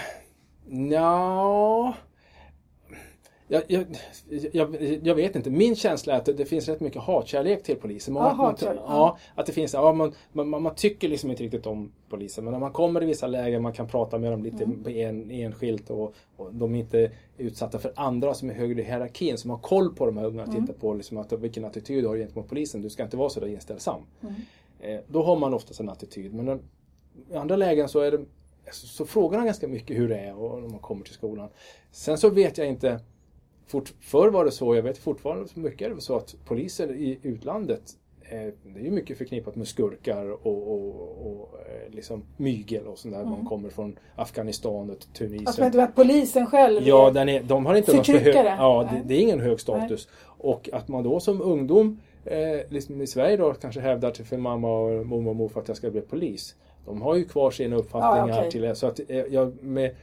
Nja... 0.67 1.95
Jag, 3.49 3.63
jag, 3.69 3.85
jag, 4.53 4.77
jag 5.03 5.15
vet 5.15 5.37
inte. 5.37 5.51
Min 5.51 5.77
känsla 5.77 6.15
är 6.15 6.19
att 6.19 6.25
det 6.25 6.45
finns 6.45 6.69
rätt 6.69 6.81
mycket 6.81 7.03
hatkärlek 7.03 7.63
till 7.63 7.77
polisen. 7.77 8.15
Ja, 8.15 8.29
hatkärlek, 8.29 8.83
ja. 8.87 8.89
ja, 8.89 9.19
att 9.35 9.47
det 9.47 9.53
finns, 9.53 9.75
ja, 9.75 9.93
man, 9.93 10.13
man, 10.33 10.63
man 10.63 10.75
tycker 10.75 11.09
liksom 11.09 11.31
inte 11.31 11.43
riktigt 11.43 11.67
om 11.67 11.93
polisen. 12.09 12.45
Men 12.45 12.53
när 12.53 12.61
man 12.61 12.73
kommer 12.73 13.03
i 13.03 13.07
vissa 13.07 13.27
lägen, 13.27 13.63
man 13.63 13.73
kan 13.73 13.89
prata 13.89 14.19
med 14.19 14.33
dem 14.33 14.43
lite 14.43 14.65
Mm. 14.65 14.87
en, 14.87 15.31
enskilt 15.31 15.91
och, 15.91 16.15
och 16.37 16.55
de 16.55 16.75
är 16.75 16.79
inte 16.79 17.11
utsatta 17.39 17.79
för 17.79 17.93
andra 17.97 18.35
som 18.35 18.51
är 18.51 18.55
högre 18.55 18.81
i 18.83 18.85
hierarkin, 18.85 19.39
som 19.39 19.51
har 19.51 19.59
koll 19.59 19.95
på 19.95 20.07
de 20.07 20.17
här 20.17 20.25
unga 20.25 20.43
och 20.43 20.49
Mm. 20.49 20.67
tittar 20.67 20.81
på 20.81 20.95
liksom 20.95 21.19
att, 21.19 21.33
vilken 21.33 21.65
attityd 21.65 22.05
du 22.05 22.09
har 22.09 22.17
gentemot 22.17 22.49
polisen. 22.49 22.83
Du 22.83 22.91
ska 22.91 23.03
inte 23.03 23.17
vara 23.17 23.29
så 23.29 23.41
där 23.41 23.47
inställsam. 23.47 24.01
Mm. 24.23 24.35
Eh, 24.81 25.01
då 25.07 25.23
har 25.23 25.37
man 25.37 25.55
oftast 25.55 25.81
en 25.81 25.89
attityd. 25.89 26.35
Men 26.35 26.61
i 27.33 27.37
andra 27.37 27.57
lägen 27.57 27.89
så 27.89 28.01
är 28.01 28.11
det 28.11 28.25
så, 28.73 28.87
så 28.87 29.07
frågar 29.07 29.39
han 29.39 29.47
ganska 29.47 29.69
mycket 29.69 29.97
hur 29.97 30.09
det 30.09 30.19
är 30.19 30.37
och 30.39 30.63
när 30.63 30.69
man 30.69 30.79
kommer 30.79 31.05
till 31.05 31.15
skolan. 31.15 31.49
Sen 31.91 32.19
så 32.19 32.31
vet 32.31 32.59
jag 32.59 32.67
inte 32.69 33.01
Fort, 33.67 33.93
förr 34.01 34.29
var 34.29 34.45
det 34.45 34.51
så, 34.51 34.75
jag 34.75 34.83
vet 34.83 34.99
fortfarande 34.99 35.49
så 35.49 35.61
mycket 35.61 35.91
är 35.91 35.95
det 35.95 36.01
så 36.01 36.17
att 36.17 36.35
poliser 36.45 36.93
i 36.93 37.19
utlandet 37.23 37.83
eh, 38.31 38.53
det 38.75 38.81
är 38.81 38.85
ju 38.85 38.91
mycket 38.91 39.19
förknippat 39.19 39.57
med 39.57 39.69
skurkar 39.69 40.31
och, 40.31 40.73
och, 40.73 41.27
och 41.27 41.59
eh, 41.61 41.95
liksom 41.95 42.25
mygel 42.37 42.87
och 42.87 42.99
sånt 42.99 43.15
där. 43.15 43.25
De 43.25 43.47
kommer 43.47 43.69
från 43.69 43.99
Afghanistan 44.17 44.91
och 44.91 44.99
Tunisien. 45.15 45.47
Alltså 45.47 45.61
men 45.63 45.81
att 45.81 45.95
polisen 45.95 46.47
själv 46.47 46.83
Ja, 46.83 47.11
den 47.11 47.29
är, 47.29 47.43
de 47.43 47.67
har 47.67 47.75
inte 47.75 47.97
någon 47.97 48.05
för 48.05 48.13
hög, 48.13 48.37
ja, 48.37 48.87
det, 48.91 48.97
Nej. 48.97 49.03
det 49.07 49.15
är 49.15 49.21
ingen 49.21 49.41
hög 49.41 49.61
status. 49.61 50.09
Och 50.25 50.71
att 50.73 50.89
man 50.89 51.05
då 51.05 51.21
som 51.21 51.43
ungdom 51.43 52.01
eh, 52.25 52.39
liksom 52.69 53.01
i 53.01 53.07
Sverige 53.07 53.37
då 53.37 53.53
kanske 53.53 53.81
hävdar 53.81 54.11
till 54.11 54.27
sin 54.27 54.41
mamma 54.41 54.79
och 54.79 55.07
mormor 55.07 55.31
och 55.31 55.37
morfar 55.37 55.61
att 55.61 55.69
jag 55.69 55.77
ska 55.77 55.91
bli 55.91 56.01
polis. 56.01 56.55
De 56.87 57.03
har 57.03 57.15
ju 57.15 57.25
kvar 57.25 57.51
sina 57.51 57.77
uppfattningar 57.77 58.29
Ja, 58.29 58.39
okej. 58.39 58.51
till 58.51 58.63
det. 58.63 58.75
Så 58.75 58.87
att 58.87 59.01
eh, 59.09 59.19
jag, 59.19 59.63
med, 59.63 59.95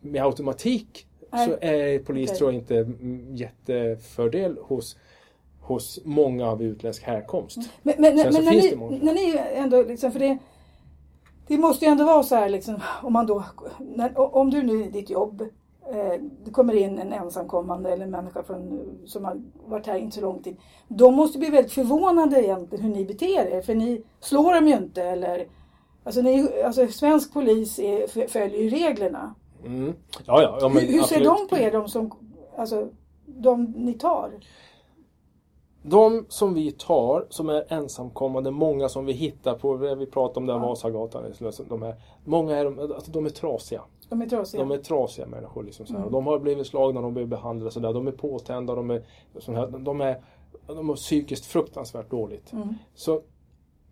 med 0.00 0.24
automatik 0.24 1.06
Nej. 1.32 1.46
så 1.46 1.56
är 1.60 1.98
polis 1.98 2.30
Okej. 2.30 2.38
tror 2.38 2.52
jag 2.52 2.60
inte 2.60 2.76
mm, 2.76 3.36
jättefördel 3.36 4.58
hos, 4.62 4.96
hos 5.60 6.00
många 6.04 6.46
av 6.46 6.62
utländsk 6.62 7.02
härkomst. 7.02 7.58
Men, 7.82 7.94
men, 7.98 8.18
så 8.18 8.32
men 8.32 8.44
när, 8.44 8.52
ni, 8.52 8.98
när 9.02 9.14
ni 9.14 9.40
ändå, 9.54 9.82
liksom, 9.82 10.12
för 10.12 10.18
det, 10.18 10.38
det 11.46 11.58
måste 11.58 11.84
ju 11.84 11.90
ändå 11.90 12.04
vara 12.04 12.22
så 12.22 12.34
här 12.34 12.48
liksom, 12.48 12.80
om 13.02 13.12
man 13.12 13.26
då, 13.26 13.44
när, 13.78 14.36
om 14.36 14.50
du 14.50 14.62
nu 14.62 14.84
i 14.84 14.88
ditt 14.88 15.10
jobb, 15.10 15.42
eh, 15.92 16.20
det 16.44 16.50
kommer 16.50 16.74
in 16.74 16.98
en 16.98 17.12
ensamkommande 17.12 17.92
eller 17.92 18.04
en 18.04 18.10
människa 18.10 18.42
från, 18.42 18.88
som 19.06 19.24
har 19.24 19.42
varit 19.66 19.86
här 19.86 19.96
inte 19.96 20.14
så 20.14 20.22
lång 20.22 20.42
tid. 20.42 20.56
De 20.88 21.14
måste 21.14 21.38
bli 21.38 21.50
väldigt 21.50 21.72
förvånade 21.72 22.44
egentligen 22.44 22.84
hur 22.84 22.94
ni 22.94 23.04
beter 23.04 23.46
er, 23.46 23.62
för 23.62 23.74
ni 23.74 24.02
slår 24.20 24.54
dem 24.54 24.68
ju 24.68 24.76
inte 24.76 25.02
eller 25.02 25.46
Alltså, 26.04 26.22
ni, 26.22 26.62
alltså 26.64 26.86
svensk 26.86 27.32
polis 27.32 27.78
är, 27.78 28.28
följer 28.28 28.58
ju 28.58 28.70
reglerna. 28.70 29.34
Mm. 29.66 29.94
Ja, 30.26 30.42
ja, 30.42 30.58
ja, 30.60 30.68
men 30.68 30.82
hur, 30.82 30.92
hur 30.92 31.02
ser 31.02 31.24
de 31.24 31.48
på 31.48 31.56
er, 31.56 31.70
de 31.70 31.88
som, 31.88 32.10
alltså, 32.56 32.88
de 33.26 33.64
ni 33.64 33.94
tar? 33.94 34.30
De 35.82 36.26
som 36.28 36.54
vi 36.54 36.72
tar, 36.72 37.26
som 37.30 37.48
är 37.48 37.64
ensamkommande, 37.68 38.50
många 38.50 38.88
som 38.88 39.06
vi 39.06 39.12
hittar 39.12 39.54
på, 39.54 39.74
vi 39.74 40.06
pratar 40.06 40.40
om 40.40 40.46
den 40.46 40.56
Ja. 40.56 40.68
Vasagatan, 40.68 41.24
de 41.68 41.82
är, 41.82 41.94
många 42.24 42.56
är, 42.56 42.64
de, 42.64 42.78
alltså, 42.78 43.10
de 43.10 43.26
är 43.26 43.30
trasiga. 43.30 43.82
De 44.08 44.22
är 44.22 44.26
trasiga? 44.26 44.62
De 44.62 44.70
är 44.70 44.78
trasiga 44.78 45.26
människor. 45.26 45.62
Liksom 45.62 45.86
så 45.86 45.92
här. 45.92 46.00
Mm. 46.00 46.12
De 46.12 46.26
har 46.26 46.38
blivit 46.38 46.66
slagna, 46.66 47.00
de 47.00 47.14
blir 47.14 47.26
behandlade 47.26 47.70
sådär. 47.70 47.92
De 47.92 48.06
är 48.06 48.12
påtända, 48.12 48.74
de 48.74 48.90
är, 48.90 49.02
sån 49.38 49.54
här, 49.54 49.66
de 49.66 50.00
är, 50.00 50.22
de 50.66 50.90
är 50.90 50.94
psykiskt 50.94 51.46
fruktansvärt 51.46 52.10
dåligt. 52.10 52.52
Mm. 52.52 52.74
Så 52.94 53.20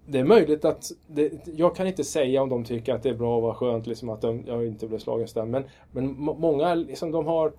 det 0.07 0.19
är 0.19 0.25
möjligt 0.25 0.65
att, 0.65 0.91
det, 1.07 1.33
jag 1.57 1.77
kan 1.77 1.87
inte 1.87 2.05
säga 2.05 2.43
om 2.43 2.49
de 2.49 2.65
tycker 2.65 2.95
att 2.95 3.03
det 3.03 3.09
är 3.09 3.15
bra 3.15 3.37
och 3.37 3.43
vad 3.43 3.57
skönt 3.57 3.87
liksom, 3.87 4.09
att 4.09 4.21
de, 4.21 4.45
jag 4.47 4.67
inte 4.67 4.87
blev 4.87 4.99
slagen 4.99 5.29
sådär. 5.29 5.47
Men, 5.47 5.65
men 5.93 6.21
må- 6.21 6.35
många, 6.39 6.75
liksom, 6.75 7.11
de 7.11 7.27
har, 7.27 7.53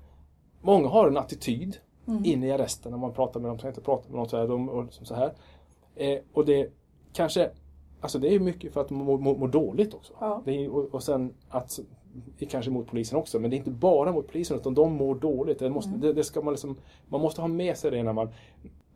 många 0.61 0.87
har 0.87 1.07
en 1.07 1.17
attityd 1.17 1.77
Mm. 2.07 2.25
inne 2.25 2.47
i 2.47 2.51
arresten 2.51 2.91
när 2.91 2.99
man 2.99 3.13
pratar 3.13 3.39
med 3.39 3.49
dem. 3.49 3.59
Så 3.59 3.65
jag 3.65 3.71
inte 3.71 3.81
pratar 3.81 4.09
med 4.09 4.19
dem 4.19 4.27
så 4.29 4.37
här. 4.37 4.47
De, 4.47 4.69
och, 4.69 4.83
liksom 4.83 5.05
så 5.05 5.15
här. 5.15 5.33
Eh, 5.95 6.19
och 6.33 6.45
det 6.45 6.69
kanske, 7.13 7.49
alltså 8.01 8.19
det 8.19 8.35
är 8.35 8.39
mycket 8.39 8.73
för 8.73 8.81
att 8.81 8.87
de 8.87 8.93
mår, 8.97 9.17
mår, 9.17 9.35
mår 9.37 9.47
dåligt 9.47 9.93
också. 9.93 10.13
Ja. 10.19 10.41
Är, 10.45 10.69
och, 10.75 10.93
och 10.95 11.03
sen 11.03 11.33
att, 11.49 11.79
det 12.39 12.45
kanske 12.45 12.71
mot 12.71 12.87
polisen 12.87 13.17
också, 13.17 13.39
men 13.39 13.49
det 13.49 13.55
är 13.55 13.57
inte 13.57 13.71
bara 13.71 14.11
mot 14.11 14.27
polisen 14.27 14.57
utan 14.57 14.73
de 14.73 14.93
mår 14.93 15.15
dåligt. 15.15 15.59
Det 15.59 15.69
måste, 15.69 15.89
Mm. 15.89 16.01
det, 16.01 16.13
det 16.13 16.23
ska 16.23 16.41
man, 16.41 16.53
liksom, 16.53 16.77
man 17.09 17.21
måste 17.21 17.41
ha 17.41 17.47
med 17.47 17.77
sig 17.77 17.91
det 17.91 18.03
när 18.03 18.13
man 18.13 18.29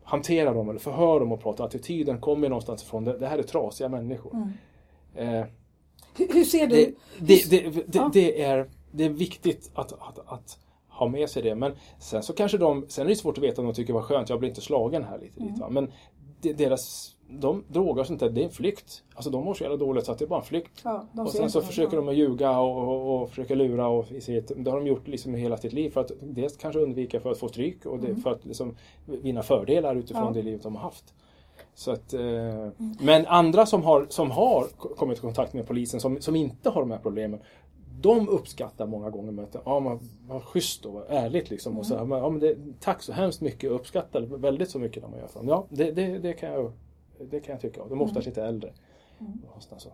hanterar 0.05 0.53
dem 0.55 0.69
eller 0.69 0.79
förhör 0.79 1.19
dem 1.19 1.31
och 1.31 1.41
pratar. 1.41 1.65
Attityden 1.65 2.19
kommer 2.21 2.49
någonstans 2.49 2.83
ifrån. 2.83 3.03
Det, 3.03 3.17
det 3.17 3.27
här 3.27 3.37
är 3.37 3.43
trasiga 3.43 3.89
människor. 3.89 4.33
Mm. 4.33 4.49
Eh, 5.39 5.45
Hur, 6.17 6.33
hur 6.33 6.43
ser 6.43 6.67
du? 6.67 6.75
det, 6.75 6.91
det, 7.19 7.49
det, 7.49 7.69
det, 7.87 7.97
Ja. 7.97 8.09
det, 8.13 8.41
är, 8.41 8.69
det 8.91 9.03
är 9.05 9.09
viktigt 9.09 9.71
att, 9.73 9.91
att, 9.93 10.19
att 10.27 10.59
ha 10.89 11.07
med 11.07 11.29
sig 11.29 11.43
det. 11.43 11.55
Men 11.55 11.71
sen 11.99 12.23
så 12.23 12.33
kanske 12.33 12.57
de, 12.57 12.85
sen 12.87 13.05
är 13.05 13.09
det 13.09 13.15
svårt 13.15 13.37
att 13.37 13.43
veta 13.43 13.61
om 13.61 13.67
de 13.67 13.73
tycker 13.73 13.93
vad 13.93 14.03
skönt, 14.03 14.29
jag 14.29 14.39
blir 14.39 14.49
inte 14.49 14.61
slagen 14.61 15.03
här 15.03 15.19
lite 15.19 15.39
Mm. 15.39 15.51
dit. 15.53 15.61
Va? 15.61 15.69
Men 15.69 15.91
det, 16.41 16.53
deras, 16.53 17.14
de 17.27 17.63
droger 17.67 18.01
och 18.01 18.07
sånt 18.07 18.19
där, 18.19 18.29
det 18.29 18.41
är 18.41 18.45
en 18.45 18.51
flykt. 18.51 19.03
Alltså 19.15 19.29
de 19.29 19.43
mår 19.43 19.53
så 19.53 19.63
jävla 19.63 19.77
dåligt 19.77 20.05
så 20.05 20.11
att 20.11 20.19
det 20.19 20.25
är 20.25 20.27
bara 20.27 20.39
en 20.39 20.45
flykt. 20.45 20.81
Ja, 20.83 21.07
och 21.17 21.31
sen 21.31 21.49
så 21.49 21.61
försöker 21.61 21.97
de 21.97 22.09
att 22.09 22.15
ljuga 22.15 22.59
och, 22.59 22.87
och, 22.87 23.21
och 23.21 23.29
försöka 23.29 23.55
lura. 23.55 23.87
Och 23.87 24.05
det 24.55 24.71
har 24.71 24.77
de 24.77 24.87
gjort 24.87 25.07
liksom 25.07 25.33
hela 25.33 25.57
sitt 25.57 25.73
liv 25.73 25.89
för 25.89 26.01
att 26.01 26.11
dels 26.21 26.57
kanske 26.57 26.79
undvika 26.79 27.19
för 27.19 27.31
att 27.31 27.37
få 27.37 27.47
stryk 27.47 27.85
och 27.85 27.99
det, 27.99 28.15
för 28.15 28.31
att 28.31 28.45
liksom 28.45 28.75
vinna 29.05 29.43
fördelar 29.43 29.95
utifrån 29.95 30.23
Mm. 30.25 30.35
Ja. 30.35 30.41
det 30.41 30.45
livet 30.45 30.63
de 30.63 30.75
har 30.75 30.81
haft. 30.81 31.13
Så 31.73 31.91
att, 31.91 32.13
eh, 32.13 32.67
Men 32.99 33.25
andra 33.25 33.65
som 33.65 33.83
har, 33.83 34.05
som 34.09 34.31
har 34.31 34.65
kommit 34.95 35.17
i 35.17 35.21
kontakt 35.21 35.53
med 35.53 35.67
polisen 35.67 35.99
som, 35.99 36.21
som 36.21 36.35
inte 36.35 36.69
har 36.69 36.81
de 36.81 36.91
här 36.91 36.97
problemen 36.97 37.39
de 38.01 38.29
uppskattar 38.29 38.87
många 38.87 39.09
gånger 39.09 39.31
med 39.31 39.45
att 39.45 39.55
ja, 39.65 39.79
man 39.79 39.99
var 40.27 40.39
schysst 40.39 40.85
och 40.85 40.93
var 40.93 41.05
ärligt. 41.09 41.49
Liksom, 41.49 41.77
och 41.79 41.85
så, 41.85 42.05
men, 42.05 42.17
ja, 42.19 42.29
men 42.29 42.39
det, 42.39 42.55
tack 42.79 43.03
så 43.03 43.13
hemskt 43.13 43.41
mycket, 43.41 43.71
uppskattar 43.71 44.21
väldigt 44.21 44.69
så 44.69 44.79
mycket 44.79 45.03
när 45.03 45.09
man 45.09 45.19
gör 45.19 45.27
så. 45.27 45.39
Ja, 45.43 45.65
det, 45.69 45.91
det, 45.91 46.17
det, 46.19 46.33
kan 46.33 46.51
jag, 46.51 46.71
det 47.19 47.39
kan 47.39 47.51
jag 47.53 47.61
tycka. 47.61 47.81
De 47.89 47.99
är 47.99 48.03
oftast 48.03 48.25
lite 48.27 48.43
äldre. 48.43 48.73
Och 49.55 49.63
så. 49.81 49.89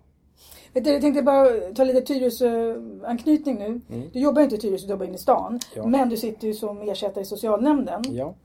Vet 0.73 0.83
du, 0.83 0.91
jag 0.91 1.01
tänkte 1.01 1.21
bara 1.21 1.45
ta 1.75 1.83
lite 1.83 2.01
Tyresö-anknytning 2.01 3.57
nu. 3.57 3.81
Mm. 3.89 4.09
Du 4.13 4.19
jobbar 4.19 4.41
inte 4.41 4.55
i 4.55 4.57
Tyresö, 4.57 4.85
du 4.85 4.91
jobbar 4.91 5.05
inne 5.05 5.15
i 5.15 5.17
stan. 5.17 5.59
Ja. 5.75 5.85
Men 5.85 6.09
du 6.09 6.17
sitter 6.17 6.47
ju 6.47 6.53
som 6.53 6.81
ersättare 6.81 7.21
i 7.21 7.25
socialnämnden. 7.25 8.01
Ja. 8.09 8.35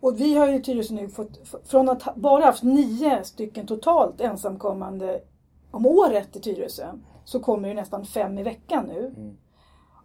Och 0.00 0.20
vi 0.20 0.34
har 0.34 0.48
ju 0.48 0.54
i 0.54 0.62
Tyresö 0.62 0.94
nu 0.94 1.08
fått, 1.08 1.40
från 1.64 1.88
att 1.88 2.14
bara 2.14 2.44
haft 2.44 2.62
nio 2.62 3.24
stycken 3.24 3.66
totalt 3.66 4.20
ensamkommande 4.20 5.20
om 5.70 5.86
året 5.86 6.36
i 6.36 6.40
Tyresö, 6.40 6.86
så 7.24 7.40
kommer 7.40 7.68
det 7.68 7.74
nästan 7.74 8.04
fem 8.04 8.38
i 8.38 8.42
veckan 8.42 8.84
nu. 8.86 9.14
Mm. 9.16 9.36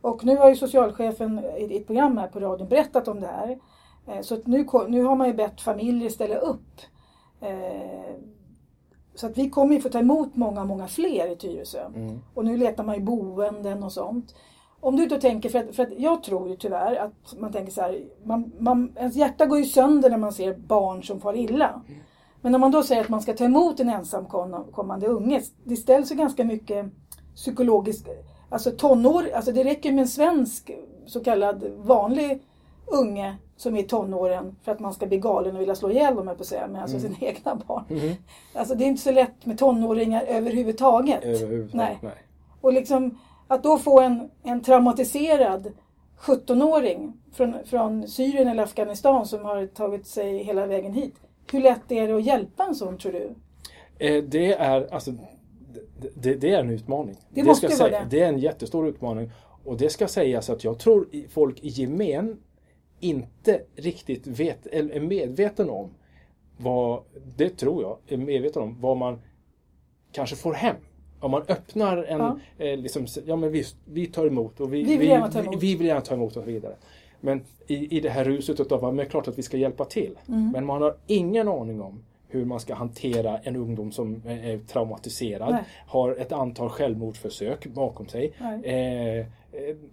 Och 0.02 0.26
nu 0.26 0.38
har 0.38 0.50
ju 0.50 0.56
socialchefen 0.56 1.46
i 1.58 1.78
ett 1.78 1.88
program 1.88 2.18
här 2.18 2.28
på 2.28 2.40
radion 2.40 2.68
berättat 2.68 3.08
om 3.08 3.20
det 3.20 3.28
här. 3.28 3.60
Eh, 4.08 4.22
Så 4.22 4.38
nu, 4.46 4.68
nu 4.88 5.04
har 5.04 5.16
man 5.16 5.28
ju 5.28 5.34
bett 5.34 5.62
familjer 5.62 6.10
ställa 6.10 6.36
upp. 6.36 6.82
Eh, 7.46 8.16
Så 9.18 9.28
att 9.28 9.38
vi 9.38 9.50
kommer 9.50 9.76
ju 9.76 9.82
få 9.82 9.90
ta 9.90 10.00
emot 10.00 10.36
många, 10.36 10.66
många 10.66 10.88
fler 10.88 11.32
i 11.32 11.36
Tyresö. 11.36 11.86
Mm. 11.96 12.22
Och 12.34 12.46
nu 12.46 12.58
letar 12.58 12.84
man 12.84 12.96
ju 12.96 13.02
boenden 13.02 13.84
och 13.84 13.92
sånt. 13.92 14.36
Om 14.80 14.96
du 14.96 15.06
då 15.06 15.20
tänker, 15.20 15.50
för 15.50 15.60
att, 15.60 15.76
för 15.76 15.84
att 15.84 16.00
jag 16.00 16.24
tror 16.24 16.50
ju 16.50 16.56
tyvärr 16.56 16.96
att 16.96 17.40
man 17.40 17.52
tänker 17.52 17.72
så 17.72 17.82
här, 17.82 18.04
man, 18.24 18.52
man, 18.60 18.94
ens 18.98 19.16
hjärta 19.16 19.46
går 19.46 19.60
ju 19.60 19.66
sönder 19.66 20.10
när 20.10 20.18
man 20.18 20.34
ser 20.34 20.54
barn 20.54 21.04
som 21.04 21.20
far 21.20 21.36
illa. 21.36 21.82
Men 22.42 22.56
om 22.56 22.62
man 22.62 22.72
då 22.72 22.84
säger 22.84 23.02
att 23.02 23.10
man 23.10 23.22
ska 23.22 23.34
ta 23.34 23.46
emot 23.46 23.80
en 23.80 23.90
ensamkommande 23.90 25.08
unge, 25.08 25.42
det 25.64 25.76
ställs 25.76 26.12
ju 26.12 26.16
ganska 26.16 26.44
mycket 26.44 26.86
psykologiskt, 27.36 28.08
alltså 28.50 28.72
tonår, 28.72 29.30
alltså 29.36 29.52
det 29.52 29.64
räcker 29.64 29.92
med 29.92 30.02
en 30.02 30.08
svensk 30.08 30.72
så 31.06 31.24
kallad 31.24 31.64
vanlig 31.78 32.42
unge 32.86 33.38
som 33.58 33.76
är 33.76 33.80
i 33.80 33.84
tonåren 33.84 34.56
för 34.64 34.72
att 34.72 34.80
man 34.80 34.94
ska 34.94 35.06
bli 35.06 35.18
galen 35.18 35.56
och 35.56 35.62
vilja 35.62 35.76
slå 35.76 35.92
ihjäl 35.92 36.16
dem, 36.16 36.26
på 36.26 36.32
att 36.32 36.46
säga, 36.46 36.68
med 36.68 36.82
alltså 36.82 37.00
sina 37.00 37.16
egna 37.22 37.56
barn. 37.56 37.84
Mhm. 37.90 38.16
Alltså 38.54 38.76
det 38.76 38.84
är 38.84 38.88
inte 38.88 39.02
så 39.02 39.12
lätt 39.12 39.46
med 39.46 39.58
tonåringar 39.60 40.24
överhuvudtaget. 40.28 41.24
Överhuvudtaget, 41.24 41.74
Nej. 41.74 41.98
nej. 42.02 42.24
Och 42.62 42.74
liksom 42.74 43.18
att 43.48 43.64
då 43.64 43.78
få 43.78 44.00
en, 44.00 44.30
en 44.44 44.62
traumatiserad 44.62 45.72
17-åring 46.20 47.14
från, 47.34 47.56
från 47.66 48.08
Syrien 48.08 48.48
eller 48.48 48.64
Afghanistan 48.64 49.26
som 49.26 49.46
har 49.46 49.66
tagit 49.68 50.08
sig 50.08 50.44
hela 50.44 50.66
vägen 50.66 50.94
hit. 50.94 51.16
Hur 51.52 51.62
lätt 51.62 51.92
är 51.92 52.08
det 52.08 52.14
att 52.16 52.26
hjälpa 52.26 52.64
en 52.64 52.76
sån 52.76 52.98
tror 52.98 53.12
du? 53.12 53.30
Eh, 54.00 54.24
Det 54.24 54.54
är 54.54 54.94
alltså 54.94 55.12
det, 55.12 56.10
det, 56.16 56.34
det 56.36 56.54
är 56.54 56.60
en 56.60 56.70
utmaning. 56.70 57.16
Det 57.30 57.44
måste 57.44 57.68
ska 57.68 57.84
vara 57.84 57.90
säga, 57.90 58.04
det. 58.04 58.18
det 58.18 58.24
är 58.24 58.28
en 58.30 58.40
jättestor 58.40 58.88
utmaning. 58.88 59.32
Och 59.64 59.78
det 59.78 59.90
ska 59.90 60.08
sägas 60.08 60.50
att 60.50 60.64
jag 60.64 60.80
tror 60.80 61.08
folk 61.30 61.64
i 61.64 61.68
gemen 61.68 62.38
inte 63.00 63.62
riktigt 63.76 64.28
vet, 64.28 64.66
eller 64.68 64.96
är 64.96 65.00
medveten 65.00 65.70
om 65.70 65.90
vad, 66.58 67.02
det 67.38 67.50
tror 67.50 67.82
jag, 67.84 67.98
är 68.08 68.18
medveten 68.18 68.62
om 68.62 68.82
vad 68.82 68.98
man 68.98 69.22
kanske 70.12 70.36
får 70.36 70.54
hem. 70.54 70.76
Om 71.20 71.32
man 71.32 71.42
öppnar 71.48 71.98
en, 72.04 72.20
Ja. 72.20 72.40
eh, 72.58 72.78
liksom, 72.78 73.06
ja 73.26 73.36
men 73.36 73.52
visst, 73.52 73.76
vi 73.86 74.08
tar 74.08 74.26
emot 74.26 74.60
och 74.60 74.74
vi, 74.74 74.84
Vi 74.84 74.98
vill 74.98 75.08
gärna 75.08 75.32
ta 75.32 75.40
emot. 75.40 75.56
Vi, 75.56 75.68
vi 75.68 75.76
vill 75.76 75.88
gärna 75.88 76.02
ta 76.02 76.14
emot 76.14 76.28
och 76.38 76.44
så 76.44 76.52
vidare. 76.52 76.76
Men 77.22 77.42
i, 77.68 77.98
i 77.98 78.00
det 78.00 78.10
här 78.10 78.24
ruset 78.24 78.60
utav 78.60 78.86
att 78.86 78.98
det 78.98 79.04
är 79.04 79.08
klart 79.08 79.28
att 79.28 79.38
vi 79.38 79.44
ska 79.44 79.58
hjälpa 79.58 79.86
till. 79.86 80.18
Mm. 80.28 80.52
Men 80.52 80.66
man 80.66 80.82
har 80.82 80.96
ingen 81.08 81.48
aning 81.48 81.82
om 81.82 82.04
hur 82.28 82.46
man 82.46 82.60
ska 82.60 82.74
hantera 82.74 83.38
en 83.38 83.56
ungdom 83.56 83.92
som 83.92 84.22
är 84.26 84.58
traumatiserad, 84.68 85.52
Nej. 85.52 85.64
har 85.88 86.16
ett 86.16 86.32
antal 86.32 86.70
självmordsförsök 86.70 87.66
bakom 87.68 88.08
sig. 88.08 88.34
Eh, 88.64 89.18
eh, 89.18 89.26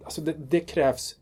alltså 0.03 0.21
det, 0.21 0.33
det 0.49 0.59
krävs 0.59 1.15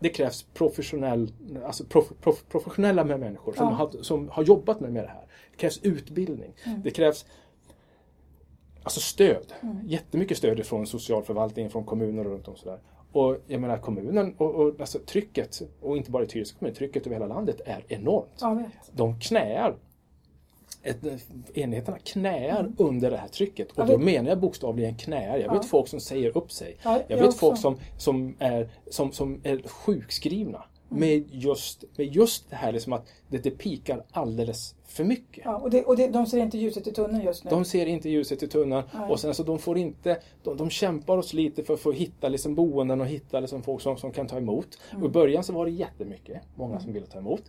det 0.00 0.08
krävs 0.08 0.42
professionell, 0.42 1.32
alltså 1.66 1.84
prof, 1.84 2.12
prof, 2.20 2.44
professionella 2.48 3.04
med 3.04 3.20
människor 3.20 3.52
som, 3.52 3.66
Ja. 3.66 3.72
har, 3.72 3.90
som 4.02 4.28
har 4.28 4.42
jobbat 4.42 4.80
med, 4.80 4.92
med 4.92 5.04
det 5.04 5.08
här. 5.08 5.26
Det 5.50 5.56
krävs 5.56 5.80
utbildning. 5.82 6.52
Mm. 6.66 6.82
Det 6.82 6.90
krävs 6.90 7.26
alltså 8.82 9.00
stöd. 9.00 9.52
Mm. 9.60 9.76
Jättemycket 9.86 10.38
stöd 10.38 10.66
från 10.66 10.86
socialförvaltningen, 10.86 11.70
från 11.70 11.84
kommuner 11.84 12.26
och 12.26 12.32
runt 12.32 12.48
om 12.48 12.56
sådär. 12.56 12.78
Och 13.12 13.36
jag 13.46 13.60
menar 13.60 13.78
kommunen 13.78 14.34
och, 14.38 14.54
och 14.54 14.80
alltså 14.80 14.98
trycket, 14.98 15.62
och 15.80 15.96
inte 15.96 16.10
bara 16.10 16.22
i 16.22 16.26
Tyresö 16.26 16.58
kommun, 16.58 16.74
trycket 16.74 17.06
över 17.06 17.16
hela 17.16 17.26
landet 17.26 17.60
är 17.64 17.84
enormt. 17.88 18.40
De 18.92 19.20
knäar 19.20 19.76
ett, 20.82 20.96
enheterna 21.54 21.98
knäar 21.98 22.72
under 22.78 23.10
det 23.10 23.16
här 23.16 23.28
trycket. 23.28 23.72
Och 23.72 23.78
Jag 23.78 23.86
då 23.86 23.96
vet. 23.96 24.04
menar 24.04 24.28
jag 24.28 24.40
bokstavligen 24.40 24.94
knäar. 24.96 25.36
Jag 25.38 25.46
Ja. 25.46 25.52
vet 25.54 25.64
folk 25.64 25.88
som 25.88 26.00
säger 26.00 26.36
upp 26.36 26.52
sig. 26.52 26.76
Ja, 26.82 26.92
Jag 26.92 27.04
jag 27.08 27.16
vet 27.16 27.26
också. 27.26 27.38
folk 27.38 27.58
som, 27.58 27.76
som, 27.96 28.36
är, 28.38 28.68
som, 28.90 29.12
som 29.12 29.40
är 29.44 29.62
sjukskrivna 29.68 30.64
Mm. 30.90 31.00
med, 31.00 31.24
just, 31.30 31.84
med 31.96 32.14
just 32.14 32.50
det 32.50 32.56
här 32.56 32.72
liksom 32.72 32.92
att 32.92 33.06
det, 33.28 33.38
det 33.38 33.50
pikar 33.50 34.04
alldeles 34.10 34.74
för 34.86 35.04
mycket. 35.04 35.44
Ja, 35.44 35.56
och 35.56 35.70
det, 35.70 35.84
och 35.84 35.96
det, 35.96 36.08
de 36.08 36.26
ser 36.26 36.38
inte 36.38 36.58
ljuset 36.58 36.86
i 36.86 36.92
tunneln 36.92 37.24
just 37.24 37.44
nu. 37.44 37.50
De 37.50 37.64
ser 37.64 37.86
inte 37.86 38.08
ljuset 38.08 38.42
i 38.42 38.48
tunneln 38.48 38.82
Nej. 38.94 39.10
och 39.10 39.20
sen 39.20 39.34
så 39.34 39.42
de 39.42 39.58
får 39.58 39.78
inte, 39.78 40.20
de, 40.42 40.56
de 40.56 40.70
kämpar 40.70 41.16
oss 41.16 41.32
lite 41.32 41.64
för 41.64 41.74
att 41.74 41.80
få 41.80 41.92
hitta 41.92 42.28
liksom 42.28 42.54
boenden 42.54 43.00
och 43.00 43.06
hitta 43.06 43.40
liksom 43.40 43.62
folk 43.62 43.82
som, 43.82 43.96
som 43.96 44.12
kan 44.12 44.26
ta 44.26 44.36
emot. 44.36 44.78
Mm. 44.90 45.02
Och 45.02 45.08
I 45.08 45.12
början 45.12 45.44
så 45.44 45.52
var 45.52 45.64
det 45.64 45.70
jättemycket, 45.70 46.42
många 46.54 46.80
som 46.80 46.92
ville 46.92 47.06
ta 47.06 47.18
emot. 47.18 47.42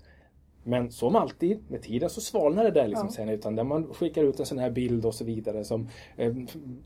Men 0.70 0.92
som 0.92 1.16
alltid, 1.16 1.60
med 1.68 1.82
tiden 1.82 2.10
så 2.10 2.22
svalnar 2.22 2.64
det 2.64 2.72
där 2.72 2.88
liksom 2.88 3.08
Ja. 3.08 3.14
sen 3.16 3.30
utan 3.30 3.56
där 3.56 3.64
man 3.64 3.88
skickar 3.94 4.24
ut 4.24 4.40
en 4.40 4.46
sån 4.46 4.58
här 4.60 4.70
bild 4.70 5.06
och 5.06 5.16
så 5.16 5.24
vidare 5.26 5.64
som 5.64 5.88
eh, 6.18 6.34
På 6.34 6.40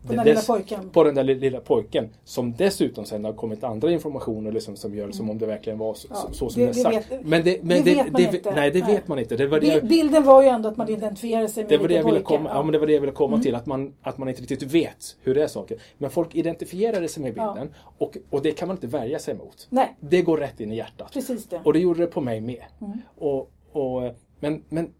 den 0.07 0.17
där 0.17 0.25
lilla 0.25 0.41
pojken. 0.41 0.89
på 0.89 1.03
den 1.03 1.15
där 1.15 1.23
li- 1.23 1.35
lilla 1.39 1.59
pojken 1.59 2.09
som 2.23 2.53
dessutom 2.53 3.05
sen 3.05 3.25
har 3.25 3.33
kommit 3.33 3.63
andra 3.63 3.91
informationer 3.91 4.51
liksom 4.51 4.75
som 4.75 4.95
gör 4.95 5.07
det 5.07 5.13
som 5.13 5.29
om 5.29 5.37
det 5.37 5.45
verkligen 5.45 5.79
var 5.79 5.93
så, 5.93 6.07
Mm. 6.07 6.19
Ja, 6.23 6.27
så, 6.31 6.33
så 6.33 6.49
som 6.49 6.61
det- 6.61 6.71
det, 6.73 6.79
är 6.79 6.83
sagt. 6.83 7.11
vet- 7.11 7.25
men 7.25 7.43
det, 7.43 7.63
men 7.63 7.83
det 7.83 7.95
vet 7.95 8.11
man 8.11 8.21
det, 8.21 8.35
inte. 8.37 8.55
Nej, 8.55 8.71
det 8.71 8.79
Nej. 8.79 8.93
vet 8.95 9.07
man 9.07 9.19
inte. 9.19 9.35
Det 9.37 9.47
var 9.47 9.59
det, 9.59 9.83
Bilden 9.83 10.23
var 10.23 10.41
ju 10.43 10.47
ändå 10.47 10.69
att 10.69 10.77
man 10.77 10.89
identifierade 10.89 11.47
sig 11.47 11.63
med 11.63 11.69
det 11.71 11.77
var 11.77 11.87
det 11.87 11.93
jag 11.95 12.03
ville 12.05 12.19
komma, 12.21 12.49
ja. 12.53 12.63
men 12.63 12.71
det 12.71 12.79
var 12.79 12.87
det 12.87 12.93
jag 12.93 13.01
ville 13.01 13.13
komma 13.13 13.33
Mm. 13.33 13.43
till, 13.43 13.55
att 13.55 13.65
man, 13.65 13.93
att 14.01 14.17
man 14.17 14.29
inte 14.29 14.41
riktigt 14.41 14.63
vet 14.63 15.17
hur 15.21 15.35
det 15.35 15.43
är 15.43 15.47
saker. 15.47 15.77
Men 15.97 16.09
folk 16.09 16.35
identifierade 16.35 17.07
sig 17.07 17.23
med 17.23 17.33
Ja. 17.37 17.53
bilden 17.53 17.73
och, 17.97 18.17
och 18.29 18.41
det 18.41 18.51
kan 18.51 18.67
man 18.67 18.77
inte 18.77 18.87
värja 18.87 19.19
sig 19.19 19.33
mot. 19.35 19.67
Nej, 19.69 19.95
Det 19.99 20.21
går 20.21 20.37
rätt 20.37 20.59
in 20.59 20.71
i 20.71 20.75
hjärtat. 20.75 21.11
precis 21.13 21.45
det. 21.47 21.59
Och 21.63 21.73
det 21.73 21.79
gjorde 21.79 21.99
det 21.99 22.07
på 22.07 22.21
mig 22.21 22.41
med. 22.41 22.63
Mm. 22.81 22.91
Och, 23.17 23.49
och, 23.73 24.15
men, 24.39 24.63
men 24.69 24.93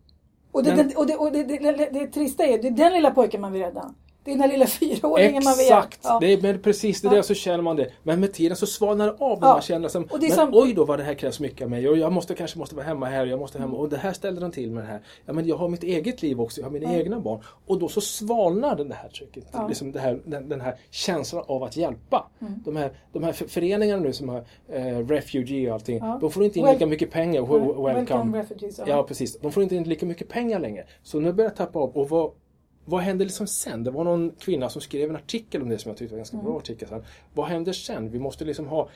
Och, 0.51 0.63
det, 0.63 0.75
Men- 0.75 0.87
det, 0.87 0.95
och, 0.95 1.07
det, 1.07 1.15
och 1.15 1.31
det, 1.31 1.43
det, 1.43 1.57
det, 1.57 1.89
det 1.93 2.07
trista 2.07 2.43
är, 2.43 2.57
det 2.61 2.67
är 2.67 2.71
den 2.71 2.93
lilla 2.93 3.11
pojken 3.11 3.41
man 3.41 3.51
vill 3.51 3.61
rädda. 3.61 3.93
Det 4.25 4.31
är 4.31 4.37
den 4.37 4.49
lilla 4.49 4.65
fyraåringen 4.67 5.43
man 5.43 5.53
vill 5.57 5.65
Exakt! 5.65 5.99
Ja. 6.03 6.17
Det 6.21 6.33
är 6.33 6.41
men 6.41 6.59
precis 6.61 7.01
det 7.01 7.07
Ja. 7.07 7.13
där 7.13 7.21
så 7.21 7.33
känner 7.33 7.61
man 7.63 7.75
det. 7.75 7.91
Men 8.03 8.19
med 8.19 8.33
tiden 8.33 8.57
så 8.57 8.65
svalnar 8.65 9.05
det 9.05 9.11
av 9.19 9.39
när 9.41 9.47
Ja. 9.47 9.53
man 9.53 9.61
känner 9.61 9.87
som, 9.89 10.03
Och 10.03 10.19
det 10.19 10.27
men 10.27 10.35
som- 10.35 10.49
oj 10.53 10.73
då 10.73 10.85
vad 10.85 10.99
det 10.99 11.03
här 11.03 11.13
krävs 11.13 11.39
mycket 11.39 11.61
av 11.61 11.69
mig 11.69 11.89
och 11.89 11.97
jag 11.97 12.11
måste 12.13 12.35
kanske 12.35 12.59
måste 12.59 12.75
vara 12.75 12.85
hemma 12.85 13.05
här, 13.05 13.25
jag 13.25 13.39
måste 13.39 13.59
hem 13.59 13.73
och 13.73 13.89
det 13.89 13.97
här 13.97 14.13
ställde 14.13 14.41
den 14.41 14.51
till 14.51 14.71
med 14.71 14.83
det 14.83 14.87
här. 14.87 15.01
Ja 15.25 15.33
men 15.33 15.47
jag 15.47 15.55
har 15.55 15.67
mitt 15.69 15.83
eget 15.83 16.21
liv 16.21 16.41
också, 16.41 16.61
jag 16.61 16.65
har 16.65 16.71
mina 16.71 16.93
Ja. 16.93 16.99
egna 16.99 17.19
barn. 17.19 17.39
Och 17.67 17.79
då 17.79 17.87
så 17.87 18.01
svalnar 18.01 18.75
det 18.75 18.93
här 18.95 19.09
trycket, 19.09 19.43
Ja. 19.51 19.67
liksom 19.67 19.91
det 19.91 19.99
här, 19.99 20.21
den, 20.25 20.49
den 20.49 20.61
här 20.61 20.75
känslan 20.91 21.43
av 21.47 21.63
att 21.63 21.77
hjälpa. 21.77 22.29
Mm. 22.41 22.53
De, 22.65 22.75
här, 22.75 22.91
de 23.13 23.23
här 23.23 23.31
för- 23.31 23.47
föreningarna 23.47 24.01
nu 24.03 24.13
som 24.13 24.29
har 24.29 24.43
eh, 24.69 25.07
Refugee 25.07 25.67
och 25.67 25.73
allting, 25.73 25.97
Ja. 25.97 26.17
de 26.21 26.31
får 26.31 26.43
inte 26.43 26.59
in 26.59 26.65
lika 26.65 26.85
mycket 26.85 27.11
pengar. 27.11 27.41
Wel- 27.41 27.49
Welcome. 27.85 27.93
Welcome 27.93 28.39
refugees. 28.39 28.77
Ja. 28.79 28.83
Ja, 28.87 29.03
precis. 29.03 29.39
De 29.39 29.51
får 29.51 29.63
inte 29.63 29.75
in 29.75 29.83
lika 29.83 30.05
mycket 30.05 30.29
pengar 30.29 30.59
längre. 30.59 30.83
Så 31.03 31.19
nu 31.19 31.33
börjar 31.33 31.49
jag 31.49 31.57
tappa 31.57 31.79
av. 31.79 31.89
Och 31.97 32.09
vad, 32.09 32.31
vad 32.85 33.01
hände 33.01 33.23
liksom 33.25 33.47
sen? 33.47 33.83
Det 33.83 33.91
var 33.91 34.03
någon 34.03 34.31
kvinna 34.39 34.69
som 34.69 34.81
skrev 34.81 35.09
en 35.09 35.15
artikel 35.15 35.61
om 35.61 35.69
det 35.69 35.77
som 35.77 35.89
jag 35.89 35.97
tyckte 35.97 36.13
var 36.13 36.17
en 36.17 36.19
ganska 36.19 36.37
Mm. 36.37 36.45
bra 36.45 36.57
artikel. 36.57 36.87
Sen. 36.89 37.03
Vad 37.33 37.45
händer 37.47 37.73
sen? 37.73 38.09
Vi 38.11 38.19
måste 38.19 38.45
liksom 38.45 38.67
ha 38.67 38.89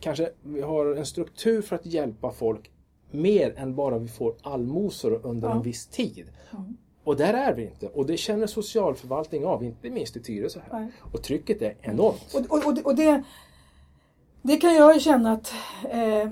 kanske 0.00 0.30
vi 0.42 0.60
har 0.60 0.86
en 0.96 1.06
struktur 1.06 1.62
för 1.62 1.76
att 1.76 1.86
hjälpa 1.86 2.30
folk 2.30 2.70
mer 3.10 3.54
än 3.56 3.74
bara 3.74 3.98
vi 3.98 4.08
får 4.08 4.34
allmosor 4.42 5.20
under 5.26 5.48
Ja. 5.48 5.54
en 5.54 5.62
viss 5.62 5.86
tid. 5.86 6.26
Mm. 6.52 6.76
Och 7.04 7.16
där 7.16 7.34
är 7.34 7.54
vi 7.54 7.62
inte. 7.66 7.86
Och 7.88 8.06
det 8.06 8.16
känner 8.16 8.46
socialförvaltning 8.46 9.44
av, 9.46 9.64
inte 9.64 9.90
minst 9.90 10.16
i 10.16 10.20
Tyresö 10.20 10.60
här. 10.70 10.80
Nej. 10.80 10.88
Och 11.12 11.22
trycket 11.22 11.62
är 11.62 11.74
enormt. 11.80 12.34
Och, 12.34 12.40
och, 12.58 12.66
och, 12.66 12.74
det- 12.74 12.82
och 12.82 12.94
det, 12.96 13.22
det 14.42 14.56
kan 14.56 14.74
jag 14.74 15.00
känna 15.00 15.32
att 15.32 15.52
eh, 15.90 16.30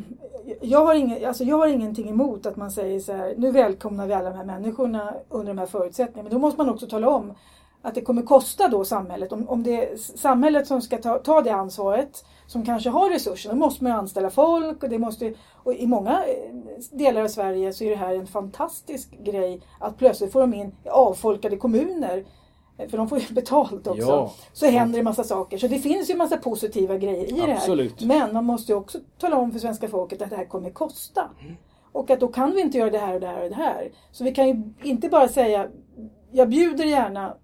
jag, 0.60 0.84
har 0.86 0.94
ingen, 0.94 1.26
alltså 1.26 1.44
jag 1.44 1.58
har 1.58 1.66
ingenting 1.66 2.08
emot 2.08 2.46
att 2.46 2.56
man 2.56 2.70
säger 2.70 3.00
så 3.00 3.12
här, 3.12 3.34
nu 3.38 3.50
välkomnar 3.50 4.06
vi 4.06 4.14
alla 4.14 4.30
de 4.30 4.36
här 4.36 4.44
människorna 4.44 5.14
under 5.28 5.48
de 5.48 5.58
här 5.58 5.66
förutsättningarna. 5.66 6.22
Men 6.22 6.32
då 6.32 6.38
måste 6.38 6.58
man 6.58 6.68
också 6.68 6.86
tala 6.86 7.08
om 7.08 7.34
att 7.82 7.94
det 7.94 8.00
kommer 8.00 8.22
kosta 8.22 8.68
då 8.68 8.84
samhället. 8.84 9.32
Om, 9.32 9.48
om 9.48 9.62
det 9.62 9.84
är 9.84 9.96
samhället 9.96 10.66
som 10.66 10.82
ska 10.82 10.98
ta, 10.98 11.18
ta 11.18 11.42
det 11.42 11.50
ansvaret, 11.50 12.24
som 12.46 12.64
kanske 12.64 12.90
har 12.90 13.10
resurser, 13.10 13.50
då 13.50 13.56
måste 13.56 13.84
man 13.84 13.92
ju 13.92 13.98
anställa 13.98 14.30
folk. 14.30 14.82
Och, 14.82 14.88
det 14.88 14.98
måste, 14.98 15.34
och 15.54 15.74
i 15.74 15.86
många 15.86 16.24
eh, 16.24 16.52
delar 16.92 17.22
av 17.22 17.28
Sverige 17.28 17.72
så 17.72 17.84
är 17.84 17.90
det 17.90 17.96
här 17.96 18.14
en 18.14 18.26
fantastisk 18.26 19.10
grej 19.24 19.62
att 19.80 19.98
plötsligt 19.98 20.32
får 20.32 20.40
de 20.40 20.54
in 20.54 20.74
avfolkade 20.90 21.56
kommuner 21.56 22.24
eh, 22.78 22.88
För 22.88 22.96
de 22.96 23.08
får 23.08 23.18
ju 23.18 23.26
betalt 23.34 23.86
också. 23.86 24.06
Ja. 24.08 24.32
Så 24.52 24.66
händer 24.66 24.98
det 24.98 25.04
massa 25.04 25.24
saker. 25.24 25.58
Så 25.58 25.68
det 25.68 25.78
finns 25.78 26.10
ju 26.10 26.16
massa 26.16 26.36
positiva 26.36 26.96
grejer 26.96 27.48
i 27.48 27.52
Absolut. 27.52 27.98
det 27.98 28.06
här. 28.06 28.24
Men 28.24 28.34
man 28.34 28.44
måste 28.44 28.72
ju 28.72 28.78
också 28.78 28.98
tala 29.18 29.36
om 29.36 29.52
för 29.52 29.58
svenska 29.58 29.88
folket 29.88 30.22
att 30.22 30.30
det 30.30 30.36
här 30.36 30.44
kommer 30.44 30.70
kosta. 30.70 31.30
Och 31.92 32.10
att 32.10 32.20
då 32.20 32.28
kan 32.28 32.52
vi 32.52 32.60
inte 32.60 32.78
göra 32.78 32.90
det 32.90 32.98
här 32.98 33.14
och 33.14 33.20
det 33.20 33.26
här 33.26 33.42
och 33.42 33.48
det 33.48 33.56
här. 33.56 33.92
Så 34.12 34.24
vi 34.24 34.34
kan 34.34 34.48
ju 34.48 34.72
inte 34.82 35.08
bara 35.08 35.28
säga 35.28 35.68
jag 36.32 36.48
bjuder 36.48 36.84
gärna 36.84 37.36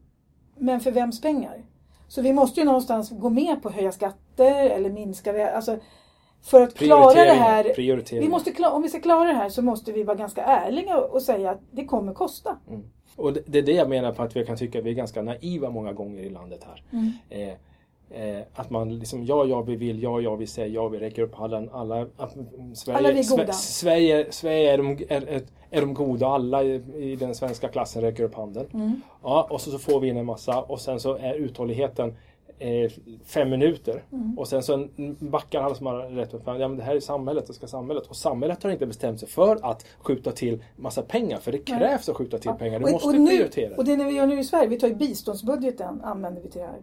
men 0.59 0.81
för 0.81 0.91
vems 0.91 1.21
pengar? 1.21 1.65
Så 2.09 2.23
vi 2.23 2.33
måste 2.33 2.61
ju 2.61 2.67
någonstans 2.67 3.11
gå 3.11 3.31
med 3.31 3.63
på 3.63 3.69
att 3.69 3.75
höja 3.75 3.93
skatter 3.93 4.71
eller 4.71 4.91
minska 4.91 5.55
alltså 5.55 5.79
för 6.43 6.63
att 6.63 6.75
klara 6.75 7.25
det 7.25 7.33
här. 7.33 7.73
Vi 8.21 8.29
måste, 8.29 8.65
om 8.65 8.83
vi 8.83 8.89
ska 8.89 9.01
klara 9.01 9.25
det 9.25 9.35
här 9.35 9.49
så 9.49 9.63
måste 9.63 9.93
vi 9.93 10.03
vara 10.03 10.17
ganska 10.17 10.45
ärliga 10.45 10.99
och 10.99 11.15
och 11.15 11.23
säga 11.23 11.51
att 11.51 11.61
det 11.71 11.85
kommer 11.85 12.15
kosta. 12.15 12.57
Mm. 12.69 12.83
Och 13.17 13.33
det, 13.33 13.43
det 13.47 13.59
är 13.59 13.63
det 13.63 13.73
jag 13.73 13.89
menar 13.89 14.13
på 14.13 14.23
att 14.23 14.37
vi 14.37 14.47
kan 14.47 14.57
tycka 14.57 14.79
att 14.79 14.85
vi 14.85 14.91
är 14.91 14.95
ganska 14.95 15.23
naiva 15.23 15.71
många 15.71 15.93
gånger 15.93 16.23
i 16.23 16.31
landet 16.31 16.61
här. 16.65 16.83
Mm. 16.93 17.13
Eh, 17.31 17.55
eh, 18.23 18.43
att 18.55 18.71
man 18.71 18.99
liksom, 18.99 19.25
ja, 19.25 19.45
ja, 19.45 19.63
vi 19.63 19.77
vill, 19.77 20.03
ja, 20.03 20.21
ja, 20.21 20.35
vi 20.35 20.47
säger, 20.47 20.75
ja, 20.75 20.89
vi 20.89 20.99
räcker 20.99 21.23
upp 21.23 21.35
handen. 21.35 21.71
Alla, 21.73 22.07
att, 22.17 22.35
mm, 22.37 22.75
Sverige, 22.75 22.99
Alla 22.99 23.09
är 23.09 23.31
goda. 23.31 23.45
Sve- 23.45 23.53
Sverige, 23.53 24.27
Sverige 24.31 24.73
är, 24.73 24.79
de, 24.79 24.91
är, 25.09 25.43
är, 25.71 25.81
de 25.81 25.95
goda, 25.95 26.27
alla 26.27 26.63
i, 26.63 26.83
i 26.97 27.17
den 27.17 27.35
svenska 27.35 27.69
klassen 27.69 28.03
räcker 28.03 28.25
upp 28.25 28.35
handen. 28.35 28.67
Mm. 28.75 29.01
Ja, 29.23 29.47
och 29.51 29.61
så, 29.61 29.71
så 29.71 29.79
får 29.79 30.01
vi 30.01 30.09
in 30.09 30.17
en 30.17 30.27
massa 30.27 30.63
och 30.63 30.81
sen 30.81 31.01
så 31.01 31.17
är 31.17 31.35
uthålligheten 31.35 32.15
fem 33.25 33.51
minuter. 33.51 34.03
Mm. 34.13 34.39
Och 34.39 34.49
sen 34.49 34.63
så 34.63 34.89
backar 35.19 35.63
alla 35.63 35.75
som 35.75 35.87
har 35.87 35.95
rätt 36.03 36.35
upp. 36.35 36.43
Ja, 36.47 36.59
men 36.69 36.77
det 36.77 36.83
här 36.83 36.97
är 36.97 37.01
samhället, 37.01 37.47
det 37.47 37.53
ska 37.53 37.67
samhället. 37.67 38.07
Och 38.07 38.17
samhället 38.17 38.63
har 38.63 38.71
inte 38.71 38.87
bestämt 38.87 39.21
sig 39.21 39.29
för 39.29 39.59
att 39.71 39.87
skjuta 39.99 40.33
till 40.33 40.65
massa 40.77 41.03
pengar. 41.03 41.39
För 41.39 41.53
det 41.53 41.59
krävs 41.59 42.09
att 42.09 42.17
skjuta 42.17 42.39
till 42.39 42.51
pengar. 42.53 42.79
Du 42.79 42.85
Och- 42.85 42.91
måste 42.93 43.09
och 43.09 43.15
nu- 43.15 43.27
prioritera. 43.27 43.77
Och 43.77 43.85
det 43.85 43.97
vi 43.97 44.11
gör 44.11 44.27
nu 44.27 44.39
i 44.41 44.45
Sverige, 44.45 44.69
vi 44.69 44.79
tar 44.79 44.89
ju 44.89 44.95
biståndsbudgeten 44.95 46.01
använder 46.05 46.43
vi 46.43 46.49
till 46.51 46.61
det 46.61 46.67
här. 46.67 46.81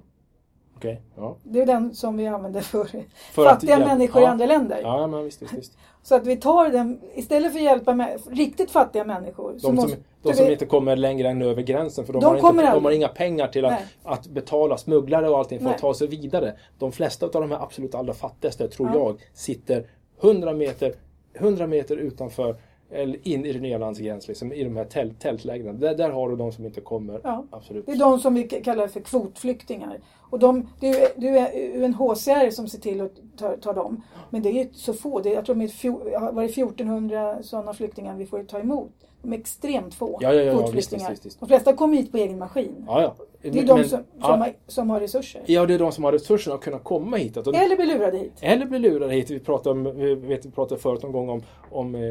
Okej, 0.79 1.01
ja. 1.17 1.35
Det 1.43 1.61
är 1.61 1.65
den 1.65 1.95
som 1.95 2.17
vi 2.17 2.27
använder 2.27 2.61
för, 2.61 2.85
För 3.33 3.45
att 3.45 3.53
fattiga 3.53 3.71
hjälp- 3.71 3.87
människor 3.87 4.21
ja. 4.21 4.27
i 4.27 4.31
andra 4.31 4.45
länder. 4.45 4.79
Ja, 4.83 5.07
men 5.07 5.23
visst, 5.23 5.41
visst, 5.41 5.53
visst. 5.53 5.77
Så 6.03 6.15
att 6.15 6.25
vi 6.25 6.37
tar 6.37 6.69
den, 6.69 6.99
istället 7.15 7.51
för 7.51 7.59
att 7.59 7.65
hjälpa 7.65 7.93
med, 7.93 8.19
riktigt 8.31 8.71
fattiga 8.71 9.03
människor. 9.03 9.53
De, 9.53 9.59
som, 9.59 9.75
måste 9.75 9.97
de 10.21 10.33
som 10.33 10.45
vi, 10.45 10.51
inte 10.51 10.65
kommer 10.65 10.95
längre 10.95 11.29
än 11.29 11.41
över 11.41 11.61
gränsen 11.61 12.05
för 12.05 12.13
de, 12.13 12.19
De 12.19 12.25
har, 12.25 12.39
kommer 12.39 12.63
inte, 12.63 12.75
de 12.75 12.85
har 12.85 12.91
inga 12.91 13.07
pengar 13.07 13.47
till 13.47 13.65
att, 13.65 13.79
att 14.03 14.27
betala 14.27 14.77
smugglare 14.77 15.29
och 15.29 15.37
allting 15.37 15.59
för 15.59 15.65
Nej. 15.65 15.75
att 15.75 15.81
ta 15.81 15.93
sig 15.93 16.07
vidare. 16.07 16.53
De 16.77 16.91
flesta 16.91 17.25
av 17.25 17.31
de 17.31 17.51
här 17.51 17.63
absolut 17.63 17.95
allra 17.95 18.13
fattigaste, 18.13 18.67
tror 18.67 18.89
Ja. 18.93 18.99
jag, 18.99 19.21
sitter 19.33 19.85
100 20.21 20.53
meter, 20.53 20.93
100 21.33 21.67
meter 21.67 21.97
utanför 21.97 22.55
eller 22.91 23.27
in 23.27 23.45
i 23.45 23.53
det 23.53 23.59
nya 23.59 23.77
landets 23.77 24.27
liksom, 24.27 24.53
i 24.53 24.63
de 24.63 24.75
här 24.75 24.85
tält, 24.85 25.19
tältlägren. 25.19 25.79
Där, 25.79 25.95
där 25.95 26.09
har 26.09 26.29
du 26.29 26.35
de 26.35 26.51
som 26.51 26.65
inte 26.65 26.81
kommer. 26.81 27.21
Ja. 27.23 27.45
Absolut. 27.49 27.85
det 27.85 27.91
är 27.91 27.97
de 27.97 28.19
som 28.19 28.33
vi 28.33 28.43
kallar 28.43 28.87
för 28.87 28.99
kvotflyktingar. 28.99 29.99
Och 30.17 30.39
de, 30.39 30.69
det 30.79 30.87
är, 30.89 31.09
det 31.15 31.27
är 31.27 31.83
UNHCR 31.83 32.49
som 32.49 32.67
ser 32.67 32.79
till 32.79 33.01
att 33.01 33.11
ta, 33.37 33.57
ta 33.57 33.73
dem. 33.73 34.03
Men 34.29 34.41
det 34.41 34.49
är 34.49 34.63
ju 34.63 34.69
så 34.73 34.93
få. 34.93 35.19
Det 35.19 35.29
är, 35.29 35.33
jag 35.33 35.45
tror 35.45 35.55
de 35.55 35.61
är 35.61 36.31
var 36.31 36.41
det 36.41 36.49
1400 36.49 37.43
sådana 37.43 37.73
flyktingar 37.73 38.15
vi 38.15 38.25
får 38.25 38.43
ta 38.43 38.59
emot. 38.59 38.91
De 39.21 39.33
är 39.33 39.37
extremt 39.37 39.93
få 39.93 40.17
Ja, 40.21 40.33
ja, 40.33 40.41
ja, 40.41 40.67
visst, 40.73 40.93
visst, 40.93 41.25
visst. 41.25 41.39
De 41.39 41.47
flesta 41.49 41.73
kommer 41.73 41.97
hit 41.97 42.11
på 42.11 42.17
egen 42.17 42.37
maskin. 42.37 42.83
Ja, 42.87 43.01
ja. 43.01 43.15
Det 43.41 43.47
är 43.47 43.53
de 43.53 43.79
Men- 43.79 43.89
som, 43.89 43.99
som, 43.99 44.05
ja, 44.21 44.27
har, 44.27 44.53
som 44.67 44.89
har 44.89 44.99
resurser. 44.99 45.41
ja, 45.45 45.65
det 45.65 45.73
är 45.73 45.79
de 45.79 45.91
som 45.91 46.03
har 46.03 46.11
resurserna 46.11 46.55
att 46.55 46.61
kunna 46.61 46.79
komma 46.79 47.17
hit. 47.17 47.33
De, 47.33 47.55
Eller 47.55 47.75
blir 47.75 47.85
lurade 47.85 48.17
hit. 48.17 48.33
Eller 48.41 48.65
blir 48.65 48.79
lurade 48.79 49.13
hit. 49.13 49.29
Vi 49.29 49.39
pratade, 49.39 49.69
om, 49.89 49.97
vi 49.97 50.15
vet, 50.15 50.45
vi 50.45 50.51
pratade 50.51 50.81
förut 50.81 51.03
en 51.03 51.11
gång 51.11 51.29
om, 51.29 51.41
om 51.71 51.95
eh, 51.95 52.01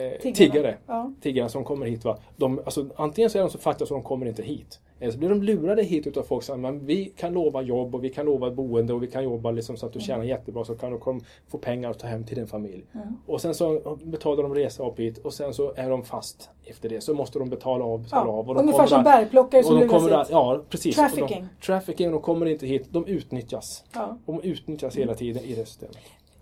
eh, 0.00 0.32
tiggare. 0.34 0.76
Ja. 0.86 1.12
Tiggare 1.20 1.48
som 1.48 1.64
kommer 1.64 1.86
hit. 1.86 2.04
Va? 2.04 2.18
De, 2.36 2.58
alltså, 2.64 2.86
antingen 2.96 3.30
så 3.30 3.38
är 3.38 3.42
de 3.42 3.50
så 3.50 3.58
fattiga 3.58 3.86
så 3.86 3.94
de 3.94 4.02
kommer 4.02 4.26
inte 4.26 4.42
hit. 4.42 4.80
Eller 5.04 5.12
så 5.12 5.18
blir 5.18 5.28
de 5.28 5.42
lurade 5.42 5.82
hit 5.82 6.06
utav 6.06 6.22
folk 6.22 6.42
som 6.42 6.60
men 6.60 6.86
vi 6.86 7.04
kan 7.16 7.32
lova 7.32 7.62
jobb 7.62 7.94
och 7.94 8.04
vi 8.04 8.10
kan 8.10 8.26
lova 8.26 8.50
boende 8.50 8.92
och 8.92 9.02
vi 9.02 9.06
kan 9.06 9.24
jobba 9.24 9.50
liksom 9.50 9.76
så 9.76 9.86
att 9.86 9.92
du 9.92 9.98
Mm. 9.98 10.06
tjänar 10.06 10.24
jättebra 10.24 10.64
så 10.64 10.74
kan 10.74 10.92
du 10.92 10.98
kom, 10.98 11.20
få 11.48 11.58
pengar 11.58 11.90
att 11.90 11.98
ta 11.98 12.06
hem 12.06 12.24
till 12.24 12.36
din 12.36 12.46
familj. 12.46 12.84
Mm. 12.94 13.06
Och 13.26 13.40
sen 13.40 13.54
så 13.54 13.98
betalar 14.04 14.42
de 14.42 14.54
resa 14.54 14.86
upp 14.86 14.98
hit 15.00 15.18
och 15.18 15.34
sen 15.34 15.54
så 15.54 15.72
är 15.76 15.90
de 15.90 16.04
fast 16.04 16.50
efter 16.64 16.88
det. 16.88 17.00
Så 17.00 17.14
måste 17.14 17.38
de 17.38 17.50
betala 17.50 17.84
av, 17.84 18.02
betala 18.02 18.26
Ja. 18.26 18.32
av. 18.32 18.48
Och 18.48 18.54
de 18.54 18.60
Ungefär 18.60 18.86
som 18.86 19.04
bärplockare 19.04 19.62
som 19.62 19.78
luras 19.78 20.26
hit. 20.26 20.30
Ja, 20.30 20.62
precis. 20.68 20.96
Trafficking. 20.96 21.22
Och 21.42 21.48
de, 21.60 21.66
trafficking. 21.66 22.10
De 22.10 22.20
kommer 22.20 22.46
inte 22.46 22.66
hit. 22.66 22.86
De 22.90 23.06
utnyttjas. 23.06 23.84
Ja. 23.94 24.18
De 24.26 24.40
utnyttjas 24.42 24.96
hela 24.96 25.14
tiden 25.14 25.44
i 25.44 25.54
det 25.54 25.66
systemet. 25.66 25.96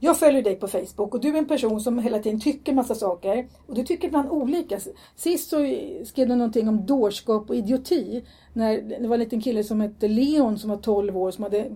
Jag 0.05 0.19
följer 0.19 0.43
dig 0.43 0.57
på 0.57 0.69
Facebook 0.69 1.15
och 1.15 1.21
du 1.21 1.29
är 1.29 1.39
en 1.39 1.49
person 1.49 1.81
som 1.81 1.99
hela 1.99 2.19
tiden 2.19 2.41
tycker 2.41 2.73
massa 2.75 2.95
saker. 2.95 3.49
Och 3.67 3.75
du 3.75 3.85
tycker 3.85 4.09
ibland 4.09 4.31
olika. 4.31 4.79
Sist 5.17 5.51
så 5.51 5.57
skrev 6.05 6.29
du 6.29 6.37
någonting 6.37 6.69
om 6.69 6.87
dårskap 6.87 7.51
och 7.51 7.57
idioti. 7.57 8.25
När 8.53 8.81
det 9.01 9.09
var 9.09 9.15
en 9.15 9.21
liten 9.21 9.41
kille 9.41 9.65
som 9.65 9.81
hette 9.81 10.09
Leon 10.09 10.59
som 10.59 10.71
var 10.71 10.77
12 10.77 11.17
år 11.17 11.31
som 11.31 11.45
hade 11.45 11.71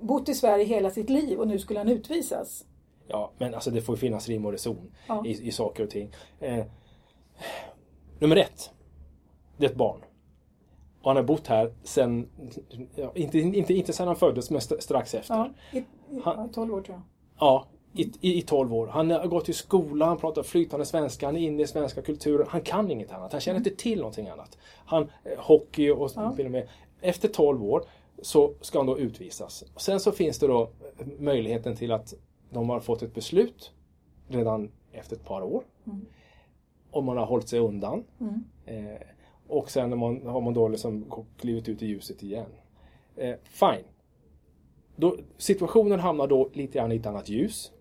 bott 0.00 0.28
i 0.28 0.34
Sverige 0.34 0.64
hela 0.64 0.90
sitt 0.90 1.10
liv 1.10 1.38
och 1.38 1.48
nu 1.48 1.58
skulle 1.58 1.78
han 1.80 1.88
utvisas. 1.88 2.64
Ja, 3.08 3.32
men 3.38 3.54
alltså 3.54 3.70
det 3.70 3.80
får 3.82 3.94
ju 3.94 4.00
finnas 4.00 4.28
rim 4.28 4.46
och 4.46 4.52
reson 4.52 4.92
Ja. 5.08 5.26
i, 5.26 5.48
i 5.48 5.52
saker 5.52 5.84
och 5.84 5.90
ting. 5.90 6.10
Eh, 6.40 6.64
nummer 8.18 8.36
ett. 8.36 8.70
Det 9.56 9.66
är 9.66 9.70
ett 9.70 9.76
barn. 9.76 10.00
Och 11.02 11.10
han 11.10 11.16
har 11.16 11.22
bott 11.24 11.46
här 11.46 11.74
sen, 11.82 12.28
ja, 12.94 13.12
inte, 13.14 13.38
inte, 13.38 13.74
inte 13.74 13.92
sen 13.92 14.06
han 14.06 14.16
föddes, 14.16 14.50
men 14.50 14.58
st- 14.58 14.80
strax 14.80 15.14
efter. 15.14 15.34
Ja, 15.34 15.50
Han- 16.24 16.34
ja, 16.38 16.48
12 16.52 16.74
år 16.74 16.80
tror 16.80 16.96
jag. 16.96 17.02
Ja, 17.40 17.66
i, 17.92 18.02
i, 18.20 18.38
i 18.38 18.42
12 18.42 18.74
år. 18.74 18.86
Han 18.86 19.10
har 19.10 19.26
gått 19.26 19.48
i 19.48 19.52
skola, 19.52 20.06
han 20.06 20.16
pratar 20.18 20.42
flytande 20.42 20.86
svenska, 20.86 21.26
han 21.26 21.36
är 21.36 21.40
inne 21.40 21.62
i 21.62 21.66
svenska 21.66 22.02
kulturen. 22.02 22.46
Han 22.50 22.60
kan 22.60 22.90
inget 22.90 23.12
annat, 23.12 23.32
han 23.32 23.40
känner 23.40 23.58
inte 23.58 23.70
till 23.70 23.98
någonting 23.98 24.28
annat. 24.28 24.58
Han, 24.86 25.02
eh, 25.02 25.38
hockey 25.38 25.90
och 25.90 26.10
Ja. 26.16 26.32
till 26.36 26.44
och 26.46 26.52
med. 26.52 26.68
Efter 27.00 27.28
12 27.28 27.64
år 27.64 27.84
så 28.22 28.54
ska 28.60 28.78
han 28.78 28.86
då 28.86 28.98
utvisas. 28.98 29.64
Sen 29.76 30.00
så 30.00 30.12
finns 30.12 30.38
det 30.38 30.46
då 30.46 30.62
eh, 30.98 31.06
möjligheten 31.18 31.76
till 31.76 31.92
att 31.92 32.14
de 32.50 32.68
har 32.70 32.80
fått 32.80 33.02
ett 33.02 33.14
beslut 33.14 33.72
redan 34.28 34.70
efter 34.92 35.16
ett 35.16 35.24
par 35.24 35.42
år. 35.42 35.64
Mm. 35.86 36.06
Om 36.90 37.04
man 37.04 37.16
har 37.16 37.26
hållit 37.26 37.48
sig 37.48 37.58
undan. 37.58 38.04
Mm. 38.20 38.44
Eh, 38.66 39.00
och 39.48 39.70
sen 39.70 39.90
har 39.90 39.98
man, 39.98 40.26
har 40.26 40.40
man 40.40 40.54
då 40.54 40.68
liksom 40.68 41.06
klivit 41.36 41.68
ut 41.68 41.82
i 41.82 41.86
ljuset 41.86 42.22
igen. 42.22 42.46
Eh, 43.16 43.34
fine. 43.44 43.84
Då, 45.00 45.16
situationen 45.38 46.00
hamnar 46.00 46.26
då 46.26 46.50
lite 46.52 46.78
grann 46.78 46.92
i 46.92 46.96
ett 46.96 47.06
annat 47.06 47.28
ljus. 47.28 47.72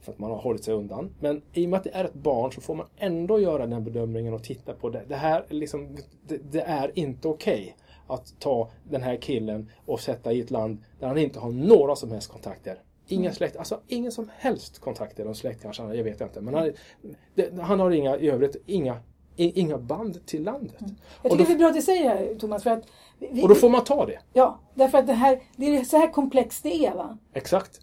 För 0.00 0.12
att 0.12 0.18
man 0.18 0.30
har 0.30 0.38
hållit 0.38 0.64
sig 0.64 0.74
undan. 0.74 1.14
Men 1.20 1.42
i 1.52 1.66
och 1.66 1.70
med 1.70 1.78
att 1.78 1.84
det 1.84 1.90
är 1.94 2.04
ett 2.04 2.14
barn 2.14 2.52
så 2.52 2.60
får 2.60 2.74
man 2.74 2.86
ändå 2.96 3.40
göra 3.40 3.66
den 3.66 3.84
bedömningen 3.84 4.34
och 4.34 4.42
titta 4.42 4.74
på 4.74 4.90
det. 4.90 5.04
Det 5.08 5.14
här 5.14 5.44
är 5.48 5.54
liksom, 5.54 5.96
det, 6.26 6.52
det 6.52 6.60
är 6.60 6.98
inte 6.98 7.28
okej 7.28 7.76
att 8.06 8.34
ta 8.40 8.70
den 8.84 9.02
här 9.02 9.16
killen 9.16 9.70
och 9.86 10.00
sätta 10.00 10.32
i 10.32 10.40
ett 10.40 10.50
land 10.50 10.78
där 11.00 11.08
han 11.08 11.18
inte 11.18 11.38
har 11.38 11.50
några 11.50 11.96
som 11.96 12.10
helst 12.10 12.30
kontakter. 12.30 12.78
Inga 13.06 13.32
släkt, 13.32 13.56
alltså 13.56 13.80
ingen 13.88 14.12
som 14.12 14.30
helst 14.36 14.78
kontakter. 14.78 15.24
De 15.24 15.34
släkt 15.34 15.62
kanske, 15.62 15.82
jag 15.82 16.04
vet 16.04 16.20
inte. 16.20 16.40
Men 16.40 16.54
han, 16.54 16.72
det, 17.34 17.60
han 17.60 17.80
har 17.80 17.90
inga, 17.90 18.16
i 18.16 18.30
övrigt 18.30 18.56
inga, 18.66 18.96
inga 19.36 19.78
band 19.78 20.26
till 20.26 20.42
landet. 20.42 20.74
Jag 20.78 21.32
Och 21.32 21.38
tycker 21.38 21.38
då, 21.38 21.44
det 21.44 21.52
är 21.52 21.58
bra 21.58 21.68
att 21.68 21.74
du 21.74 21.82
säger 21.82 22.02
det 22.02 22.08
här 22.08 22.34
Thomas. 22.38 22.62
För 22.62 22.70
att 22.70 22.84
vi, 23.18 23.42
och 23.42 23.48
då 23.48 23.54
får 23.54 23.68
man 23.68 23.84
ta 23.84 24.06
det. 24.06 24.18
Ja, 24.32 24.60
därför 24.74 24.98
att 24.98 25.06
det, 25.06 25.12
här, 25.12 25.42
det 25.56 25.76
är 25.76 25.84
så 25.84 25.96
här 25.96 26.12
komplext 26.12 26.62
det 26.62 26.86
är. 26.86 26.94
Va? 26.94 27.18
Exakt. 27.34 27.80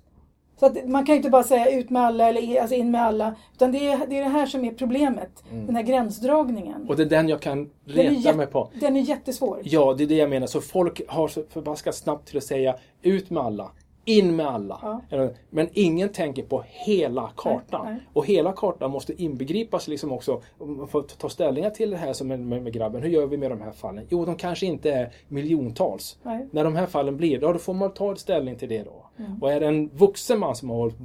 Så 0.60 0.66
att 0.66 0.88
man 0.90 1.06
kan 1.06 1.14
ju 1.16 1.18
inte 1.18 1.30
bara 1.30 1.44
säga 1.44 1.72
ut 1.72 1.90
med 1.90 2.02
alla 2.02 2.30
eller 2.30 2.62
alltså 2.62 2.76
in 2.76 2.92
med 2.92 3.02
alla. 3.02 3.36
Utan 3.54 3.72
det 3.72 3.88
är 3.88 4.08
det, 4.08 4.18
är 4.18 4.24
det 4.24 4.30
här 4.30 4.46
som 4.46 4.66
är 4.66 4.72
problemet. 4.72 5.44
Den 5.52 5.76
här 5.76 5.84
gränsdragningen. 5.84 6.76
Mm. 6.76 6.90
Och 6.90 6.96
det 6.96 7.04
är 7.04 7.10
den 7.10 7.30
jag 7.30 7.42
kan 7.42 7.70
reta 7.86 8.34
mig 8.34 8.48
på. 8.48 8.70
den 8.80 8.96
är 8.96 9.02
jättesvår. 9.02 9.62
Ja, 9.64 9.94
det 9.98 10.04
är 10.04 10.08
det 10.08 10.16
jag 10.16 10.30
menar. 10.30 10.48
Så 10.48 10.62
folk 10.62 11.02
har 11.08 11.28
så 11.28 11.44
förbaskat 11.50 11.96
snabbt 11.96 12.28
till 12.28 12.38
att 12.38 12.44
säga 12.44 12.76
ut 13.02 13.30
med 13.30 13.44
alla, 13.44 13.72
in 14.10 14.36
med 14.36 14.48
alla. 14.48 15.02
Ja. 15.10 15.30
Men 15.50 15.70
ingen 15.74 16.10
tänker 16.10 16.44
på 16.44 16.64
hela 16.68 17.32
kartan. 17.36 17.86
Nej, 17.86 17.94
nej. 17.94 18.02
Och 18.14 18.26
hela 18.26 18.54
kartan 18.54 18.92
måste 18.92 19.22
inbegripas 19.24 19.88
liksom 19.88 20.12
också. 20.12 20.42
man 20.60 20.88
får 20.88 21.02
ta 21.02 21.30
ställningar 21.30 21.70
till 21.70 21.90
det 21.90 21.98
här 21.98 22.14
som 22.14 22.28
med, 22.28 22.40
med, 22.40 22.64
med 22.64 22.74
grabben. 22.74 23.02
Hur 23.02 23.10
gör 23.10 23.26
vi 23.28 23.38
med 23.38 23.52
de 23.52 23.62
här 23.62 23.72
fallen? 23.72 24.06
Jo, 24.10 24.26
de 24.26 24.36
kanske 24.36 24.66
inte 24.66 24.92
är 24.92 25.14
miljontals. 25.28 26.18
Nej. 26.24 26.48
När 26.52 26.64
de 26.64 26.76
här 26.76 26.86
fallen 26.86 27.18
blir, 27.18 27.40
då 27.40 27.58
får 27.58 27.74
man 27.74 27.94
ta 27.94 28.16
ställning 28.16 28.56
till 28.56 28.70
det 28.70 28.84
då. 28.84 29.06
Mm. 29.20 29.44
Och 29.44 29.52
är 29.52 29.60
det 29.60 29.68
en 29.68 29.90
vuxen 29.90 30.40
man 30.40 30.56
som 30.56 30.70
har 30.70 30.78
hållit, 30.78 30.96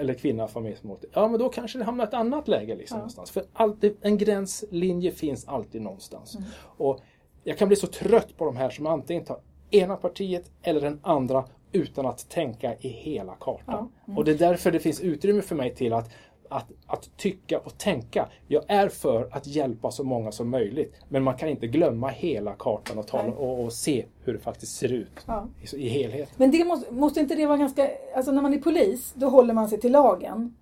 eller 0.00 0.14
kvinna, 0.14 0.48
familj 0.48 0.76
som 0.76 0.90
har 0.90 0.96
hållit, 0.96 1.10
ja 1.14 1.28
men 1.28 1.40
då 1.40 1.48
kanske 1.48 1.78
det 1.78 1.84
hamnar 1.84 2.04
ett 2.04 2.14
annat 2.14 2.48
läge 2.48 2.74
liksom 2.74 2.94
Ja. 2.94 2.98
någonstans. 2.98 3.30
För 3.30 3.42
alltid, 3.52 3.96
en 4.00 4.18
gränslinje 4.18 5.10
finns 5.10 5.48
alltid 5.48 5.82
någonstans. 5.82 6.34
Mm. 6.34 6.48
Och 6.76 7.00
jag 7.44 7.58
kan 7.58 7.68
bli 7.68 7.76
så 7.76 7.86
trött 7.86 8.36
på 8.36 8.44
de 8.44 8.56
här 8.56 8.70
som 8.70 8.86
antingen 8.86 9.24
tar 9.24 9.38
ena 9.70 9.96
partiet 9.96 10.50
eller 10.62 10.80
den 10.80 11.00
andra 11.02 11.44
utan 11.76 12.06
att 12.06 12.28
tänka 12.28 12.74
i 12.80 12.88
hela 12.88 13.34
kartan. 13.40 13.90
Ja. 14.06 14.14
Och 14.16 14.24
det 14.24 14.30
är 14.30 14.38
därför 14.38 14.70
det 14.70 14.80
finns 14.80 15.00
utrymme 15.00 15.42
för 15.42 15.54
mig 15.54 15.74
till 15.74 15.92
att, 15.92 16.10
att, 16.48 16.66
att 16.86 17.16
tycka 17.16 17.58
och 17.58 17.78
tänka. 17.78 18.28
Jag 18.48 18.62
är 18.68 18.88
för 18.88 19.28
att 19.30 19.46
hjälpa 19.46 19.90
så 19.90 20.04
många 20.04 20.32
som 20.32 20.50
möjligt. 20.50 20.94
Men 21.08 21.22
man 21.22 21.36
kan 21.36 21.48
inte 21.48 21.66
glömma 21.66 22.08
hela 22.08 22.52
kartan 22.52 22.98
och, 22.98 23.06
tala, 23.06 23.32
och, 23.32 23.64
och 23.64 23.72
se 23.72 24.04
hur 24.24 24.32
det 24.32 24.38
faktiskt 24.38 24.76
ser 24.76 24.92
ut 24.92 25.24
Ja. 25.26 25.48
i, 25.72 25.76
i 25.76 25.88
helheten. 25.88 26.34
Men 26.36 26.50
det 26.50 26.64
måste, 26.64 26.92
måste 26.94 27.20
inte 27.20 27.34
det 27.34 27.46
vara 27.46 27.58
ganska... 27.58 27.90
Alltså 28.16 28.32
när 28.32 28.42
man 28.42 28.54
är 28.54 28.58
polis, 28.58 29.12
då 29.16 29.28
håller 29.28 29.54
man 29.54 29.68
sig 29.68 29.80
till 29.80 29.92
lagen. 29.92 30.54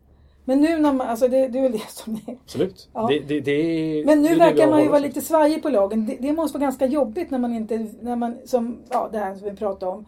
Men 0.45 0.61
nu 0.61 0.79
när 0.79 0.93
man... 0.93 1.07
Alltså 1.07 1.29
det, 1.29 1.49
det 1.49 1.59
är 1.59 1.63
väl 1.63 1.73
det 1.73 1.89
som 1.89 2.15
är. 2.15 2.37
Absolut. 2.45 2.89
Ja. 2.93 3.07
Det, 3.09 3.19
det, 3.19 3.41
det 3.41 4.03
Men 4.07 4.23
nu 4.23 4.35
verkar 4.37 4.71
man 4.71 4.83
ju 4.83 4.89
vara 4.89 4.99
lite 4.99 5.21
svajig 5.21 5.63
på 5.63 5.69
lagen. 5.69 6.07
Det, 6.07 6.17
det 6.21 6.33
måste 6.33 6.59
vara 6.59 6.67
ganska 6.67 6.87
jobbigt 6.87 7.31
när 7.31 7.39
man 7.39 7.55
inte, 7.55 7.89
när 8.01 8.17
man, 8.17 8.39
som, 8.45 8.83
ja 8.91 9.09
det 9.13 9.19
här 9.19 9.35
som 9.35 9.51
vi 9.51 9.57
pratade 9.57 9.93
om. 9.93 10.07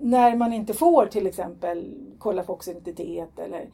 När 0.00 0.36
man 0.36 0.52
inte 0.52 0.74
får 0.74 1.06
till 1.06 1.26
exempel 1.26 1.94
kolla 2.18 2.42
folks 2.42 2.68
identitet 2.68 3.38
eller... 3.38 3.68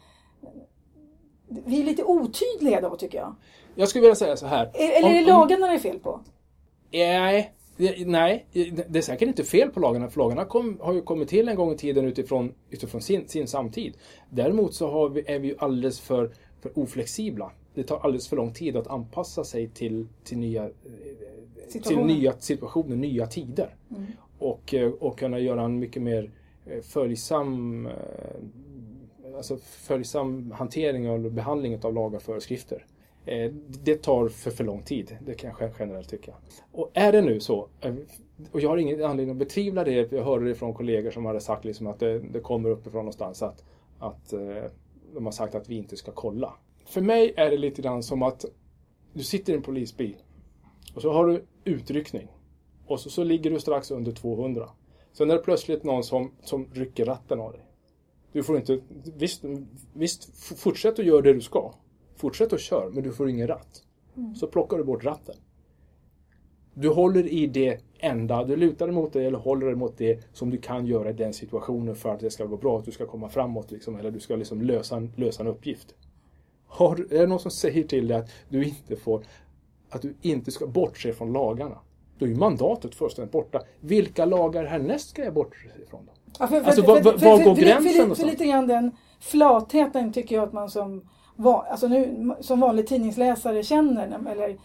Vi 1.48 1.80
är 1.80 1.84
lite 1.84 2.04
otydliga 2.04 2.80
då 2.80 2.96
tycker 2.96 3.18
jag. 3.18 3.34
Jag 3.74 3.88
skulle 3.88 4.02
vilja 4.02 4.14
säga 4.14 4.36
så 4.36 4.46
här. 4.46 4.70
Eller 4.74 5.08
är 5.10 5.14
det 5.14 5.26
lagarna 5.26 5.66
det 5.66 5.74
är 5.74 5.78
fel 5.78 5.98
på? 5.98 6.20
Nej, 6.92 7.52
det- 7.76 8.06
nej, 8.08 8.46
det 8.88 8.98
är 8.98 9.02
säkert 9.02 9.28
inte 9.28 9.44
fel 9.44 9.70
på 9.70 9.80
lagarna. 9.80 10.08
För 10.08 10.18
lagarna 10.20 10.44
kom, 10.44 10.78
har 10.80 10.92
ju 10.92 11.02
kommit 11.02 11.28
till 11.28 11.48
en 11.48 11.56
gång 11.56 11.72
i 11.72 11.76
tiden 11.76 12.04
utifrån, 12.04 12.54
utifrån 12.70 13.00
sin, 13.00 13.28
sin 13.28 13.46
samtid. 13.46 13.96
Däremot 14.30 14.74
så 14.74 15.08
vi, 15.08 15.24
är 15.26 15.38
vi 15.38 15.48
ju 15.48 15.54
alldeles 15.58 16.00
för, 16.00 16.30
för 16.60 16.78
oflexibla. 16.78 17.50
Det 17.74 17.82
tar 17.82 17.98
alldeles 17.98 18.28
för 18.28 18.36
lång 18.36 18.52
tid 18.52 18.76
att 18.76 18.86
anpassa 18.86 19.44
sig 19.44 19.68
till, 19.68 20.06
till, 20.24 20.38
nya, 20.38 20.64
eh, 20.64 20.70
till 20.70 21.72
Situationen. 21.72 22.06
nya 22.06 22.32
situationer, 22.38 22.96
nya 22.96 23.26
tider. 23.26 23.74
Mm. 23.90 24.06
Och, 24.38 24.74
eh, 24.74 24.92
och 24.92 25.18
kunna 25.18 25.38
göra 25.38 25.62
en 25.62 25.78
mycket 25.78 26.02
mer 26.02 26.30
eh, 26.66 26.80
följsam, 26.80 27.86
eh, 27.86 29.36
alltså 29.36 29.56
följsam 29.56 30.50
hantering 30.50 31.10
och 31.10 31.20
behandling 31.20 31.84
av 31.84 31.94
lagar 31.94 32.16
och 32.16 32.22
föreskrifter. 32.22 32.86
Det 33.84 34.02
tar 34.02 34.28
för, 34.28 34.50
för 34.50 34.64
lång 34.64 34.82
tid, 34.82 35.16
det 35.26 35.34
kan 35.34 35.54
jag 35.58 35.70
generellt 35.78 36.08
tycka. 36.08 36.34
Och 36.72 36.90
är 36.94 37.12
det 37.12 37.22
nu 37.22 37.40
så, 37.40 37.68
och 38.52 38.60
jag 38.60 38.68
har 38.68 38.76
ingen 38.76 39.04
anledning 39.04 39.30
att 39.30 39.38
betvivla 39.38 39.84
det, 39.84 40.12
jag 40.12 40.24
hörde 40.24 40.48
det 40.48 40.54
från 40.54 40.74
kollegor 40.74 41.10
som 41.10 41.26
hade 41.26 41.40
sagt 41.40 41.64
liksom 41.64 41.86
att 41.86 41.98
det, 41.98 42.18
det 42.18 42.40
kommer 42.40 42.70
uppifrån 42.70 42.98
någonstans 42.98 43.42
att, 43.42 43.64
att 43.98 44.34
de 45.14 45.24
har 45.24 45.32
sagt 45.32 45.54
att 45.54 45.68
vi 45.68 45.76
inte 45.76 45.96
ska 45.96 46.12
kolla. 46.12 46.54
För 46.86 47.00
mig 47.00 47.34
är 47.36 47.50
det 47.50 47.56
lite 47.56 47.82
grann 47.82 48.02
som 48.02 48.22
att 48.22 48.44
du 49.12 49.22
sitter 49.22 49.52
i 49.52 49.56
en 49.56 49.62
polisbil 49.62 50.16
och 50.94 51.02
så 51.02 51.12
har 51.12 51.26
du 51.26 51.44
utryckning 51.64 52.28
och 52.86 53.00
så, 53.00 53.10
så 53.10 53.24
ligger 53.24 53.50
du 53.50 53.60
strax 53.60 53.90
under 53.90 54.12
200. 54.12 54.68
Sen 55.12 55.30
är 55.30 55.34
det 55.34 55.42
plötsligt 55.42 55.84
någon 55.84 56.04
som, 56.04 56.32
som 56.42 56.68
rycker 56.72 57.04
ratten 57.04 57.40
av 57.40 57.52
dig. 57.52 57.66
Du 58.32 58.42
får 58.42 58.56
inte, 58.56 58.80
visst, 59.16 59.44
visst 59.92 60.50
fortsätt 60.58 60.98
att 60.98 61.04
göra 61.04 61.20
det 61.20 61.32
du 61.32 61.40
ska. 61.40 61.72
Fortsätt 62.16 62.52
att 62.52 62.60
köra, 62.60 62.90
men 62.90 63.02
du 63.02 63.12
får 63.12 63.28
ingen 63.28 63.48
ratt. 63.48 63.82
Så 64.36 64.46
plockar 64.46 64.76
du 64.78 64.84
bort 64.84 65.04
ratten. 65.04 65.34
Du 66.74 66.88
håller 66.88 67.26
i 67.26 67.46
det 67.46 67.80
enda, 67.98 68.44
du 68.44 68.56
lutar 68.56 68.88
emot 68.88 69.12
det 69.12 69.24
eller 69.24 69.38
håller 69.38 69.72
emot 69.72 69.98
det 69.98 70.20
som 70.32 70.50
du 70.50 70.58
kan 70.58 70.86
göra 70.86 71.10
i 71.10 71.12
den 71.12 71.32
situationen 71.32 71.96
för 71.96 72.08
att 72.08 72.20
det 72.20 72.30
ska 72.30 72.44
gå 72.44 72.56
bra, 72.56 72.78
att 72.78 72.84
du 72.84 72.92
ska 72.92 73.06
komma 73.06 73.28
framåt 73.28 73.70
liksom, 73.70 73.96
eller 73.96 74.10
du 74.10 74.20
ska 74.20 74.36
liksom 74.36 74.62
lösa, 74.62 74.96
en, 74.96 75.12
lösa 75.16 75.42
en 75.42 75.48
uppgift. 75.48 75.94
Har, 76.66 76.96
är 76.96 77.20
det 77.20 77.26
någon 77.26 77.40
som 77.40 77.50
säger 77.50 77.82
till 77.82 78.08
dig 78.08 78.16
att 78.16 78.30
du 78.48 78.64
inte 78.64 78.96
får, 78.96 79.24
att 79.90 80.02
du 80.02 80.14
inte 80.22 80.50
ska 80.50 80.66
bortse 80.66 81.12
från 81.12 81.32
lagarna? 81.32 81.78
Då 82.18 82.24
är 82.24 82.28
ju 82.28 82.36
mandatet 82.36 82.94
fullständigt 82.94 83.32
borta. 83.32 83.60
Vilka 83.80 84.24
lagar 84.24 84.64
härnäst 84.64 85.08
ska 85.10 85.24
jag 85.24 85.34
bort 85.34 85.54
ifrån 85.86 86.00
då? 86.06 86.12
Ja, 86.38 86.46
för, 86.46 86.56
Alltså, 86.60 86.82
för, 86.82 86.88
var- 86.88 86.96
för, 86.96 87.02
var- 87.04 87.12
var 87.30 87.38
för, 87.38 87.44
går 87.44 87.54
gränsen 87.54 88.08
för, 88.08 88.14
för, 88.14 88.26
lite 88.26 88.46
grann 88.46 88.66
den 88.66 88.96
flatheten 89.20 90.12
tycker 90.12 90.36
jag 90.36 90.44
att 90.44 90.52
man 90.52 90.70
som, 90.70 91.08
alltså 91.44 91.88
nu, 91.88 92.34
som 92.40 92.60
vanlig 92.60 92.86
tidningsläsare 92.86 93.62
känner. 93.62 94.30
Eller, 94.30 94.56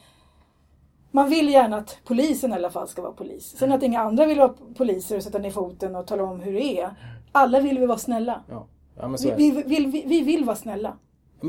man 1.12 1.30
vill 1.30 1.50
gärna 1.50 1.78
att 1.78 1.98
polisen 2.06 2.52
i 2.52 2.56
alla 2.56 2.70
fall 2.70 2.88
ska 2.88 3.02
vara 3.02 3.12
polis. 3.12 3.56
Sen 3.58 3.72
att 3.72 3.84
inga 3.84 4.00
andra 4.02 4.26
vill 4.26 4.38
vara 4.40 4.54
poliser 4.78 5.18
och 5.18 5.24
sätta 5.24 5.38
ner 5.40 5.52
foten 5.52 5.96
och 5.96 6.08
tala 6.08 6.24
om 6.24 6.40
hur 6.40 6.54
det 6.54 6.80
är. 6.82 6.90
Alla 7.32 7.60
vill 7.60 7.80
vi 7.80 7.86
vara 7.86 7.98
snälla. 7.98 8.44
Ja, 8.50 8.66
ja 9.00 9.16
Vi, 9.38 9.52
vi, 9.52 9.64
vill, 9.64 9.88
vi, 9.88 10.04
vi 10.06 10.22
vill 10.22 10.46
vara 10.46 10.56
snälla. 10.56 10.98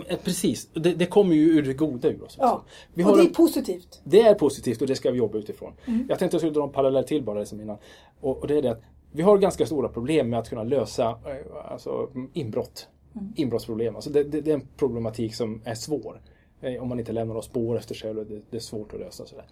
Eh, 0.08 0.18
Precis, 0.24 0.66
det, 0.74 0.94
det 0.94 1.06
kommer 1.06 1.34
ju 1.34 1.42
ur 1.42 1.62
det 1.62 1.74
goda 1.74 2.08
ur 2.08 2.24
oss. 2.24 2.36
Ja. 2.38 2.44
alltså. 2.44 2.66
Vi 2.94 3.04
och 3.04 3.16
det 3.16 3.22
är 3.22 3.26
en, 3.26 3.32
positivt. 3.32 4.00
det 4.04 4.20
är 4.20 4.34
positivt 4.34 4.82
och 4.82 4.86
det 4.86 4.96
ska 4.96 5.10
vi 5.10 5.18
jobba 5.18 5.38
utifrån. 5.38 5.72
Mm. 5.84 6.06
Jag 6.08 6.18
tänkte 6.18 6.34
jag 6.34 6.40
skulle 6.40 6.52
dra 6.52 6.64
en 6.64 6.72
parallell 6.72 7.04
till 7.04 7.22
bara 7.22 7.44
som 7.44 7.60
innan. 7.60 7.78
Och, 8.20 8.38
och 8.38 8.46
det 8.46 8.58
är 8.58 8.62
det 8.62 8.70
att 8.70 8.82
vi 9.12 9.22
har 9.22 9.38
ganska 9.38 9.66
stora 9.66 9.88
problem 9.88 10.30
med 10.30 10.38
att 10.38 10.48
kunna 10.48 10.62
lösa 10.62 11.08
eh, 11.10 11.72
alltså, 11.72 12.10
inbrott. 12.32 12.88
Mm. 13.14 13.32
Inbrottsproblem. 13.36 13.94
Alltså 13.94 14.10
det, 14.10 14.24
det, 14.24 14.40
det 14.40 14.50
är 14.50 14.54
en 14.54 14.66
problematik 14.76 15.34
som 15.34 15.62
är 15.64 15.74
svår. 15.74 16.22
Eh, 16.60 16.82
Om 16.82 16.88
man 16.88 16.98
inte 16.98 17.12
lämnar 17.12 17.34
några 17.34 17.42
spår 17.42 17.76
efter 17.76 17.94
sig. 17.94 18.14
Det, 18.14 18.42
det 18.50 18.56
är 18.56 18.60
svårt 18.60 18.94
att 18.94 19.00
lösa. 19.00 19.26
Sådär. 19.26 19.46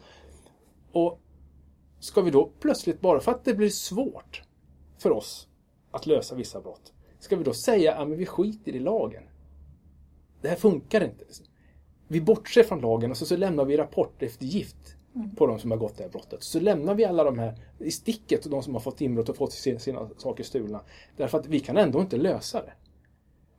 Och 0.92 1.20
ska 2.00 2.20
vi 2.20 2.30
då 2.30 2.50
plötsligt, 2.60 3.00
bara 3.00 3.20
för 3.20 3.32
att 3.32 3.44
det 3.44 3.54
blir 3.54 3.68
svårt 3.68 4.42
för 4.98 5.10
oss 5.10 5.48
att 5.90 6.06
lösa 6.06 6.34
vissa 6.34 6.60
brott, 6.60 6.92
ska 7.18 7.36
vi 7.36 7.44
då 7.44 7.52
säga 7.52 7.94
att 7.94 8.08
vi 8.08 8.26
skiter 8.26 8.72
i 8.72 8.78
lagen? 8.78 9.22
Det 10.40 10.48
här 10.48 10.56
funkar 10.56 11.04
inte. 11.04 11.24
Vi 12.08 12.20
bortser 12.20 12.62
från 12.62 12.80
lagen 12.80 13.10
och 13.10 13.16
så, 13.16 13.26
så 13.26 13.36
lämnar 13.36 13.64
vi 13.64 13.76
rapport 13.76 14.22
efter 14.22 14.44
gift 14.46 14.76
på 15.36 15.46
de 15.46 15.58
som 15.58 15.70
har 15.70 15.78
gått 15.78 15.96
det 15.96 16.02
här 16.02 16.10
brottet. 16.10 16.42
Så 16.42 16.60
lämnar 16.60 16.94
vi 16.94 17.04
alla 17.04 17.24
de 17.24 17.38
här 17.38 17.54
i 17.78 17.90
sticket, 17.90 18.50
de 18.50 18.62
som 18.62 18.74
har 18.74 18.80
fått 18.80 19.00
inbrott 19.00 19.28
och 19.28 19.36
fått 19.36 19.52
sina, 19.52 19.78
sina 19.78 20.08
saker 20.16 20.44
stulna. 20.44 20.80
Därför 21.16 21.38
att 21.38 21.46
vi 21.46 21.60
kan 21.60 21.76
ändå 21.76 22.00
inte 22.00 22.16
lösa 22.16 22.62
det. 22.62 22.72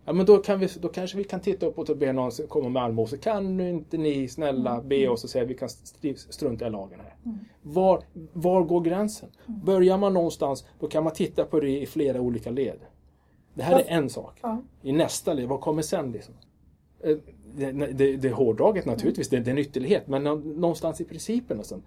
Ja, 0.05 0.13
men 0.13 0.25
då, 0.25 0.37
kan 0.37 0.59
vi, 0.59 0.67
då 0.81 0.87
kanske 0.89 1.17
vi 1.17 1.23
kan 1.23 1.39
titta 1.39 1.65
uppåt 1.65 1.89
och 1.89 1.97
be 1.97 2.13
någon 2.13 2.31
komma 2.49 2.69
med 2.69 2.83
allmosor. 2.83 3.17
Kan 3.17 3.57
nu 3.57 3.69
inte 3.69 3.97
ni 3.97 4.27
snälla 4.27 4.81
be 4.81 5.07
oss 5.07 5.23
och 5.23 5.29
säga 5.29 5.43
att 5.43 5.49
vi 5.49 5.53
kan 5.55 5.65
st- 5.65 6.15
strunta 6.17 6.67
i 6.67 6.69
lagen 6.69 6.99
här? 6.99 7.15
Var, 7.61 8.03
var 8.33 8.63
går 8.63 8.81
gränsen? 8.81 9.29
Börjar 9.45 9.97
man 9.97 10.13
någonstans, 10.13 10.65
då 10.79 10.87
kan 10.87 11.03
man 11.03 11.13
titta 11.13 11.45
på 11.45 11.59
det 11.59 11.81
i 11.81 11.85
flera 11.85 12.21
olika 12.21 12.49
led. 12.51 12.79
Det 13.53 13.63
här 13.63 13.79
är 13.79 13.85
en 13.97 14.09
sak. 14.09 14.39
Ja. 14.41 14.61
I 14.81 14.91
nästa 14.91 15.33
led, 15.33 15.47
vad 15.47 15.61
kommer 15.61 15.81
sen? 15.81 16.11
Liksom? 16.11 16.33
Eh, 17.03 17.17
det, 17.55 17.71
det, 17.71 18.17
det 18.17 18.27
är 18.27 18.33
hårdraget 18.33 18.85
naturligtvis, 18.85 19.29
det, 19.29 19.39
det 19.39 19.49
är 19.49 19.53
en 19.53 19.57
ytterlighet, 19.57 20.07
men 20.07 20.23
någonstans 20.23 21.01
i 21.01 21.05
principen. 21.05 21.59
Och 21.59 21.65
sen. 21.65 21.83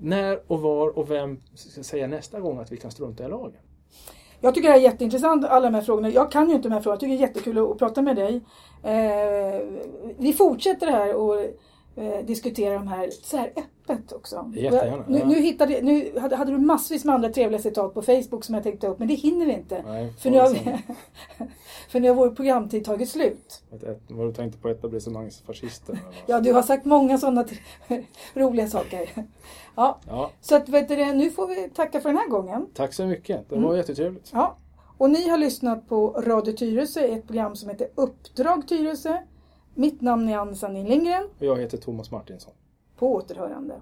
När 0.00 0.52
och 0.52 0.60
var 0.60 0.98
och 0.98 1.10
vem 1.10 1.40
ska 1.54 1.82
säga 1.82 2.06
nästa 2.06 2.40
gång 2.40 2.58
att 2.58 2.72
vi 2.72 2.76
kan 2.76 2.90
strunta 2.90 3.24
i 3.24 3.28
lagen? 3.28 3.60
Jag 4.40 4.54
tycker 4.54 4.68
det 4.68 4.72
här 4.72 4.80
är 4.80 4.84
jätteintressant, 4.84 5.44
alla 5.44 5.66
de 5.66 5.74
här 5.74 5.82
frågorna. 5.82 6.10
Jag 6.10 6.32
kan 6.32 6.48
ju 6.48 6.54
inte 6.54 6.68
de 6.68 6.74
här 6.74 6.80
frågorna. 6.80 6.94
Jag 6.94 7.00
tycker 7.00 7.12
det 7.12 7.18
är 7.18 7.28
jättekul 7.28 7.58
att, 7.58 7.78
prata 7.78 8.02
med 8.02 8.16
dig. 8.16 8.40
Eh, 8.82 9.62
vi 10.18 10.32
fortsätter 10.32 10.86
här 10.86 11.14
och 11.14 11.40
eh, 11.96 12.24
diskutera 12.24 12.74
de 12.74 12.88
här 12.88 13.10
så 13.10 13.36
här 13.36 13.46
öppet 13.46 13.77
också. 14.12 14.52
Jättegärna, 14.54 15.04
Nu, 15.08 15.24
nu, 15.24 15.34
hittade, 15.34 15.82
nu 15.82 16.18
hade, 16.18 16.36
hade 16.36 16.52
du 16.52 16.58
massvis 16.58 17.04
med 17.04 17.14
andra 17.14 17.28
trevliga 17.28 17.60
citat 17.62 17.94
på 17.94 18.02
Facebook 18.02 18.44
som 18.44 18.54
jag 18.54 18.64
tänkte 18.64 18.86
upp, 18.88 18.98
men 18.98 19.08
det 19.08 19.14
hinner 19.14 19.46
vi 19.46 19.52
inte. 19.52 19.82
Nej, 19.86 20.12
för, 20.18 20.30
nu 20.30 20.38
har 20.38 20.48
vi, 20.50 20.58
för 21.88 22.00
nu 22.00 22.08
har 22.08 22.14
vår 22.14 22.30
programtid 22.30 22.84
tagit 22.84 23.08
slut. 23.08 23.62
Ett- 23.72 23.82
ett- 23.82 24.02
Vad 24.08 24.26
du 24.26 24.32
tänkte 24.32 24.58
på 24.58 24.68
etablissemangsfascister? 24.68 25.98
Ja, 26.26 26.40
du 26.40 26.52
har 26.52 26.62
sagt 26.62 26.84
många 26.84 27.18
sådana 27.18 27.44
roliga 28.34 28.68
saker. 28.68 29.10
Ja, 29.76 29.98
ja, 30.06 30.30
så 30.40 30.56
att, 30.56 30.68
vet 30.68 30.88
du, 30.88 30.96
nu 31.12 31.30
får 31.30 31.46
vi 31.46 31.68
tacka 31.74 32.00
för 32.00 32.08
den 32.08 32.18
här 32.18 32.28
gången. 32.28 32.66
tack 32.74 32.92
så 32.92 33.06
mycket, 33.06 33.48
det 33.48 33.56
Mm. 33.56 33.68
var 33.68 33.76
jättetrevligt. 33.76 34.30
Ja, 34.32 34.56
och 34.98 35.10
ni 35.10 35.28
har 35.28 35.38
lyssnat 35.38 35.88
på 35.88 36.08
Radio 36.10 36.52
Tyresö, 36.52 37.00
ett 37.00 37.26
program 37.26 37.56
som 37.56 37.68
heter 37.68 37.88
Uppdrag 37.94 38.68
Tyresö. 38.68 39.16
Mitt 39.74 40.00
namn 40.00 40.28
är 40.28 40.38
Ann 40.38 40.56
Sandin 40.56 40.86
Lindgren. 40.86 41.24
Och 41.38 41.44
jag 41.46 41.56
heter 41.56 41.76
Thomas 41.78 42.10
Martinsson. 42.10 42.52
På 42.98 43.14
återhörande. 43.14 43.80